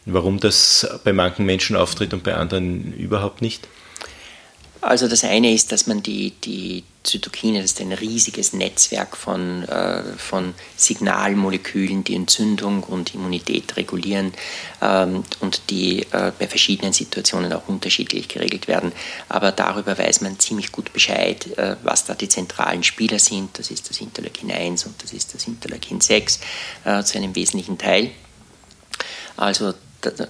Warum 0.06 0.40
das 0.40 0.88
bei 1.04 1.12
manchen 1.12 1.46
Menschen 1.46 1.76
auftritt 1.76 2.12
und 2.12 2.22
bei 2.22 2.34
anderen 2.34 2.92
überhaupt 2.94 3.42
nicht? 3.42 3.68
Also 4.80 5.08
das 5.08 5.24
eine 5.24 5.52
ist, 5.52 5.72
dass 5.72 5.86
man 5.86 6.02
die, 6.02 6.30
die 6.30 6.84
Zytokine, 7.02 7.60
das 7.60 7.72
ist 7.72 7.80
ein 7.80 7.92
riesiges 7.92 8.52
Netzwerk 8.52 9.16
von, 9.16 9.62
äh, 9.64 10.02
von 10.16 10.54
Signalmolekülen, 10.76 12.04
die 12.04 12.14
Entzündung 12.14 12.82
und 12.84 13.14
Immunität 13.14 13.76
regulieren 13.76 14.32
ähm, 14.80 15.24
und 15.40 15.62
die 15.70 16.02
äh, 16.12 16.32
bei 16.38 16.46
verschiedenen 16.46 16.92
Situationen 16.92 17.52
auch 17.52 17.68
unterschiedlich 17.68 18.28
geregelt 18.28 18.68
werden. 18.68 18.92
Aber 19.28 19.52
darüber 19.52 19.98
weiß 19.98 20.22
man 20.22 20.38
ziemlich 20.38 20.72
gut 20.72 20.92
Bescheid, 20.92 21.46
äh, 21.58 21.76
was 21.82 22.04
da 22.04 22.14
die 22.14 22.28
zentralen 22.28 22.82
Spieler 22.82 23.18
sind. 23.18 23.58
Das 23.58 23.70
ist 23.70 23.90
das 23.90 24.00
Interleukin 24.00 24.50
1 24.50 24.86
und 24.86 25.02
das 25.02 25.12
ist 25.12 25.34
das 25.34 25.46
Interleukin 25.46 26.00
6 26.00 26.40
äh, 26.84 27.02
zu 27.02 27.18
einem 27.18 27.34
wesentlichen 27.34 27.76
Teil. 27.76 28.10
Also 29.36 29.74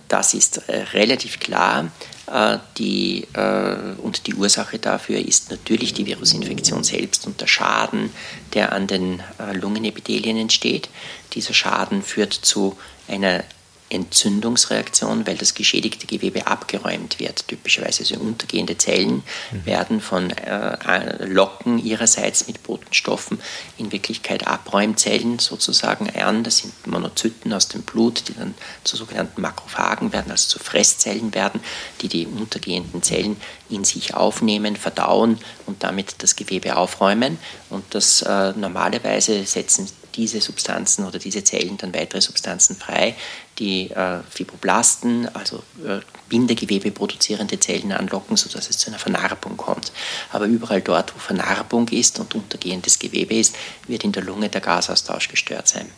das 0.09 0.35
ist 0.35 0.69
äh, 0.69 0.83
relativ 0.93 1.39
klar. 1.39 1.91
Äh, 2.31 2.59
die, 2.79 3.27
äh, 3.33 3.77
und 4.03 4.27
die 4.27 4.35
Ursache 4.35 4.79
dafür 4.79 5.19
ist 5.19 5.51
natürlich 5.51 5.95
die 5.95 6.07
Virusinfektion 6.07 6.85
selbst 6.85 7.27
und 7.27 7.41
der 7.41 7.47
Schaden, 7.47 8.11
der 8.55 8.73
an 8.73 8.87
den 8.87 9.23
Lungenepithelien 9.53 10.37
entsteht. 10.37 10.89
Dieser 11.35 11.55
Schaden 11.55 12.03
führt 12.03 12.33
zu 12.33 12.77
einer 13.09 13.43
Entzündungsreaktion, 13.91 15.27
weil 15.27 15.37
das 15.37 15.55
geschädigte 15.55 16.07
Gewebe 16.07 16.47
abgeräumt 16.47 17.19
wird. 17.19 17.47
Typischerweise 17.49 18.05
so 18.05 18.17
untergehende 18.17 18.79
Zellen 18.79 19.23
mhm. 19.51 19.67
werden 19.67 20.01
von 20.01 20.31
äh, 20.31 21.27
Locken 21.27 21.79
ihrerseits 21.79 22.47
mit 22.47 22.63
Botenstoffen 22.63 23.41
in 23.77 23.93
Wirklichkeit 23.93 24.47
Abräumzellen 24.47 25.39
sozusagen 25.39 26.09
an. 26.11 26.45
Das 26.45 26.59
sind 26.59 26.87
Monozyten 26.87 27.53
aus 27.53 27.69
dem 27.69 27.83
Blut, 27.83 28.29
die 28.29 28.35
dann 28.35 28.55
zu 28.85 28.97
sogenannten 28.97 29.41
Makrophagen 29.41 30.13
werden, 30.13 30.31
also 30.31 30.49
zu 30.49 30.59
Fresszellen 30.59 31.35
werden, 31.35 31.61
die 32.01 32.09
die 32.09 32.27
untergehenden 32.27 33.03
Zellen 33.03 33.37
in 33.69 33.85
sich 33.85 34.15
aufnehmen, 34.15 34.77
verdauen 34.77 35.39
und 35.67 35.83
damit 35.83 36.17
das 36.19 36.37
Gewebe 36.37 36.77
aufräumen. 36.77 37.39
Und 37.69 37.85
das 37.91 38.23
äh, 38.23 38.53
normalerweise 38.53 39.45
setzen 39.45 39.89
diese 40.15 40.41
Substanzen 40.41 41.05
oder 41.05 41.19
diese 41.19 41.45
Zellen 41.45 41.77
dann 41.79 41.95
weitere 41.95 42.21
Substanzen 42.21 42.77
frei, 42.77 43.15
die 43.61 43.91
äh, 43.91 44.21
Fibroblasten, 44.29 45.29
also 45.35 45.63
äh, 45.87 46.01
Bindegewebe 46.29 46.91
produzierende 46.91 47.61
Zellen 47.61 47.93
anlocken, 47.93 48.37
sodass 48.37 48.71
es 48.71 48.79
zu 48.79 48.89
einer 48.89 48.99
Vernarbung 48.99 49.57
kommt. 49.57 49.93
Aber 50.33 50.47
überall 50.47 50.81
dort, 50.81 51.15
wo 51.15 51.19
Vernarbung 51.19 51.87
ist 51.89 52.19
und 52.19 52.35
untergehendes 52.35 52.99
Gewebe 52.99 53.35
ist, 53.35 53.55
wird 53.87 54.03
in 54.03 54.13
der 54.13 54.25
Lunge 54.25 54.49
der 54.49 54.63
Gasaustausch 54.63 55.29
gestört 55.29 55.69
sein. 55.69 55.89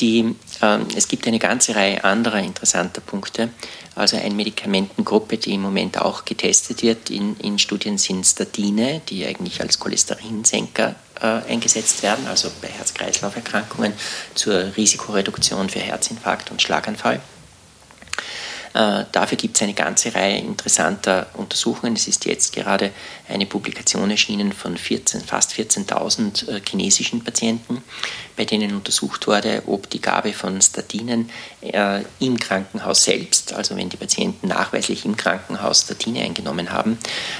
Die, 0.00 0.36
äh, 0.60 0.78
es 0.94 1.08
gibt 1.08 1.26
eine 1.26 1.38
ganze 1.38 1.74
Reihe 1.74 2.04
anderer 2.04 2.40
interessanter 2.40 3.00
Punkte. 3.00 3.50
Also 3.94 4.16
eine 4.16 4.34
Medikamentengruppe, 4.34 5.38
die 5.38 5.54
im 5.54 5.62
Moment 5.62 5.98
auch 5.98 6.24
getestet 6.24 6.82
wird 6.82 7.08
in, 7.08 7.36
in 7.38 7.58
Studien, 7.58 7.96
sind 7.96 8.26
Statine, 8.26 9.00
die 9.08 9.24
eigentlich 9.24 9.60
als 9.60 9.78
Cholesterinsenker 9.78 10.94
äh, 11.20 11.26
eingesetzt 11.50 12.02
werden, 12.02 12.26
also 12.26 12.50
bei 12.60 12.68
Herz-Kreislauf-Erkrankungen 12.68 13.94
zur 14.34 14.76
Risikoreduktion 14.76 15.70
für 15.70 15.80
Herzinfarkt 15.80 16.50
und 16.50 16.60
Schlaganfall. 16.60 17.20
Äh, 18.76 19.06
dafür 19.10 19.38
gibt 19.38 19.56
es 19.56 19.62
eine 19.62 19.72
ganze 19.72 20.14
Reihe 20.14 20.38
interessanter 20.38 21.28
Untersuchungen. 21.34 21.96
Es 21.96 22.08
ist 22.08 22.26
jetzt 22.26 22.52
gerade 22.52 22.90
eine 23.26 23.46
Publikation 23.46 24.10
erschienen 24.10 24.52
von 24.52 24.76
14, 24.76 25.22
fast 25.22 25.52
14.000 25.52 26.48
äh, 26.48 26.60
chinesischen 26.68 27.24
Patienten, 27.24 27.82
bei 28.36 28.44
denen 28.44 28.74
untersucht 28.74 29.26
wurde, 29.28 29.62
ob 29.66 29.88
die 29.88 30.02
Gabe 30.02 30.34
von 30.34 30.60
Statinen 30.60 31.30
äh, 31.62 32.02
im 32.20 32.38
Krankenhaus 32.38 33.04
selbst, 33.04 33.54
also 33.54 33.76
wenn 33.76 33.88
die 33.88 33.96
Patienten 33.96 34.48
nachweislich 34.48 35.06
im 35.06 35.16
Krankenhaus 35.16 35.82
Statine 35.82 36.20
eingenommen 36.22 36.70
haben, 36.70 36.98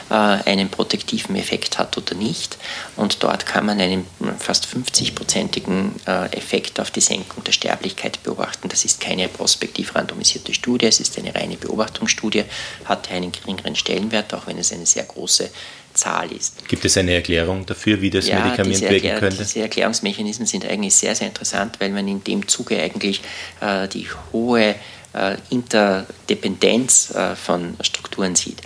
einen 0.08 0.68
protektiven 0.68 1.36
Effekt 1.36 1.78
hat 1.78 1.96
oder 1.98 2.14
nicht. 2.14 2.56
Und 2.96 3.22
dort 3.22 3.46
kann 3.46 3.66
man 3.66 3.80
einen 3.80 4.06
fast 4.38 4.66
50-prozentigen 4.66 6.06
Effekt 6.32 6.80
auf 6.80 6.90
die 6.90 7.00
Senkung 7.00 7.44
der 7.44 7.52
Sterblichkeit 7.52 8.22
beobachten. 8.22 8.68
Das 8.68 8.84
ist 8.84 9.00
keine 9.00 9.28
prospektiv 9.28 9.94
randomisierte 9.94 10.54
Studie, 10.54 10.86
es 10.86 11.00
ist 11.00 11.18
eine 11.18 11.25
eine 11.26 11.34
reine 11.34 11.56
Beobachtungsstudie, 11.56 12.44
hatte 12.84 13.10
einen 13.10 13.32
geringeren 13.32 13.76
Stellenwert, 13.76 14.32
auch 14.34 14.46
wenn 14.46 14.58
es 14.58 14.72
eine 14.72 14.86
sehr 14.86 15.04
große 15.04 15.50
Zahl 15.94 16.30
ist. 16.32 16.68
Gibt 16.68 16.84
es 16.84 16.96
eine 16.96 17.14
Erklärung 17.14 17.64
dafür, 17.66 18.00
wie 18.00 18.10
das 18.10 18.28
ja, 18.28 18.44
Medikament 18.44 18.80
wirken 18.82 19.18
könnte? 19.18 19.38
Diese 19.38 19.60
Erklärungsmechanismen 19.60 20.46
sind 20.46 20.66
eigentlich 20.66 20.94
sehr, 20.94 21.14
sehr 21.14 21.28
interessant, 21.28 21.80
weil 21.80 21.90
man 21.90 22.06
in 22.06 22.22
dem 22.22 22.46
Zuge 22.46 22.80
eigentlich 22.80 23.22
äh, 23.60 23.88
die 23.88 24.06
hohe 24.32 24.74
äh, 25.14 25.36
Interdependenz 25.50 27.14
äh, 27.14 27.34
von 27.34 27.76
Strukturen 27.80 28.36
sieht 28.36 28.60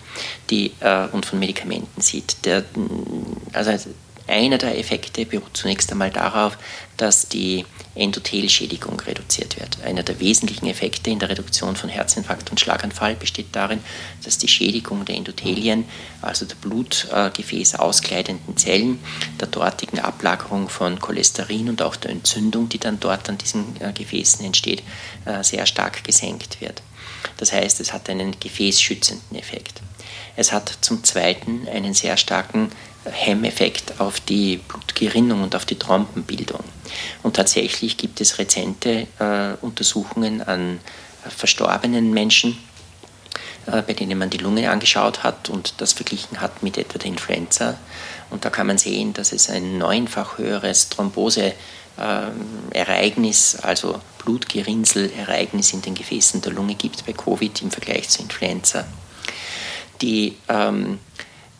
die, 0.50 0.72
äh, 0.80 1.06
und 1.12 1.24
von 1.24 1.38
Medikamenten 1.38 2.00
sieht. 2.00 2.44
Der, 2.44 2.64
also 3.52 3.72
einer 4.26 4.58
der 4.58 4.78
Effekte 4.78 5.26
beruht 5.26 5.56
zunächst 5.56 5.90
einmal 5.92 6.10
darauf, 6.10 6.58
dass 7.00 7.28
die 7.28 7.64
Endothelschädigung 7.94 9.00
reduziert 9.00 9.58
wird. 9.58 9.82
Einer 9.82 10.02
der 10.02 10.20
wesentlichen 10.20 10.66
Effekte 10.66 11.08
in 11.08 11.18
der 11.18 11.30
Reduktion 11.30 11.74
von 11.74 11.88
Herzinfarkt 11.88 12.50
und 12.50 12.60
Schlaganfall 12.60 13.16
besteht 13.16 13.48
darin, 13.52 13.80
dass 14.22 14.36
die 14.36 14.48
Schädigung 14.48 15.06
der 15.06 15.16
Endothelien, 15.16 15.86
also 16.20 16.44
der 16.44 16.56
Blutgefäß 16.56 17.76
auskleidenden 17.76 18.56
Zellen, 18.58 18.98
der 19.40 19.48
dortigen 19.48 19.98
Ablagerung 19.98 20.68
von 20.68 21.00
Cholesterin 21.00 21.70
und 21.70 21.80
auch 21.80 21.96
der 21.96 22.10
Entzündung, 22.10 22.68
die 22.68 22.78
dann 22.78 23.00
dort 23.00 23.30
an 23.30 23.38
diesen 23.38 23.80
äh, 23.80 23.92
Gefäßen 23.94 24.44
entsteht, 24.44 24.82
äh, 25.24 25.42
sehr 25.42 25.64
stark 25.64 26.04
gesenkt 26.04 26.60
wird. 26.60 26.82
Das 27.38 27.52
heißt, 27.52 27.80
es 27.80 27.94
hat 27.94 28.10
einen 28.10 28.38
gefäßschützenden 28.38 29.38
Effekt. 29.38 29.80
Es 30.40 30.50
hat 30.52 30.72
zum 30.80 31.04
Zweiten 31.04 31.68
einen 31.68 31.92
sehr 31.92 32.16
starken 32.16 32.72
Hemmeffekt 33.04 34.00
auf 34.00 34.20
die 34.20 34.56
Blutgerinnung 34.56 35.42
und 35.42 35.54
auf 35.54 35.66
die 35.66 35.78
Trompenbildung. 35.78 36.64
Und 37.22 37.36
tatsächlich 37.36 37.98
gibt 37.98 38.22
es 38.22 38.38
rezente 38.38 39.06
äh, 39.18 39.50
Untersuchungen 39.60 40.40
an 40.40 40.80
äh, 41.26 41.28
verstorbenen 41.28 42.14
Menschen, 42.14 42.56
äh, 43.66 43.82
bei 43.82 43.92
denen 43.92 44.18
man 44.18 44.30
die 44.30 44.38
Lunge 44.38 44.70
angeschaut 44.70 45.24
hat 45.24 45.50
und 45.50 45.74
das 45.76 45.92
verglichen 45.92 46.40
hat 46.40 46.62
mit 46.62 46.78
etwa 46.78 46.96
der 46.96 47.08
Influenza. 47.08 47.76
Und 48.30 48.46
da 48.46 48.48
kann 48.48 48.66
man 48.66 48.78
sehen, 48.78 49.12
dass 49.12 49.34
es 49.34 49.50
ein 49.50 49.76
neunfach 49.76 50.38
höheres 50.38 50.88
Thrombose-Ereignis, 50.88 53.58
also 53.60 54.00
Blutgerinnsel-Ereignis 54.24 55.74
in 55.74 55.82
den 55.82 55.94
Gefäßen 55.94 56.40
der 56.40 56.52
Lunge 56.52 56.76
gibt 56.76 57.04
bei 57.04 57.12
Covid 57.12 57.60
im 57.60 57.70
Vergleich 57.70 58.08
zur 58.08 58.22
Influenza. 58.22 58.86
Die 60.02 60.36
ähm, 60.48 60.98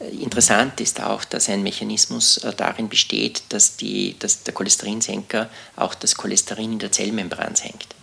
Interessant 0.01 0.81
ist 0.81 1.03
auch, 1.03 1.25
dass 1.25 1.51
ein 1.51 1.63
Mechanismus 1.63 2.39
äh, 2.39 2.55
darin 2.57 2.89
besteht, 2.89 3.43
dass, 3.51 3.77
die, 3.77 4.19
dass 4.19 4.43
der 4.45 4.55
Cholesterinsenker 4.55 5.51
auch 5.77 5.95
das 5.95 6.15
Cholesterin 6.15 6.73
in 6.73 6.79
der 6.79 6.91
Zellmembran 6.91 7.55
senkt. 7.55 7.95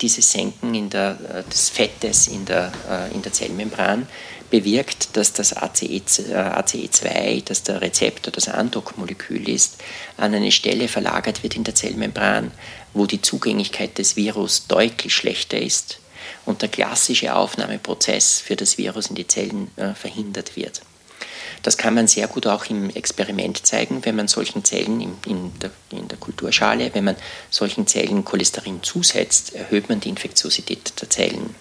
Dieses 0.00 0.32
Senken 0.32 0.74
in 0.74 0.90
der, 0.90 1.16
äh, 1.32 1.48
des 1.48 1.68
Fettes 1.68 2.26
in 2.26 2.44
der, 2.46 2.72
äh, 2.90 3.14
in 3.14 3.22
der 3.22 3.32
Zellmembran 3.32 4.08
bewirkt, 4.50 5.16
dass 5.16 5.32
das 5.32 5.56
ACE, 5.56 6.02
ACE2, 6.34 7.44
das 7.44 7.62
der 7.62 7.80
Rezeptor, 7.80 8.32
das 8.32 8.48
Andockmolekül 8.48 9.48
ist, 9.48 9.76
an 10.16 10.34
eine 10.34 10.50
Stelle 10.50 10.88
verlagert 10.88 11.44
wird 11.44 11.54
in 11.54 11.62
der 11.62 11.76
Zellmembran, 11.76 12.50
wo 12.92 13.06
die 13.06 13.22
Zugänglichkeit 13.22 13.98
des 13.98 14.16
Virus 14.16 14.66
deutlich 14.66 15.14
schlechter 15.14 15.58
ist 15.58 16.00
und 16.46 16.62
der 16.62 16.68
klassische 16.68 17.34
Aufnahmeprozess 17.34 18.40
für 18.40 18.56
das 18.56 18.78
Virus 18.78 19.08
in 19.08 19.16
die 19.16 19.26
Zellen 19.26 19.70
verhindert 19.94 20.56
wird. 20.56 20.80
Das 21.62 21.76
kann 21.76 21.94
man 21.94 22.06
sehr 22.06 22.28
gut 22.28 22.46
auch 22.46 22.66
im 22.66 22.90
Experiment 22.90 23.66
zeigen, 23.66 24.04
wenn 24.04 24.14
man 24.14 24.28
solchen 24.28 24.64
Zellen 24.64 25.00
in, 25.00 25.16
in, 25.26 25.58
der, 25.58 25.70
in 25.90 26.06
der 26.06 26.18
Kulturschale, 26.18 26.94
wenn 26.94 27.02
man 27.02 27.16
solchen 27.50 27.88
Zellen 27.88 28.24
Cholesterin 28.24 28.84
zusetzt, 28.84 29.52
erhöht 29.52 29.88
man 29.88 29.98
die 29.98 30.08
Infektiosität 30.08 30.92
der 31.00 31.10
Zellen, 31.10 31.54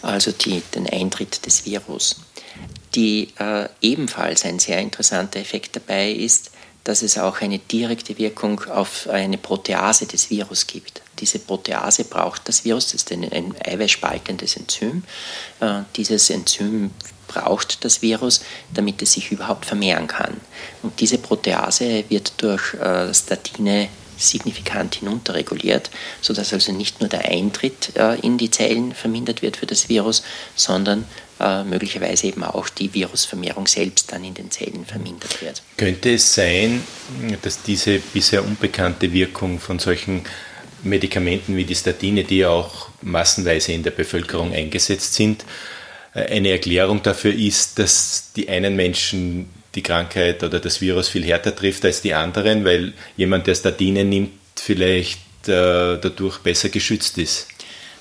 also 0.00 0.32
die, 0.32 0.62
den 0.74 0.88
Eintritt 0.88 1.44
des 1.44 1.66
Virus. 1.66 2.16
Die 2.94 3.34
äh, 3.38 3.68
ebenfalls 3.82 4.46
ein 4.46 4.58
sehr 4.58 4.78
interessanter 4.78 5.40
Effekt 5.40 5.76
dabei 5.76 6.10
ist, 6.12 6.50
dass 6.84 7.02
es 7.02 7.18
auch 7.18 7.40
eine 7.40 7.58
direkte 7.58 8.16
Wirkung 8.18 8.64
auf 8.64 9.08
eine 9.08 9.36
Protease 9.36 10.06
des 10.06 10.30
Virus 10.30 10.66
gibt. 10.66 11.02
Diese 11.18 11.38
Protease 11.38 12.04
braucht 12.04 12.48
das 12.48 12.64
Virus, 12.64 12.86
das 12.86 12.94
ist 12.94 13.12
ein, 13.12 13.30
ein 13.32 13.54
eiweißspaltendes 13.64 14.56
Enzym. 14.56 15.04
Äh, 15.60 15.82
dieses 15.96 16.30
Enzym 16.30 16.90
braucht 17.28 17.84
das 17.84 18.02
Virus, 18.02 18.40
damit 18.72 19.02
es 19.02 19.12
sich 19.12 19.32
überhaupt 19.32 19.66
vermehren 19.66 20.06
kann. 20.06 20.40
Und 20.82 21.00
diese 21.00 21.18
Protease 21.18 22.04
wird 22.08 22.34
durch 22.38 22.74
äh, 22.74 23.12
Statine 23.12 23.88
signifikant 24.16 24.96
hinunterreguliert, 24.96 25.90
sodass 26.20 26.52
also 26.52 26.72
nicht 26.72 27.00
nur 27.00 27.08
der 27.08 27.24
Eintritt 27.24 27.96
äh, 27.96 28.18
in 28.20 28.38
die 28.38 28.50
Zellen 28.50 28.94
vermindert 28.94 29.42
wird 29.42 29.56
für 29.56 29.66
das 29.66 29.88
Virus, 29.88 30.22
sondern 30.54 31.04
äh, 31.40 31.64
möglicherweise 31.64 32.28
eben 32.28 32.44
auch 32.44 32.68
die 32.68 32.94
Virusvermehrung 32.94 33.66
selbst 33.66 34.12
dann 34.12 34.24
in 34.24 34.34
den 34.34 34.50
Zellen 34.50 34.86
vermindert 34.86 35.42
wird. 35.42 35.62
Könnte 35.76 36.14
es 36.14 36.34
sein, 36.34 36.82
dass 37.42 37.62
diese 37.62 37.98
bisher 37.98 38.44
unbekannte 38.44 39.12
Wirkung 39.12 39.58
von 39.58 39.78
solchen 39.78 40.22
Medikamenten 40.84 41.56
wie 41.56 41.64
die 41.64 41.74
Statine, 41.74 42.24
die 42.24 42.38
ja 42.38 42.50
auch 42.50 42.88
massenweise 43.02 43.72
in 43.72 43.82
der 43.82 43.90
Bevölkerung 43.90 44.52
eingesetzt 44.52 45.14
sind, 45.14 45.44
eine 46.14 46.50
Erklärung 46.50 47.02
dafür 47.02 47.34
ist, 47.34 47.78
dass 47.78 48.30
die 48.36 48.48
einen 48.48 48.76
Menschen 48.76 49.50
die 49.74 49.82
Krankheit 49.82 50.42
oder 50.44 50.60
das 50.60 50.80
Virus 50.80 51.08
viel 51.08 51.24
härter 51.24 51.54
trifft 51.54 51.84
als 51.84 52.02
die 52.02 52.14
anderen, 52.14 52.64
weil 52.64 52.92
jemand, 53.16 53.46
der 53.46 53.56
Statine 53.56 54.04
nimmt, 54.04 54.30
vielleicht 54.56 55.18
äh, 55.48 55.98
dadurch 55.98 56.38
besser 56.38 56.68
geschützt 56.68 57.18
ist. 57.18 57.48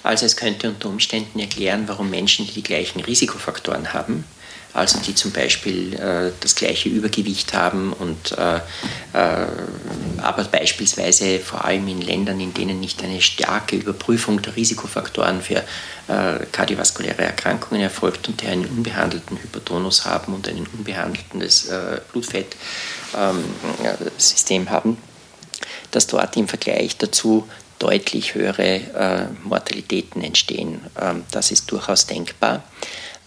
Also 0.03 0.25
es 0.25 0.35
könnte 0.35 0.69
unter 0.69 0.89
Umständen 0.89 1.39
erklären, 1.39 1.83
warum 1.87 2.09
Menschen, 2.09 2.45
die 2.45 2.53
die 2.53 2.63
gleichen 2.63 2.99
Risikofaktoren 2.99 3.93
haben, 3.93 4.25
also 4.73 4.99
die 4.99 5.13
zum 5.13 5.31
Beispiel 5.31 5.93
äh, 5.93 6.31
das 6.39 6.55
gleiche 6.55 6.89
Übergewicht 6.89 7.53
haben 7.53 7.93
und 7.93 8.35
äh, 8.37 8.57
äh, 8.57 8.61
aber 10.17 10.43
beispielsweise 10.45 11.39
vor 11.39 11.65
allem 11.65 11.87
in 11.87 12.01
Ländern, 12.01 12.39
in 12.39 12.53
denen 12.53 12.79
nicht 12.79 13.03
eine 13.03 13.21
starke 13.21 13.75
Überprüfung 13.75 14.41
der 14.41 14.55
Risikofaktoren 14.55 15.41
für 15.41 15.63
äh, 16.07 16.45
kardiovaskuläre 16.51 17.23
Erkrankungen 17.23 17.81
erfolgt 17.81 18.27
und 18.27 18.41
die 18.41 18.47
einen 18.47 18.65
unbehandelten 18.65 19.37
Hypertonus 19.37 20.05
haben 20.05 20.33
und 20.33 20.47
ein 20.47 20.65
unbehandeltes 20.75 21.69
äh, 21.69 22.01
Blutfettsystem 22.11 24.61
ähm, 24.63 24.69
haben, 24.69 24.97
dass 25.91 26.07
dort 26.07 26.35
im 26.35 26.47
Vergleich 26.47 26.97
dazu 26.97 27.47
deutlich 27.77 28.33
höhere 28.33 28.63
äh, 28.63 29.27
Mortalitäten 29.43 30.23
entstehen. 30.23 30.81
Ähm, 30.99 31.25
das 31.31 31.51
ist 31.51 31.71
durchaus 31.71 32.07
denkbar. 32.07 32.63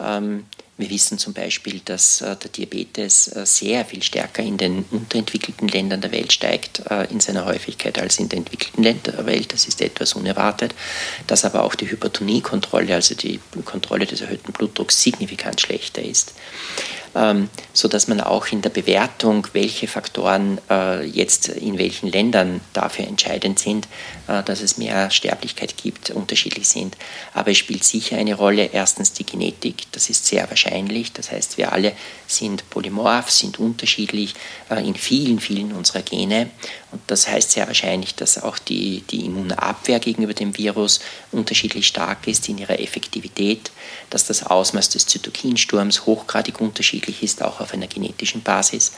Ähm, 0.01 0.47
wir 0.79 0.91
wissen 0.91 1.17
zum 1.17 1.33
Beispiel, 1.33 1.81
dass 1.85 2.21
äh, 2.21 2.37
der 2.37 2.51
Diabetes 2.51 3.29
äh, 3.35 3.47
sehr 3.47 3.85
viel 3.85 4.03
stärker 4.03 4.43
in 4.43 4.59
den 4.59 4.85
unterentwickelten 4.91 5.69
Ländern 5.69 6.03
der 6.03 6.13
Welt 6.13 6.33
steigt, 6.33 6.83
äh, 6.91 7.05
in 7.11 7.21
seiner 7.21 7.47
Häufigkeit 7.47 7.99
als 7.99 8.19
in 8.19 8.29
den 8.29 8.41
entwickelten 8.41 8.83
Ländern 8.83 9.17
der 9.17 9.27
Welt. 9.27 9.53
Das 9.53 9.67
ist 9.67 9.81
etwas 9.81 10.13
unerwartet. 10.13 10.75
Dass 11.27 11.45
aber 11.45 11.65
auch 11.65 11.75
die 11.75 11.91
Hypertoniekontrolle, 11.91 12.95
also 12.95 13.15
die 13.15 13.41
Kontrolle 13.65 14.07
des 14.07 14.21
erhöhten 14.21 14.53
Blutdrucks, 14.53 15.03
signifikant 15.03 15.61
schlechter 15.61 16.03
ist 16.03 16.35
ähm, 17.17 17.49
sodass 17.73 18.09
man 18.09 18.21
auch 18.21 18.49
in 18.49 18.61
der 18.61 18.69
Bewertung, 18.71 19.49
welche 19.55 19.89
Faktoren 19.89 20.61
äh, 20.69 21.05
jetzt 21.05 21.49
in 21.49 21.79
welchen 21.79 22.09
Ländern 22.09 22.61
dafür 22.75 23.07
entscheidend 23.07 23.59
sind, 23.59 23.89
äh, 24.29 24.43
dass 24.43 24.61
es 24.61 24.77
mehr 24.77 25.11
Sterblichkeit 25.11 25.77
gibt, 25.79 26.11
unterschiedlich 26.11 26.69
sind. 26.69 26.97
Aber 27.33 27.51
es 27.51 27.59
spielt 27.59 27.85
sicher 27.85 28.19
eine 28.19 28.35
Rolle, 28.35 28.69
erstens 28.73 29.15
die 29.15 29.25
Genetik, 29.25 29.91
das 29.93 30.11
ist 30.11 30.27
sehr 30.27 30.49
wahrscheinlich, 30.51 31.13
das 31.13 31.33
heißt, 31.33 31.57
wir 31.57 31.73
alle 31.73 31.93
sind 32.27 32.69
polymorph, 32.69 33.31
sind 33.31 33.59
unterschiedlich 33.59 34.35
äh, 34.69 34.87
in 34.87 34.95
vielen, 34.95 35.41
vielen 35.41 35.73
unserer 35.73 36.03
Gene. 36.03 36.51
Und 36.93 37.01
das 37.07 37.29
heißt 37.29 37.53
sehr 37.53 37.67
wahrscheinlich, 37.67 38.15
dass 38.15 38.43
auch 38.43 38.59
die, 38.59 39.03
die 39.11 39.25
Immunabwehr 39.25 40.01
gegenüber 40.01 40.35
dem 40.35 40.57
Virus 40.59 41.01
unterschiedlich 41.33 41.87
stark 41.87 42.27
ist 42.27 42.49
in 42.49 42.59
ihrer 42.59 42.79
Effektivität, 42.79 43.71
dass 44.17 44.25
das 44.25 44.45
Ausmaß 44.45 44.89
des 44.89 45.05
Zytokinsturms 45.05 46.07
hochgradig 46.07 46.59
unterschiedlich 46.59 47.23
ist, 47.23 47.43
auch 47.43 47.61
auf 47.61 47.75
einer 47.75 47.87
genetischen 47.87 48.43
Basis. 48.43 48.93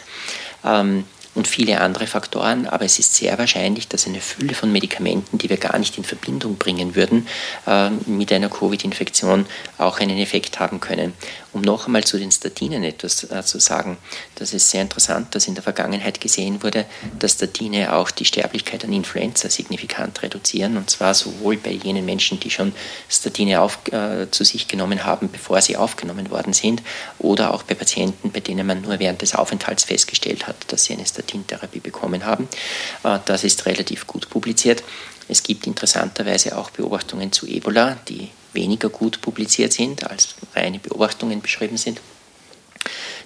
Ähm, 0.64 1.06
und 1.38 1.46
viele 1.46 1.80
andere 1.80 2.08
Faktoren, 2.08 2.66
aber 2.66 2.84
es 2.84 2.98
ist 2.98 3.14
sehr 3.14 3.38
wahrscheinlich, 3.38 3.86
dass 3.86 4.06
eine 4.06 4.20
Fülle 4.20 4.54
von 4.54 4.72
Medikamenten, 4.72 5.38
die 5.38 5.48
wir 5.48 5.56
gar 5.56 5.78
nicht 5.78 5.96
in 5.96 6.02
Verbindung 6.02 6.56
bringen 6.56 6.96
würden, 6.96 7.28
äh, 7.66 7.90
mit 8.06 8.32
einer 8.32 8.48
Covid-Infektion 8.48 9.46
auch 9.78 10.00
einen 10.00 10.18
Effekt 10.18 10.58
haben 10.58 10.80
können. 10.80 11.14
Um 11.52 11.62
noch 11.62 11.86
einmal 11.86 12.04
zu 12.04 12.18
den 12.18 12.30
Statinen 12.30 12.82
etwas 12.82 13.24
äh, 13.30 13.42
zu 13.44 13.60
sagen, 13.60 13.96
das 14.34 14.52
ist 14.52 14.68
sehr 14.68 14.82
interessant, 14.82 15.34
dass 15.34 15.46
in 15.46 15.54
der 15.54 15.62
Vergangenheit 15.62 16.20
gesehen 16.20 16.62
wurde, 16.62 16.84
dass 17.18 17.32
Statine 17.34 17.94
auch 17.94 18.10
die 18.10 18.24
Sterblichkeit 18.24 18.84
an 18.84 18.92
Influenza 18.92 19.48
signifikant 19.48 20.20
reduzieren, 20.22 20.76
und 20.76 20.90
zwar 20.90 21.14
sowohl 21.14 21.56
bei 21.56 21.70
jenen 21.70 22.04
Menschen, 22.04 22.40
die 22.40 22.50
schon 22.50 22.74
Statine 23.08 23.60
auf, 23.60 23.78
äh, 23.92 24.28
zu 24.30 24.44
sich 24.44 24.66
genommen 24.66 25.04
haben, 25.04 25.30
bevor 25.30 25.62
sie 25.62 25.76
aufgenommen 25.76 26.30
worden 26.30 26.52
sind, 26.52 26.82
oder 27.18 27.54
auch 27.54 27.62
bei 27.62 27.76
Patienten, 27.76 28.32
bei 28.32 28.40
denen 28.40 28.66
man 28.66 28.82
nur 28.82 28.98
während 28.98 29.22
des 29.22 29.36
Aufenthalts 29.36 29.84
festgestellt 29.84 30.48
hat, 30.48 30.56
dass 30.72 30.84
sie 30.84 30.94
eine 30.94 31.06
Statintherapie 31.28 31.80
bekommen 31.80 32.24
haben. 32.24 32.48
Äh, 33.04 33.18
das 33.24 33.44
ist 33.44 33.66
relativ 33.66 34.06
gut 34.06 34.30
publiziert. 34.30 34.82
Es 35.28 35.42
gibt 35.42 35.66
interessanterweise 35.66 36.56
auch 36.56 36.70
Beobachtungen 36.70 37.32
zu 37.32 37.46
Ebola, 37.46 37.98
die 38.08 38.30
weniger 38.54 38.88
gut 38.88 39.20
publiziert 39.20 39.72
sind, 39.72 40.08
als 40.08 40.34
reine 40.54 40.78
Beobachtungen 40.78 41.42
beschrieben 41.42 41.76
sind, 41.76 42.00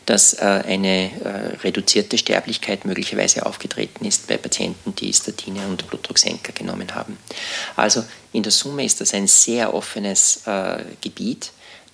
dass 0.05 0.35
äh, 0.35 0.41
eine 0.41 1.11
äh, 1.23 1.57
reduzierte 1.63 2.19
Sterblichkeit 2.19 2.85
möglicherweise 2.85 3.47
aufgetreten 3.47 4.05
ist 4.05 4.27
bei 4.27 4.37
Patienten, 4.37 4.97
die 4.97 5.13
Statine 5.13 5.65
und 5.69 5.87
Blutdrucksenker 5.87 6.53
genommen 6.53 6.93
haben. 6.97 7.17
Also 7.77 8.05
in 8.33 8.43
der 8.43 8.51
Summe 8.51 8.85
ist 8.85 9.01
das 9.01 9.15
ein 9.15 9.29
sehr 9.29 9.73
offenes 9.73 10.41
Gebiet. 11.03 11.53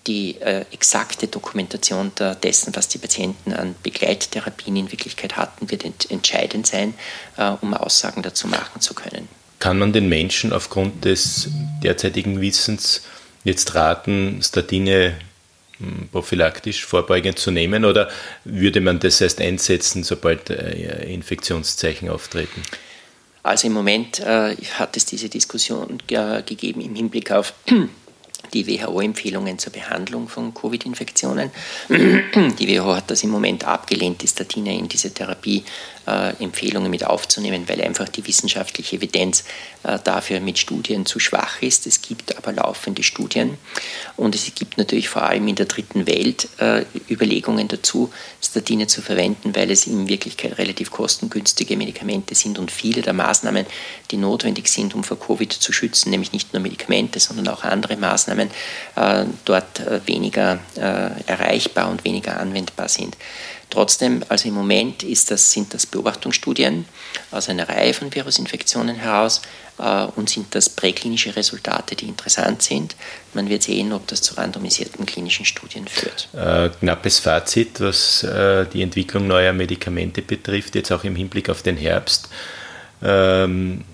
Die 0.08 0.40
äh, 0.40 0.64
exakte 0.72 1.28
Dokumentation 1.28 2.10
der, 2.18 2.34
dessen, 2.34 2.74
was 2.74 2.88
die 2.88 2.98
Patienten 2.98 3.52
an 3.52 3.74
Begleittherapien 3.82 4.74
in 4.74 4.90
Wirklichkeit 4.90 5.36
hatten, 5.36 5.70
wird 5.70 5.84
ent 5.84 6.10
entscheidend 6.10 6.66
sein, 6.66 6.94
äh, 7.36 7.52
um 7.60 7.74
Aussagen 7.74 8.22
dazu 8.22 8.48
machen 8.48 8.80
zu 8.80 8.94
können. 8.94 9.28
Kann 9.58 9.78
man 9.78 9.92
den 9.92 10.08
Menschen 10.08 10.52
aufgrund 10.52 11.04
des 11.04 11.48
derzeitigen 11.82 12.40
Wissens 12.40 13.02
jetzt 13.44 13.74
raten, 13.74 14.40
Statine 14.42 15.14
hm, 15.78 16.08
prophylaktisch 16.10 16.86
vorbeugend 16.86 17.38
zu 17.38 17.50
nehmen 17.50 17.84
oder 17.84 18.08
würde 18.44 18.80
man 18.80 19.00
das 19.00 19.20
erst 19.20 19.40
einsetzen, 19.40 20.04
sobald 20.04 20.48
äh, 20.50 21.12
Infektionszeichen 21.12 22.08
auftreten? 22.08 22.62
Also 23.42 23.66
im 23.68 23.72
Moment 23.72 24.20
äh, 24.20 24.56
hat 24.78 24.96
es 24.96 25.04
diese 25.06 25.28
Diskussion 25.28 26.02
äh, 26.10 26.42
gegeben 26.42 26.80
im 26.80 26.94
Hinblick 26.94 27.30
auf 27.30 27.52
die 28.52 28.66
WHO-Empfehlungen 28.66 29.58
zur 29.58 29.72
Behandlung 29.72 30.28
von 30.28 30.54
Covid-Infektionen. 30.54 31.50
Die 31.88 32.68
WHO 32.68 32.94
hat 32.94 33.10
das 33.10 33.22
im 33.22 33.30
Moment 33.30 33.64
abgelehnt, 33.64 34.22
die 34.22 34.28
Statine 34.28 34.76
in 34.76 34.88
diese 34.88 35.12
Therapie 35.12 35.64
äh, 36.08 36.42
Empfehlungen 36.42 36.90
mit 36.90 37.04
aufzunehmen, 37.04 37.68
weil 37.68 37.82
einfach 37.82 38.08
die 38.08 38.26
wissenschaftliche 38.26 38.96
Evidenz 38.96 39.44
äh, 39.82 39.98
dafür 40.02 40.40
mit 40.40 40.56
Studien 40.56 41.04
zu 41.04 41.20
schwach 41.20 41.60
ist. 41.60 41.86
Es 41.86 42.00
gibt 42.00 42.34
aber 42.36 42.52
laufende 42.52 43.02
Studien 43.02 43.58
und 44.16 44.34
es 44.34 44.50
gibt 44.54 44.78
natürlich 44.78 45.10
vor 45.10 45.24
allem 45.24 45.46
in 45.48 45.54
der 45.54 45.66
dritten 45.66 46.06
Welt 46.06 46.48
äh, 46.60 46.84
Überlegungen 47.10 47.68
dazu, 47.68 48.10
Statine 48.42 48.86
zu 48.86 49.02
verwenden, 49.02 49.54
weil 49.54 49.70
es 49.70 49.86
in 49.86 50.08
Wirklichkeit 50.08 50.56
relativ 50.56 50.90
kostengünstige 50.90 51.76
Medikamente 51.76 52.34
sind 52.34 52.58
und 52.58 52.70
viele 52.70 53.02
der 53.02 53.12
Maßnahmen, 53.12 53.66
die 54.10 54.16
notwendig 54.16 54.68
sind, 54.68 54.94
um 54.94 55.04
vor 55.04 55.20
Covid 55.20 55.52
zu 55.52 55.74
schützen, 55.74 56.10
nämlich 56.10 56.32
nicht 56.32 56.54
nur 56.54 56.62
Medikamente, 56.62 57.20
sondern 57.20 57.48
auch 57.48 57.64
andere 57.64 57.96
Maßnahmen, 57.96 58.50
dort 59.44 59.82
weniger 60.06 60.58
erreichbar 61.26 61.90
und 61.90 62.04
weniger 62.04 62.40
anwendbar 62.40 62.88
sind. 62.88 63.16
Trotzdem, 63.70 64.24
also 64.28 64.48
im 64.48 64.54
Moment 64.54 65.02
das, 65.30 65.52
sind 65.52 65.74
das 65.74 65.84
Beobachtungsstudien 65.84 66.86
aus 67.30 67.48
einer 67.48 67.68
Reihe 67.68 67.92
von 67.92 68.14
Virusinfektionen 68.14 68.96
heraus 68.96 69.42
äh, 69.78 70.04
und 70.16 70.30
sind 70.30 70.54
das 70.54 70.70
präklinische 70.70 71.36
Resultate, 71.36 71.94
die 71.94 72.06
interessant 72.06 72.62
sind. 72.62 72.96
Man 73.34 73.48
wird 73.48 73.64
sehen, 73.64 73.92
ob 73.92 74.06
das 74.06 74.22
zu 74.22 74.34
randomisierten 74.36 75.04
klinischen 75.04 75.44
Studien 75.44 75.86
führt. 75.86 76.28
Äh, 76.34 76.70
knappes 76.80 77.18
Fazit, 77.18 77.80
was 77.80 78.22
äh, 78.22 78.64
die 78.72 78.82
Entwicklung 78.82 79.26
neuer 79.26 79.52
Medikamente 79.52 80.22
betrifft, 80.22 80.74
jetzt 80.74 80.90
auch 80.90 81.04
im 81.04 81.14
Hinblick 81.14 81.50
auf 81.50 81.62
den 81.62 81.76
Herbst. 81.76 82.28
Ähm, 83.02 83.84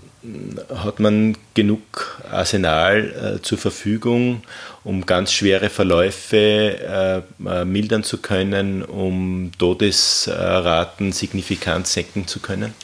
hat 0.75 1.01
man 1.01 1.37
genug 1.55 2.23
Arsenal 2.31 3.37
äh, 3.39 3.43
zur 3.43 3.59
Verfügung, 3.59 4.43
um 4.83 5.07
ganz 5.07 5.33
schwere 5.33 5.71
Verläufe 5.71 6.37
äh, 6.37 7.49
äh, 7.49 7.65
mildern 7.65 8.05
zu 8.05 8.19
können, 8.19 8.83
um 8.83 9.53
Todesraten 9.59 11.13
signifikant 11.13 11.87
senken 11.87 12.27
zu 12.27 12.41
können? 12.41 12.75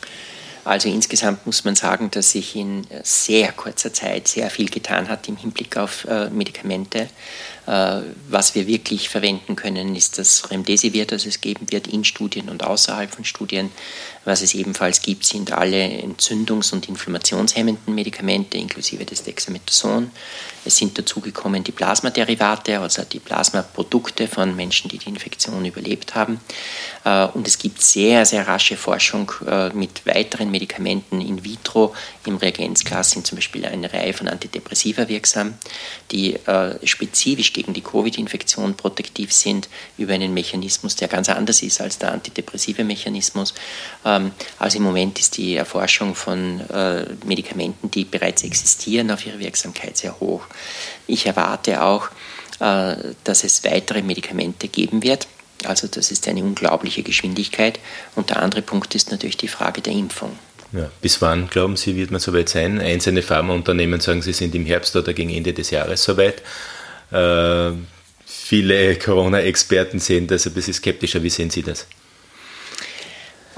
Also 0.64 0.88
insgesamt 0.88 1.47
muss 1.47 1.64
man 1.64 1.74
sagen, 1.74 2.11
dass 2.11 2.32
sich 2.32 2.55
in 2.55 2.86
sehr 3.03 3.51
kurzer 3.53 3.93
Zeit 3.93 4.28
sehr 4.28 4.51
viel 4.51 4.68
getan 4.68 5.09
hat 5.09 5.26
im 5.28 5.36
Hinblick 5.36 5.76
auf 5.78 6.05
äh, 6.05 6.28
Medikamente. 6.28 7.09
Äh, 7.66 8.01
was 8.28 8.55
wir 8.55 8.66
wirklich 8.66 9.09
verwenden 9.09 9.57
können, 9.57 9.97
ist 9.97 10.18
das 10.18 10.51
Remdesivir, 10.51 11.07
das 11.07 11.24
es 11.24 11.41
geben 11.41 11.70
wird 11.70 11.86
in 11.86 12.05
Studien 12.05 12.49
und 12.49 12.62
außerhalb 12.62 13.11
von 13.11 13.24
Studien. 13.24 13.70
Was 14.25 14.43
es 14.43 14.55
ebenfalls 14.55 15.01
gibt, 15.01 15.25
sind 15.25 15.53
alle 15.53 15.83
entzündungs- 15.83 16.73
und 16.73 16.89
inflammationshemmenden 16.89 17.95
Medikamente, 17.95 18.59
inklusive 18.59 19.05
des 19.05 19.23
Dexamethason. 19.23 20.11
Es 20.64 20.77
sind 20.77 20.99
dazugekommen 20.99 21.64
die 21.64 21.73
Plasmaderivate, 21.73 22.79
also 22.81 23.03
die 23.03 23.18
Plasmaprodukte 23.18 24.29
von 24.29 24.55
Menschen, 24.55 24.91
die 24.91 24.99
die 24.99 25.09
Infektion 25.09 25.64
überlebt 25.64 26.14
haben. 26.14 26.39
Äh, 27.05 27.27
und 27.29 27.49
es 27.49 27.57
gibt 27.57 27.81
sehr, 27.81 28.27
sehr 28.27 28.47
rasche 28.47 28.77
Forschung 28.77 29.33
äh, 29.47 29.71
mit 29.71 30.05
weiteren 30.05 30.51
Medikamenten 30.51 31.23
in 31.23 31.43
vitro 31.43 31.95
im 32.27 32.37
Reagenzglas 32.37 33.11
sind 33.12 33.27
zum 33.27 33.37
Beispiel 33.37 33.64
eine 33.64 33.91
Reihe 33.93 34.12
von 34.12 34.29
Antidepressiva 34.29 35.09
wirksam, 35.09 35.55
die 36.11 36.35
äh, 36.35 36.87
spezifisch 36.87 37.53
gegen 37.53 37.73
die 37.73 37.81
Covid-Infektion 37.81 38.75
protektiv 38.75 39.33
sind 39.33 39.68
über 39.97 40.12
einen 40.12 40.35
Mechanismus, 40.35 40.97
der 40.97 41.09
ganz 41.09 41.29
anders 41.31 41.62
ist 41.62 41.81
als 41.81 41.99
der 41.99 42.12
antidepressive 42.12 42.85
Mechanismus. 42.85 43.55
Ähm, 44.11 44.33
also 44.59 44.79
im 44.79 44.85
Moment 44.85 45.19
ist 45.19 45.37
die 45.37 45.57
Erforschung 45.57 46.15
von 46.15 46.61
äh, 46.71 47.05
Medikamenten, 47.25 47.91
die 47.91 48.05
bereits 48.05 48.43
existieren, 48.43 49.11
auf 49.11 49.27
ihre 49.27 49.39
Wirksamkeit 49.39 49.97
sehr 49.97 50.19
hoch. 50.21 50.43
Ich 51.07 51.27
erwarte 51.27 51.83
auch, 51.83 52.09
äh, 52.61 52.97
dass 53.25 53.45
es 53.45 53.65
weitere 53.65 54.03
Medikamente 54.03 54.69
geben 54.69 55.03
wird. 55.03 55.27
Also 55.65 55.87
das 55.87 56.11
ist 56.11 56.27
eine 56.29 56.43
unglaubliche 56.43 57.03
Geschwindigkeit. 57.03 57.79
Und 58.17 58.31
der 58.31 58.43
andere 58.43 58.63
Punkt 58.63 58.95
ist 58.95 59.11
natürlich 59.11 59.37
die 59.37 59.49
Frage 59.49 59.81
der 59.81 59.93
Impfung. 59.93 60.39
Ja, 60.73 60.91
bis 61.03 61.21
wann, 61.21 61.49
glauben 61.49 61.77
Sie, 61.77 61.97
wird 61.97 62.11
man 62.13 62.21
soweit 62.21 62.49
sein? 62.49 62.81
Einzelne 62.81 63.23
Pharmaunternehmen 63.23 64.01
sagen, 64.01 64.23
sie 64.23 64.33
sind 64.33 64.55
im 64.55 64.65
Herbst 64.65 64.95
oder 64.95 65.13
gegen 65.13 65.31
Ende 65.31 65.53
des 65.53 65.71
Jahres 65.71 66.05
soweit. 66.05 66.43
Äh, 67.11 67.73
viele 68.25 68.97
Corona-Experten 68.97 69.99
sehen 69.99 70.29
das 70.29 70.47
ein 70.47 70.55
bisschen 70.55 70.75
skeptischer. 70.75 71.25
Wie 71.25 71.31
sehen 71.31 71.51
Sie 71.51 71.63
das? 71.63 71.87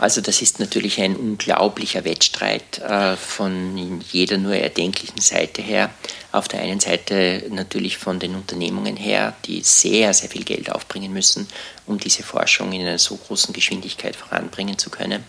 Also 0.02 0.20
das 0.20 0.42
ist 0.42 0.58
natürlich 0.58 1.00
ein 1.00 1.14
unglaublicher 1.14 2.04
Wettstreit 2.04 2.80
äh, 2.80 3.14
von 3.14 4.00
jeder 4.10 4.36
nur 4.36 4.56
erdenklichen 4.56 5.20
Seite 5.20 5.62
her. 5.62 5.90
Auf 6.32 6.48
der 6.48 6.60
einen 6.60 6.80
Seite 6.80 7.44
natürlich 7.50 7.98
von 7.98 8.18
den 8.18 8.34
Unternehmungen 8.34 8.96
her, 8.96 9.36
die 9.44 9.60
sehr, 9.62 10.12
sehr 10.12 10.28
viel 10.28 10.42
Geld 10.42 10.72
aufbringen 10.72 11.12
müssen, 11.12 11.46
um 11.86 11.98
diese 11.98 12.22
Forschung 12.22 12.72
in 12.72 12.82
einer 12.82 12.98
so 12.98 13.16
großen 13.16 13.52
Geschwindigkeit 13.52 14.14
voranbringen 14.14 14.78
zu 14.78 14.88
können. 14.88 15.24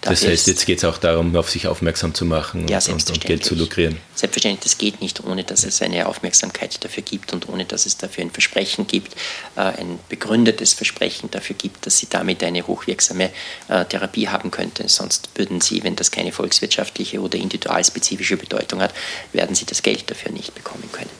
Dafür 0.00 0.16
das 0.16 0.26
heißt, 0.26 0.46
jetzt 0.48 0.66
geht 0.66 0.78
es 0.78 0.84
auch 0.84 0.98
darum, 0.98 1.36
auf 1.36 1.48
sich 1.48 1.68
aufmerksam 1.68 2.12
zu 2.12 2.24
machen 2.24 2.66
ja, 2.66 2.80
und, 2.88 3.08
und, 3.08 3.20
Geld 3.20 3.44
zu 3.44 3.54
lukrieren. 3.54 3.98
Selbstverständlich, 4.16 4.64
das 4.64 4.78
geht 4.78 5.00
nicht, 5.00 5.22
ohne 5.24 5.44
dass 5.44 5.62
es 5.62 5.80
eine 5.80 6.08
Aufmerksamkeit 6.08 6.82
dafür 6.82 7.04
gibt 7.04 7.32
und 7.32 7.48
ohne 7.48 7.64
dass 7.66 7.86
es 7.86 7.98
dafür 7.98 8.24
ein 8.24 8.32
Versprechen 8.32 8.88
gibt, 8.88 9.14
äh, 9.54 9.60
ein 9.60 10.00
begründetes 10.08 10.74
Versprechen 10.74 11.30
dafür 11.30 11.54
gibt, 11.54 11.86
dass 11.86 11.98
sie 11.98 12.08
damit 12.10 12.42
eine 12.42 12.66
hochwirksame 12.66 13.30
äh, 13.68 13.84
Therapie 13.84 14.26
haben 14.26 14.50
könnte. 14.50 14.88
Sonst 14.88 15.30
würden 15.36 15.60
sie, 15.60 15.84
wenn 15.84 15.94
das 15.94 16.10
keine 16.10 16.32
volkswirtschaftliche 16.32 17.20
oder 17.20 17.38
individualspezifische 17.38 18.36
Bedeutung 18.36 18.82
hat, 18.82 18.92
werden 19.32 19.54
sie 19.54 19.66
das 19.66 19.84
Geld 19.84 20.10
dafür 20.10 20.32
nicht 20.32 20.52
bekommen 20.56 20.90
können. 20.90 21.10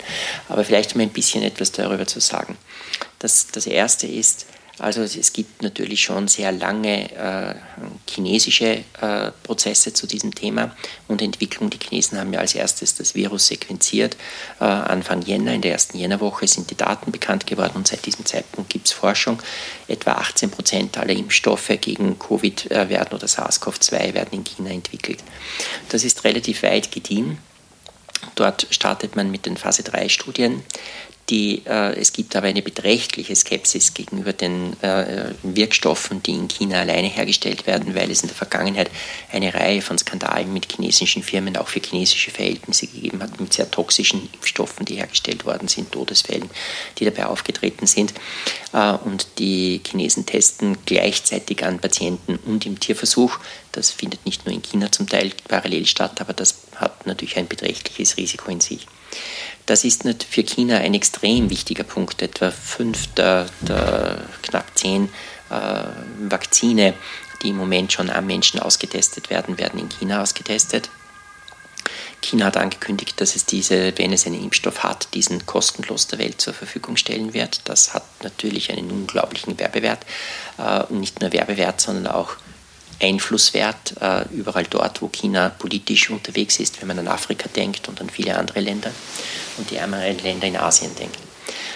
Aber 0.48 0.64
vielleicht 0.64 0.96
um 0.96 1.00
ein 1.00 1.10
bisschen 1.10 1.44
etwas 1.44 1.70
darüber 1.70 2.08
zu 2.08 2.18
sagen. 2.18 2.56
Das, 3.20 3.46
das 3.52 3.66
Erste 3.66 4.08
ist, 4.08 4.46
also 4.78 5.02
es 5.02 5.32
gibt 5.32 5.62
natürlich 5.62 6.00
schon 6.02 6.28
sehr 6.28 6.50
lange 6.50 7.10
äh, 7.12 7.54
chinesische 8.08 8.84
äh, 9.00 9.30
Prozesse 9.42 9.92
zu 9.92 10.06
diesem 10.06 10.34
Thema 10.34 10.74
und 11.08 11.20
Entwicklung. 11.20 11.68
Die 11.68 11.78
Chinesen 11.78 12.18
haben 12.18 12.32
ja 12.32 12.40
als 12.40 12.54
erstes 12.54 12.94
das 12.94 13.14
Virus 13.14 13.48
sequenziert. 13.48 14.16
Äh, 14.60 14.64
Anfang 14.64 15.22
Jänner, 15.22 15.52
in 15.52 15.60
der 15.60 15.72
ersten 15.72 15.98
Jännerwoche 15.98 16.48
sind 16.48 16.70
die 16.70 16.76
Daten 16.76 17.12
bekannt 17.12 17.46
geworden 17.46 17.74
und 17.74 17.86
seit 17.86 18.06
diesem 18.06 18.24
Zeitpunkt 18.24 18.70
gibt 18.70 18.86
es 18.86 18.92
Forschung. 18.92 19.42
Etwa 19.88 20.12
18 20.12 20.50
Prozent 20.50 20.96
aller 20.96 21.14
Impfstoffe 21.14 21.72
gegen 21.80 22.18
Covid 22.18 22.70
äh, 22.70 22.88
werden 22.88 23.14
oder 23.14 23.26
SARS-CoV-2 23.26 24.14
werden 24.14 24.32
in 24.32 24.44
China 24.44 24.70
entwickelt. 24.70 25.18
Das 25.90 26.02
ist 26.02 26.24
relativ 26.24 26.62
weit 26.62 26.90
gediehen. 26.90 27.38
Dort 28.34 28.66
startet 28.70 29.16
man 29.16 29.30
mit 29.30 29.46
den 29.46 29.56
Phase 29.56 29.82
3 29.82 30.08
Studien. 30.08 30.62
Die, 31.30 31.62
äh, 31.66 31.94
es 31.94 32.12
gibt 32.12 32.34
aber 32.34 32.48
eine 32.48 32.62
beträchtliche 32.62 33.34
Skepsis 33.36 33.94
gegenüber 33.94 34.32
den 34.32 34.78
äh, 34.82 35.32
Wirkstoffen, 35.42 36.22
die 36.22 36.32
in 36.32 36.48
China 36.48 36.80
alleine 36.80 37.08
hergestellt 37.08 37.66
werden, 37.66 37.94
weil 37.94 38.10
es 38.10 38.22
in 38.22 38.28
der 38.28 38.36
Vergangenheit 38.36 38.90
eine 39.30 39.54
Reihe 39.54 39.82
von 39.82 39.96
Skandalen 39.96 40.52
mit 40.52 40.70
chinesischen 40.70 41.22
Firmen 41.22 41.56
auch 41.56 41.68
für 41.68 41.80
chinesische 41.80 42.32
Verhältnisse 42.32 42.88
gegeben 42.88 43.22
hat, 43.22 43.40
mit 43.40 43.52
sehr 43.52 43.70
toxischen 43.70 44.28
Impfstoffen, 44.34 44.84
die 44.84 44.96
hergestellt 44.96 45.46
worden 45.46 45.68
sind, 45.68 45.92
Todesfällen, 45.92 46.50
die 46.98 47.04
dabei 47.04 47.26
aufgetreten 47.26 47.86
sind. 47.86 48.12
Äh, 48.72 48.94
und 49.04 49.26
die 49.38 49.80
Chinesen 49.86 50.26
testen 50.26 50.76
gleichzeitig 50.86 51.64
an 51.64 51.78
Patienten 51.78 52.36
und 52.46 52.66
im 52.66 52.80
Tierversuch. 52.80 53.38
Das 53.70 53.92
findet 53.92 54.26
nicht 54.26 54.44
nur 54.44 54.54
in 54.54 54.62
China 54.62 54.90
zum 54.90 55.08
Teil 55.08 55.30
parallel 55.46 55.86
statt, 55.86 56.20
aber 56.20 56.32
das 56.32 56.61
hat 56.76 57.06
natürlich 57.06 57.36
ein 57.36 57.48
beträchtliches 57.48 58.16
Risiko 58.16 58.50
in 58.50 58.60
sich. 58.60 58.86
Das 59.66 59.84
ist 59.84 60.04
für 60.28 60.42
China 60.42 60.78
ein 60.78 60.94
extrem 60.94 61.50
wichtiger 61.50 61.84
Punkt. 61.84 62.22
Etwa 62.22 62.50
fünf 62.50 63.06
der, 63.14 63.46
der 63.60 64.22
knapp 64.42 64.66
zehn 64.76 65.08
äh, 65.50 66.30
Vakzine, 66.30 66.94
die 67.42 67.50
im 67.50 67.56
Moment 67.56 67.92
schon 67.92 68.10
am 68.10 68.26
Menschen 68.26 68.60
ausgetestet 68.60 69.30
werden, 69.30 69.58
werden 69.58 69.78
in 69.78 69.88
China 69.88 70.22
ausgetestet. 70.22 70.90
China 72.22 72.46
hat 72.46 72.56
angekündigt, 72.56 73.20
dass 73.20 73.34
es 73.34 73.44
diese, 73.44 73.96
wenn 73.98 74.12
es 74.12 74.26
einen 74.26 74.42
Impfstoff 74.42 74.84
hat, 74.84 75.08
diesen 75.14 75.44
kostenlos 75.44 76.06
der 76.06 76.20
Welt 76.20 76.40
zur 76.40 76.54
Verfügung 76.54 76.96
stellen 76.96 77.34
wird. 77.34 77.62
Das 77.64 77.94
hat 77.94 78.04
natürlich 78.22 78.70
einen 78.70 78.90
unglaublichen 78.90 79.58
Werbewert. 79.58 80.06
Äh, 80.58 80.92
nicht 80.92 81.20
nur 81.20 81.32
Werbewert, 81.32 81.80
sondern 81.80 82.06
auch 82.06 82.36
Einflusswert 83.03 83.94
äh, 84.00 84.24
überall 84.32 84.66
dort, 84.68 85.03
wo 85.03 85.09
China 85.09 85.50
politisch 85.50 86.11
unterwegs 86.11 86.61
ist, 86.61 86.80
wenn 86.80 86.88
man 86.88 86.98
an 87.00 87.09
Afrika 87.09 87.48
denkt 87.48 87.88
und 87.88 88.00
an 88.00 88.09
viele 88.09 88.36
andere 88.36 88.61
Länder 88.61 88.90
und 89.59 89.70
die 89.70 89.76
ärmeren 89.76 90.18
Länder 90.18 90.46
in 90.46 90.57
Asien 90.57 90.94
denkt. 90.96 91.18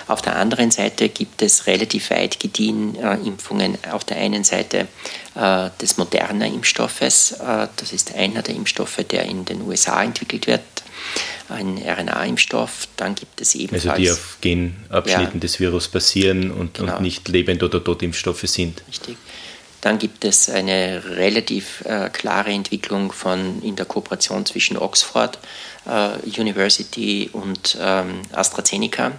Auf 0.09 0.23
der 0.23 0.37
anderen 0.37 0.71
Seite 0.71 1.09
gibt 1.09 1.43
es 1.43 1.67
relativ 1.67 2.11
weit 2.11 2.39
gediehen 2.39 2.95
äh, 2.95 3.15
Impfungen. 3.27 3.77
Auf 3.91 4.05
der 4.05 4.19
einen 4.19 4.45
Seite 4.45 4.87
äh, 5.35 5.71
des 5.81 5.97
modernen 5.97 6.55
Impfstoffes, 6.55 7.33
äh, 7.33 7.67
das 7.77 7.93
ist 7.93 8.15
einer 8.15 8.43
der 8.43 8.55
Impfstoffe, 8.55 9.05
der 9.11 9.25
in 9.25 9.45
den 9.45 9.63
USA 9.63 10.05
entwickelt 10.05 10.47
wird, 10.47 10.63
ein 11.49 11.79
RNA-Impfstoff. 11.79 12.87
Dann 12.97 13.17
gibt 13.17 13.41
es 13.41 13.57
ebenfalls... 13.57 13.87
Also 13.87 14.03
die 14.03 14.11
auf 14.11 14.39
Genabschnitten 14.41 15.35
ja, 15.35 15.41
des 15.41 15.59
Virus 15.59 15.89
basieren 15.89 16.53
und, 16.53 16.75
genau. 16.75 16.97
und 16.97 17.03
nicht 17.03 17.27
Lebend- 17.27 17.65
oder 17.65 17.83
Totimpfstoffe 17.83 18.47
sind. 18.47 18.83
Richtig. 18.89 19.17
Dann 19.87 19.99
gibt 19.99 20.25
es 20.25 20.51
eine 20.51 21.01
relativ 21.11 21.85
äh, 21.85 22.11
klare 22.11 22.51
Entwicklung 22.51 23.13
von, 23.13 23.63
in 23.63 23.77
der 23.77 23.87
Kooperation 23.87 24.45
zwischen 24.45 24.77
Oxford 24.77 25.39
äh, 25.87 26.41
University 26.41 27.31
und 27.33 27.79
ähm, 27.81 28.23
AstraZeneca. 28.33 29.13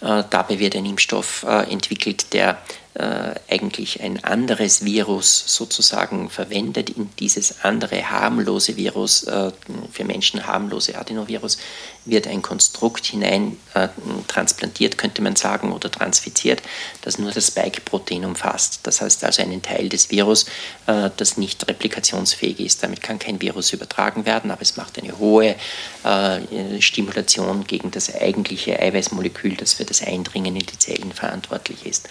Äh, 0.00 0.24
dabei 0.28 0.58
wird 0.58 0.74
ein 0.74 0.84
Impfstoff 0.84 1.44
äh, 1.44 1.70
entwickelt, 1.70 2.32
der 2.32 2.58
eigentlich 2.92 4.02
ein 4.02 4.24
anderes 4.24 4.84
Virus 4.84 5.44
sozusagen 5.46 6.28
verwendet, 6.28 6.90
in 6.90 7.08
dieses 7.18 7.60
andere 7.62 8.10
harmlose 8.10 8.76
Virus, 8.76 9.24
äh, 9.24 9.52
für 9.92 10.04
Menschen 10.04 10.46
harmlose 10.46 10.98
Adenovirus, 10.98 11.58
wird 12.04 12.26
ein 12.26 12.42
Konstrukt 12.42 13.06
hinein 13.06 13.58
äh, 13.74 13.88
transplantiert, 14.26 14.96
könnte 14.96 15.22
man 15.22 15.36
sagen, 15.36 15.72
oder 15.72 15.90
transfiziert, 15.90 16.62
das 17.02 17.18
nur 17.18 17.30
das 17.30 17.48
Spike-Protein 17.48 18.24
umfasst. 18.24 18.80
Das 18.84 19.00
heißt 19.02 19.22
also 19.24 19.42
einen 19.42 19.62
Teil 19.62 19.88
des 19.88 20.10
Virus, 20.10 20.46
äh, 20.86 21.10
das 21.16 21.36
nicht 21.36 21.68
replikationsfähig 21.68 22.60
ist. 22.60 22.82
Damit 22.82 23.02
kann 23.02 23.18
kein 23.18 23.40
Virus 23.40 23.72
übertragen 23.72 24.24
werden, 24.24 24.50
aber 24.50 24.62
es 24.62 24.76
macht 24.76 24.98
eine 24.98 25.18
hohe 25.18 25.56
äh, 26.04 26.80
Stimulation 26.80 27.66
gegen 27.66 27.90
das 27.90 28.14
eigentliche 28.14 28.80
Eiweißmolekül, 28.80 29.56
das 29.56 29.74
für 29.74 29.84
das 29.84 30.02
Eindringen 30.02 30.56
in 30.56 30.66
die 30.66 30.78
Zellen 30.78 31.12
verantwortlich 31.12 31.84
ist. 31.84 32.08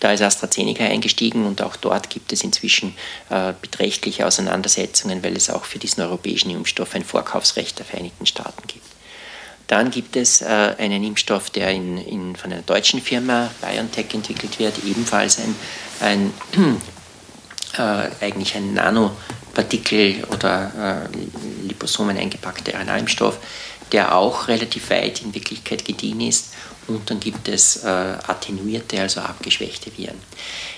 Da 0.00 0.11
ist 0.12 0.22
AstraZeneca 0.22 0.84
eingestiegen 0.84 1.46
und 1.46 1.62
auch 1.62 1.76
dort 1.76 2.10
gibt 2.10 2.32
es 2.32 2.42
inzwischen 2.42 2.94
äh, 3.30 3.52
beträchtliche 3.60 4.26
Auseinandersetzungen, 4.26 5.22
weil 5.22 5.36
es 5.36 5.50
auch 5.50 5.64
für 5.64 5.78
diesen 5.78 6.02
europäischen 6.02 6.50
Impfstoff 6.50 6.94
ein 6.94 7.04
Vorkaufsrecht 7.04 7.78
der 7.78 7.86
Vereinigten 7.86 8.26
Staaten 8.26 8.66
gibt. 8.66 8.86
Dann 9.66 9.90
gibt 9.90 10.16
es 10.16 10.42
äh, 10.42 10.74
einen 10.78 11.02
Impfstoff, 11.04 11.50
der 11.50 11.70
in, 11.70 11.96
in, 11.98 12.36
von 12.36 12.52
einer 12.52 12.62
deutschen 12.62 13.00
Firma 13.00 13.50
BioNTech 13.60 14.12
entwickelt 14.12 14.58
wird, 14.58 14.74
ebenfalls 14.84 15.38
ein, 15.38 15.54
ein 16.00 16.34
äh, 17.78 18.24
eigentlich 18.24 18.54
ein 18.54 18.74
Nanopartikel 18.74 20.24
oder 20.24 21.08
äh, 21.10 21.66
Liposomen 21.66 22.18
eingepackter 22.18 22.78
RNA-Impfstoff, 22.78 23.38
der 23.92 24.14
auch 24.14 24.48
relativ 24.48 24.90
weit 24.90 25.22
in 25.22 25.34
Wirklichkeit 25.34 25.84
gediehen 25.84 26.20
ist 26.20 26.52
und 26.88 27.08
dann 27.10 27.20
gibt 27.20 27.48
es 27.48 27.84
äh, 27.84 27.86
attenuierte, 27.86 29.00
also 29.00 29.20
abgeschwächte 29.20 29.90
Viren. 29.96 30.18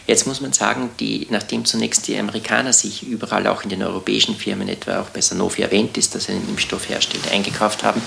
Jetzt 0.07 0.27
muss 0.27 0.41
man 0.41 0.53
sagen, 0.53 0.91
die, 1.01 1.27
nachdem 1.31 1.65
zunächst 1.65 2.07
die 2.09 2.19
Amerikaner 2.19 2.73
sich 2.73 3.03
überall 3.03 3.47
auch 3.47 3.63
in 3.63 3.71
den 3.71 3.83
europäischen 3.83 4.37
Firmen, 4.37 4.69
etwa 4.69 5.01
auch 5.01 5.09
bei 5.09 5.23
Sanofi 5.23 5.63
erwähnt 5.63 5.97
ist, 5.97 6.15
dass 6.15 6.25
sie 6.25 6.33
einen 6.33 6.49
Impfstoff 6.49 6.89
herstellt, 6.89 7.31
eingekauft 7.33 7.83
haben, 7.85 8.03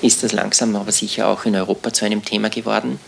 ist 0.00 0.22
das 0.22 0.32
langsam 0.32 0.76
aber 0.76 0.92
sicher 0.92 1.26
auch 1.26 1.44
in 1.44 1.56
Europa 1.56 1.92
zu 1.92 2.04
einem 2.04 2.24
Thema 2.24 2.50
geworden 2.50 3.00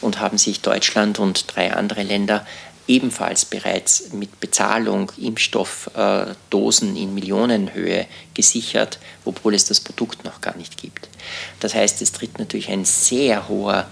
und 0.00 0.18
haben 0.18 0.38
sich 0.38 0.62
Deutschland 0.62 1.18
und 1.18 1.54
drei 1.54 1.74
andere 1.74 2.02
Länder 2.02 2.46
ebenfalls 2.88 3.44
bereits 3.44 4.12
mit 4.12 4.40
Bezahlung 4.40 5.12
Impfstoffdosen 5.18 6.96
in 6.96 7.14
Millionenhöhe 7.14 8.06
gesichert, 8.32 8.98
obwohl 9.26 9.54
es 9.54 9.66
das 9.66 9.80
Produkt 9.80 10.24
noch 10.24 10.40
gar 10.40 10.56
nicht 10.56 10.76
gibt. 10.76 11.09
Das 11.60 11.74
heißt, 11.74 12.02
es 12.02 12.12
tritt 12.12 12.38
natürlich 12.38 12.70
ein 12.70 12.84
sehr 12.84 13.48
hoher 13.48 13.86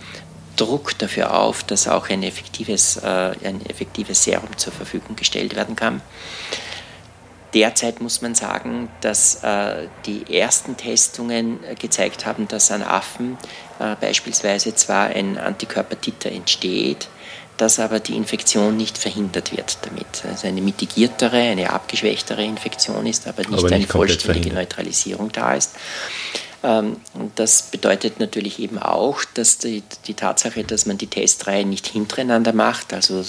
Druck 0.56 0.98
dafür 0.98 1.34
auf, 1.34 1.62
dass 1.62 1.88
auch 1.88 2.08
ein 2.10 2.22
effektives, 2.22 2.96
äh, 2.96 3.32
ein 3.44 3.64
effektives 3.68 4.24
Serum 4.24 4.56
zur 4.56 4.72
Verfügung 4.72 5.16
gestellt 5.16 5.54
werden 5.54 5.76
kann. 5.76 6.00
Derzeit 7.54 8.02
muss 8.02 8.20
man 8.20 8.34
sagen, 8.34 8.90
dass 9.00 9.42
äh, 9.42 9.88
die 10.04 10.36
ersten 10.38 10.76
Testungen 10.76 11.64
äh, 11.64 11.74
gezeigt 11.76 12.26
haben, 12.26 12.46
dass 12.46 12.70
an 12.70 12.82
Affen 12.82 13.38
äh, 13.78 13.96
beispielsweise 13.98 14.74
zwar 14.74 15.06
ein 15.06 15.38
Antikörpertiter 15.38 16.30
entsteht, 16.30 17.08
dass 17.56 17.80
aber 17.80 18.00
die 18.00 18.16
Infektion 18.16 18.76
nicht 18.76 18.98
verhindert 18.98 19.56
wird 19.56 19.78
damit. 19.82 20.24
Also 20.28 20.46
eine 20.46 20.60
mitigiertere, 20.60 21.38
eine 21.38 21.70
abgeschwächtere 21.70 22.44
Infektion 22.44 23.06
ist, 23.06 23.26
aber 23.26 23.42
nicht, 23.42 23.52
aber 23.52 23.62
nicht 23.62 23.72
eine 23.72 23.86
vollständige 23.86 24.54
Neutralisierung 24.54 25.32
da 25.32 25.54
ist. 25.54 25.72
Ähm, 26.62 26.96
das 27.36 27.70
bedeutet 27.70 28.18
natürlich 28.20 28.58
eben 28.58 28.78
auch, 28.78 29.24
dass 29.34 29.58
die, 29.58 29.82
die, 30.06 30.14
Tatsache, 30.14 30.64
dass 30.64 30.86
man 30.86 30.98
die 30.98 31.06
Testreihe 31.06 31.64
nicht 31.64 31.86
hintereinander 31.86 32.52
macht, 32.52 32.92
also 32.92 33.24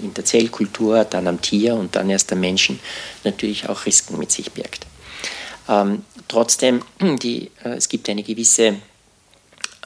in 0.00 0.14
der 0.14 0.24
Zellkultur, 0.24 1.04
dann 1.04 1.28
am 1.28 1.40
Tier 1.40 1.74
und 1.74 1.94
dann 1.94 2.10
erst 2.10 2.32
am 2.32 2.40
Menschen, 2.40 2.80
natürlich 3.24 3.68
auch 3.68 3.86
Risiken 3.86 4.18
mit 4.18 4.32
sich 4.32 4.52
birgt. 4.52 4.86
Ähm, 5.68 6.04
trotzdem, 6.28 6.82
die, 7.22 7.50
äh, 7.64 7.70
es 7.70 7.88
gibt 7.88 8.08
eine 8.08 8.22
gewisse 8.22 8.76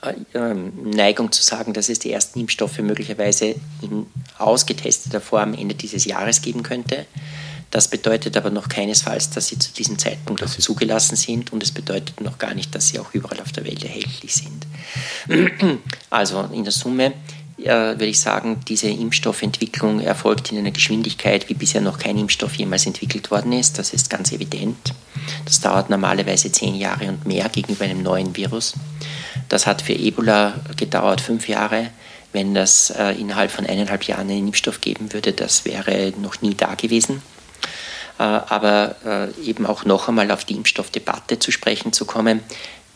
äh, 0.03 0.15
ähm, 0.35 0.91
Neigung 0.91 1.33
zu 1.33 1.43
sagen, 1.43 1.73
dass 1.73 1.89
es 1.89 1.99
die 1.99 2.13
ersten 2.13 2.41
Impfstoffe 2.41 2.79
möglicherweise 2.79 3.55
in 3.83 4.07
ausgetesteter 4.39 5.21
Form 5.21 5.55
Ende 5.55 5.75
dieses 5.75 6.05
Jahres 6.05 6.41
geben 6.41 6.63
könnte. 6.63 7.07
Das 7.71 7.89
bedeutet 7.89 8.37
aber 8.37 8.51
noch 8.51 8.69
keinesfalls, 8.69 9.31
dass 9.31 9.49
sie 9.49 9.59
zu 9.59 9.73
diesem 9.73 9.99
Zeitpunkt 9.99 10.43
auch 10.43 10.49
zugelassen 10.49 11.17
sind 11.17 11.53
und 11.53 11.63
es 11.63 11.73
bedeutet 11.73 12.21
noch 12.21 12.39
gar 12.39 12.55
nicht, 12.55 12.75
dass 12.75 12.89
sie 12.89 12.99
auch 12.99 13.13
überall 13.13 13.41
auf 13.41 13.53
der 13.53 13.65
Welt 13.65 13.83
erhältlich 13.83 14.35
sind. 14.35 14.67
Also 16.11 16.49
in 16.53 16.65
der 16.65 16.73
Summe 16.73 17.13
äh, 17.59 17.69
würde 17.69 18.07
ich 18.07 18.21
sagen, 18.21 18.61
diese 18.69 18.89
Impfstoffentwicklung 18.89 20.01
erfolgt 20.01 20.53
in 20.53 20.59
einer 20.59 20.71
Geschwindigkeit, 20.71 21.49
wie 21.49 21.55
bisher 21.55 21.81
noch 21.81 21.99
kein 21.99 22.19
Impfstoff 22.19 22.55
jemals 22.55 22.87
entwickelt 22.87 23.31
worden 23.31 23.53
ist. 23.53 23.79
Das 23.79 23.93
ist 23.93 24.11
ganz 24.11 24.33
evident. 24.33 24.95
Das 25.45 25.61
dauert 25.61 25.91
normalerweise 25.91 26.53
zehn 26.53 26.75
Jahre 26.75 27.09
und 27.09 27.27
mehr 27.27 27.49
gegenüber 27.49 27.85
einem 27.85 28.03
neuen 28.03 28.37
Virus. 28.37 28.75
Das 29.49 29.67
hat 29.67 29.83
für 29.83 29.95
Ebola 29.95 30.55
gedauert 30.77 31.21
fünf 31.21 31.49
Jahre. 31.49 31.91
Wenn 32.33 32.55
das 32.55 32.91
äh, 32.91 33.13
innerhalb 33.13 33.51
von 33.51 33.65
eineinhalb 33.65 34.05
Jahren 34.05 34.29
einen 34.29 34.49
Impfstoff 34.49 34.81
geben 34.81 35.13
würde, 35.13 35.33
das 35.33 35.65
wäre 35.65 36.13
noch 36.21 36.43
nie 36.43 36.55
da 36.55 36.75
gewesen. 36.75 37.23
Äh, 38.19 38.23
aber 38.23 38.97
äh, 39.05 39.43
eben 39.43 39.67
auch 39.67 39.85
noch 39.85 40.09
einmal 40.09 40.31
auf 40.31 40.45
die 40.45 40.55
Impfstoffdebatte 40.55 41.39
zu 41.39 41.53
sprechen 41.53 41.93
zu 41.93 42.07
kommen. 42.07 42.41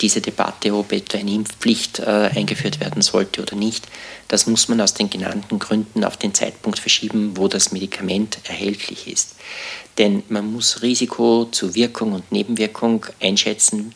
Diese 0.00 0.22
Debatte, 0.22 0.72
ob 0.74 0.92
etwa 0.92 1.18
eine 1.18 1.32
Impfpflicht 1.32 1.98
äh, 1.98 2.30
eingeführt 2.34 2.80
werden 2.80 3.02
sollte 3.02 3.42
oder 3.42 3.54
nicht, 3.54 3.86
das 4.28 4.46
muss 4.46 4.68
man 4.68 4.80
aus 4.80 4.94
den 4.94 5.10
genannten 5.10 5.58
Gründen 5.58 6.04
auf 6.04 6.16
den 6.16 6.32
Zeitpunkt 6.32 6.78
verschieben, 6.78 7.36
wo 7.36 7.48
das 7.48 7.70
Medikament 7.70 8.38
erhältlich 8.44 9.08
ist. 9.08 9.34
Denn 9.98 10.22
man 10.30 10.50
muss 10.50 10.80
Risiko 10.80 11.48
zu 11.50 11.74
Wirkung 11.74 12.12
und 12.14 12.32
Nebenwirkung 12.32 13.04
einschätzen 13.20 13.94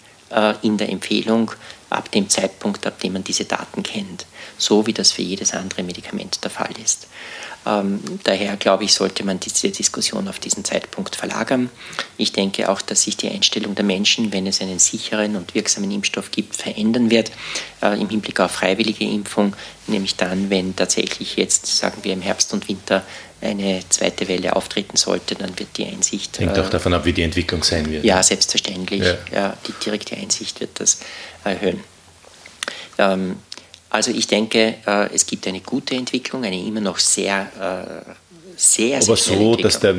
in 0.63 0.77
der 0.77 0.89
Empfehlung 0.89 1.53
ab 1.91 2.11
dem 2.11 2.29
Zeitpunkt, 2.29 2.87
ab 2.87 2.99
dem 2.99 3.13
man 3.13 3.23
diese 3.23 3.45
Daten 3.45 3.85
kennt, 3.85 4.27
so 4.59 4.87
wie 4.87 4.93
das 4.93 5.13
für 5.13 5.23
jedes 5.23 5.55
andere 5.55 5.85
Medikament 5.85 6.43
der 6.43 6.51
Fall 6.51 6.73
ist. 6.83 7.07
Ähm, 7.67 8.01
daher 8.25 8.57
glaube 8.57 8.85
ich, 8.85 8.93
sollte 8.93 9.25
man 9.25 9.41
diese 9.41 9.71
Diskussion 9.71 10.29
auf 10.29 10.39
diesen 10.39 10.65
Zeitpunkt 10.65 11.17
verlagern. 11.17 11.71
Ich 12.19 12.33
denke 12.33 12.69
auch, 12.69 12.83
dass 12.83 13.03
sich 13.03 13.17
die 13.17 13.31
Einstellung 13.31 13.75
der 13.75 13.85
Menschen, 13.85 14.33
wenn 14.33 14.47
es 14.47 14.61
einen 14.61 14.79
sicheren 14.79 15.37
und 15.37 15.55
wirksamen 15.55 15.91
Impfstoff 15.91 16.31
gibt, 16.31 16.57
verändern 16.57 17.11
wird 17.11 17.33
äh, 17.83 17.99
im 17.99 18.09
Hinblick 18.09 18.41
auf 18.41 18.51
freiwillige 18.51 19.05
Impfung, 19.05 19.57
nämlich 19.87 20.17
dann, 20.17 20.51
wenn 20.51 20.77
tatsächlich 20.77 21.37
jetzt, 21.37 21.67
sagen 21.67 21.99
wir, 22.03 22.13
im 22.13 22.23
Herbst 22.23 22.53
und 22.53 22.69
Winter 22.69 23.03
eine 23.41 23.81
zweite 23.89 24.29
Welle 24.29 24.57
auftreten 24.57 24.97
sollte, 24.97 25.35
dann 25.35 25.59
wird 25.59 25.77
die 25.77 25.87
Einsicht. 25.87 26.39
Hängt 26.39 26.57
äh, 26.57 26.61
auch 26.61 26.71
davon 26.71 26.95
ab, 26.95 27.05
wie 27.05 27.13
die 27.13 27.23
Entwicklung 27.23 27.63
sein 27.63 27.91
wird. 27.91 28.05
Ja, 28.05 28.23
selbstverständlich. 28.23 29.03
Ja. 29.03 29.17
ja 29.33 29.57
die 29.67 29.73
direkte 29.85 30.17
Einsicht 30.17 30.61
wird 30.61 30.81
das 30.81 31.01
erhöhen. 31.45 31.81
Ähm, 32.99 33.37
also 33.95 34.11
ich 34.11 34.27
denke, 34.27 34.75
äh, 34.87 35.15
es 35.15 35.25
gibt 35.25 35.47
eine 35.47 35.61
gute 35.61 35.95
Entwicklung, 35.95 36.45
eine 36.45 36.61
immer 36.61 36.81
noch 36.81 36.99
sehr, 36.99 37.47
äh, 37.61 38.11
sehr, 38.57 39.01
sehr 39.01 39.09
Aber 39.09 39.17
so, 39.17 39.55
dass 39.55 39.79
der 39.79 39.95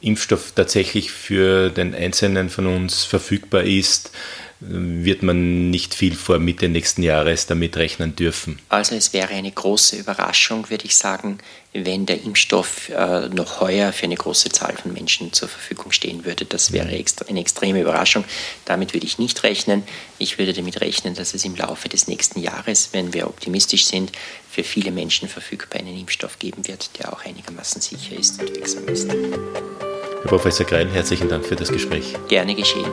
Impfstoff 0.00 0.52
tatsächlich 0.54 1.10
für 1.10 1.68
den 1.68 1.94
Einzelnen 1.94 2.48
von 2.48 2.66
uns 2.66 3.04
verfügbar 3.04 3.64
ist, 3.64 4.12
wird 4.60 5.22
man 5.22 5.70
nicht 5.70 5.94
viel 5.94 6.16
vor 6.16 6.40
Mitte 6.40 6.68
nächsten 6.68 7.02
Jahres 7.02 7.46
damit 7.46 7.76
rechnen 7.76 8.16
dürfen. 8.16 8.58
Also 8.68 8.96
es 8.96 9.12
wäre 9.12 9.34
eine 9.34 9.52
große 9.52 9.96
Überraschung, 9.96 10.68
würde 10.68 10.84
ich 10.84 10.96
sagen, 10.96 11.38
wenn 11.72 12.06
der 12.06 12.22
Impfstoff 12.22 12.88
äh, 12.88 13.28
noch 13.28 13.60
heuer 13.60 13.92
für 13.92 14.04
eine 14.04 14.16
große 14.16 14.48
Zahl 14.48 14.74
von 14.76 14.92
Menschen 14.92 15.32
zur 15.32 15.48
Verfügung 15.48 15.92
stehen 15.92 16.24
würde. 16.24 16.44
Das 16.44 16.72
wäre 16.72 16.88
eine 16.88 17.40
extreme 17.40 17.80
Überraschung. 17.80 18.24
Damit 18.64 18.94
würde 18.94 19.06
ich 19.06 19.18
nicht 19.18 19.44
rechnen. 19.44 19.84
Ich 20.18 20.38
würde 20.38 20.52
damit 20.52 20.80
rechnen, 20.80 21.14
dass 21.14 21.34
es 21.34 21.44
im 21.44 21.54
Laufe 21.54 21.88
des 21.88 22.08
nächsten 22.08 22.40
Jahres, 22.40 22.88
wenn 22.92 23.14
wir 23.14 23.28
optimistisch 23.28 23.84
sind, 23.84 24.10
für 24.50 24.64
viele 24.64 24.90
Menschen 24.90 25.28
verfügbar 25.28 25.80
einen 25.80 25.96
Impfstoff 25.96 26.38
geben 26.40 26.66
wird, 26.66 26.90
der 26.98 27.12
auch 27.12 27.24
einigermaßen 27.24 27.80
sicher 27.80 28.18
ist 28.18 28.40
und 28.40 28.52
wirksam 28.56 28.88
ist. 28.88 29.08
Herr 29.08 30.26
Professor 30.26 30.66
Greil, 30.66 30.90
herzlichen 30.90 31.28
Dank 31.28 31.46
für 31.46 31.54
das 31.54 31.70
Gespräch. 31.70 32.14
Gerne 32.28 32.56
geschehen. 32.56 32.90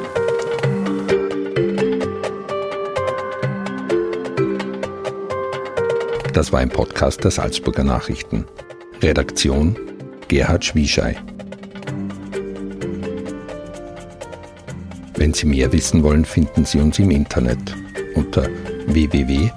Das 6.36 6.52
war 6.52 6.60
ein 6.60 6.70
Podcast 6.70 7.24
der 7.24 7.32
Salzburger 7.32 7.86
Nachrichten. 7.86 8.44
Redaktion 9.02 9.78
Gerhard 10.28 10.66
Schwieschei. 10.66 11.16
Wenn 15.16 15.34
Sie 15.34 15.46
mehr 15.46 15.72
wissen 15.72 16.04
wollen, 16.04 16.26
finden 16.26 16.66
Sie 16.66 16.80
uns 16.80 17.00
im 17.00 17.12
Internet 17.12 17.74
unter 18.16 18.50
www.sn.at. 18.88 19.56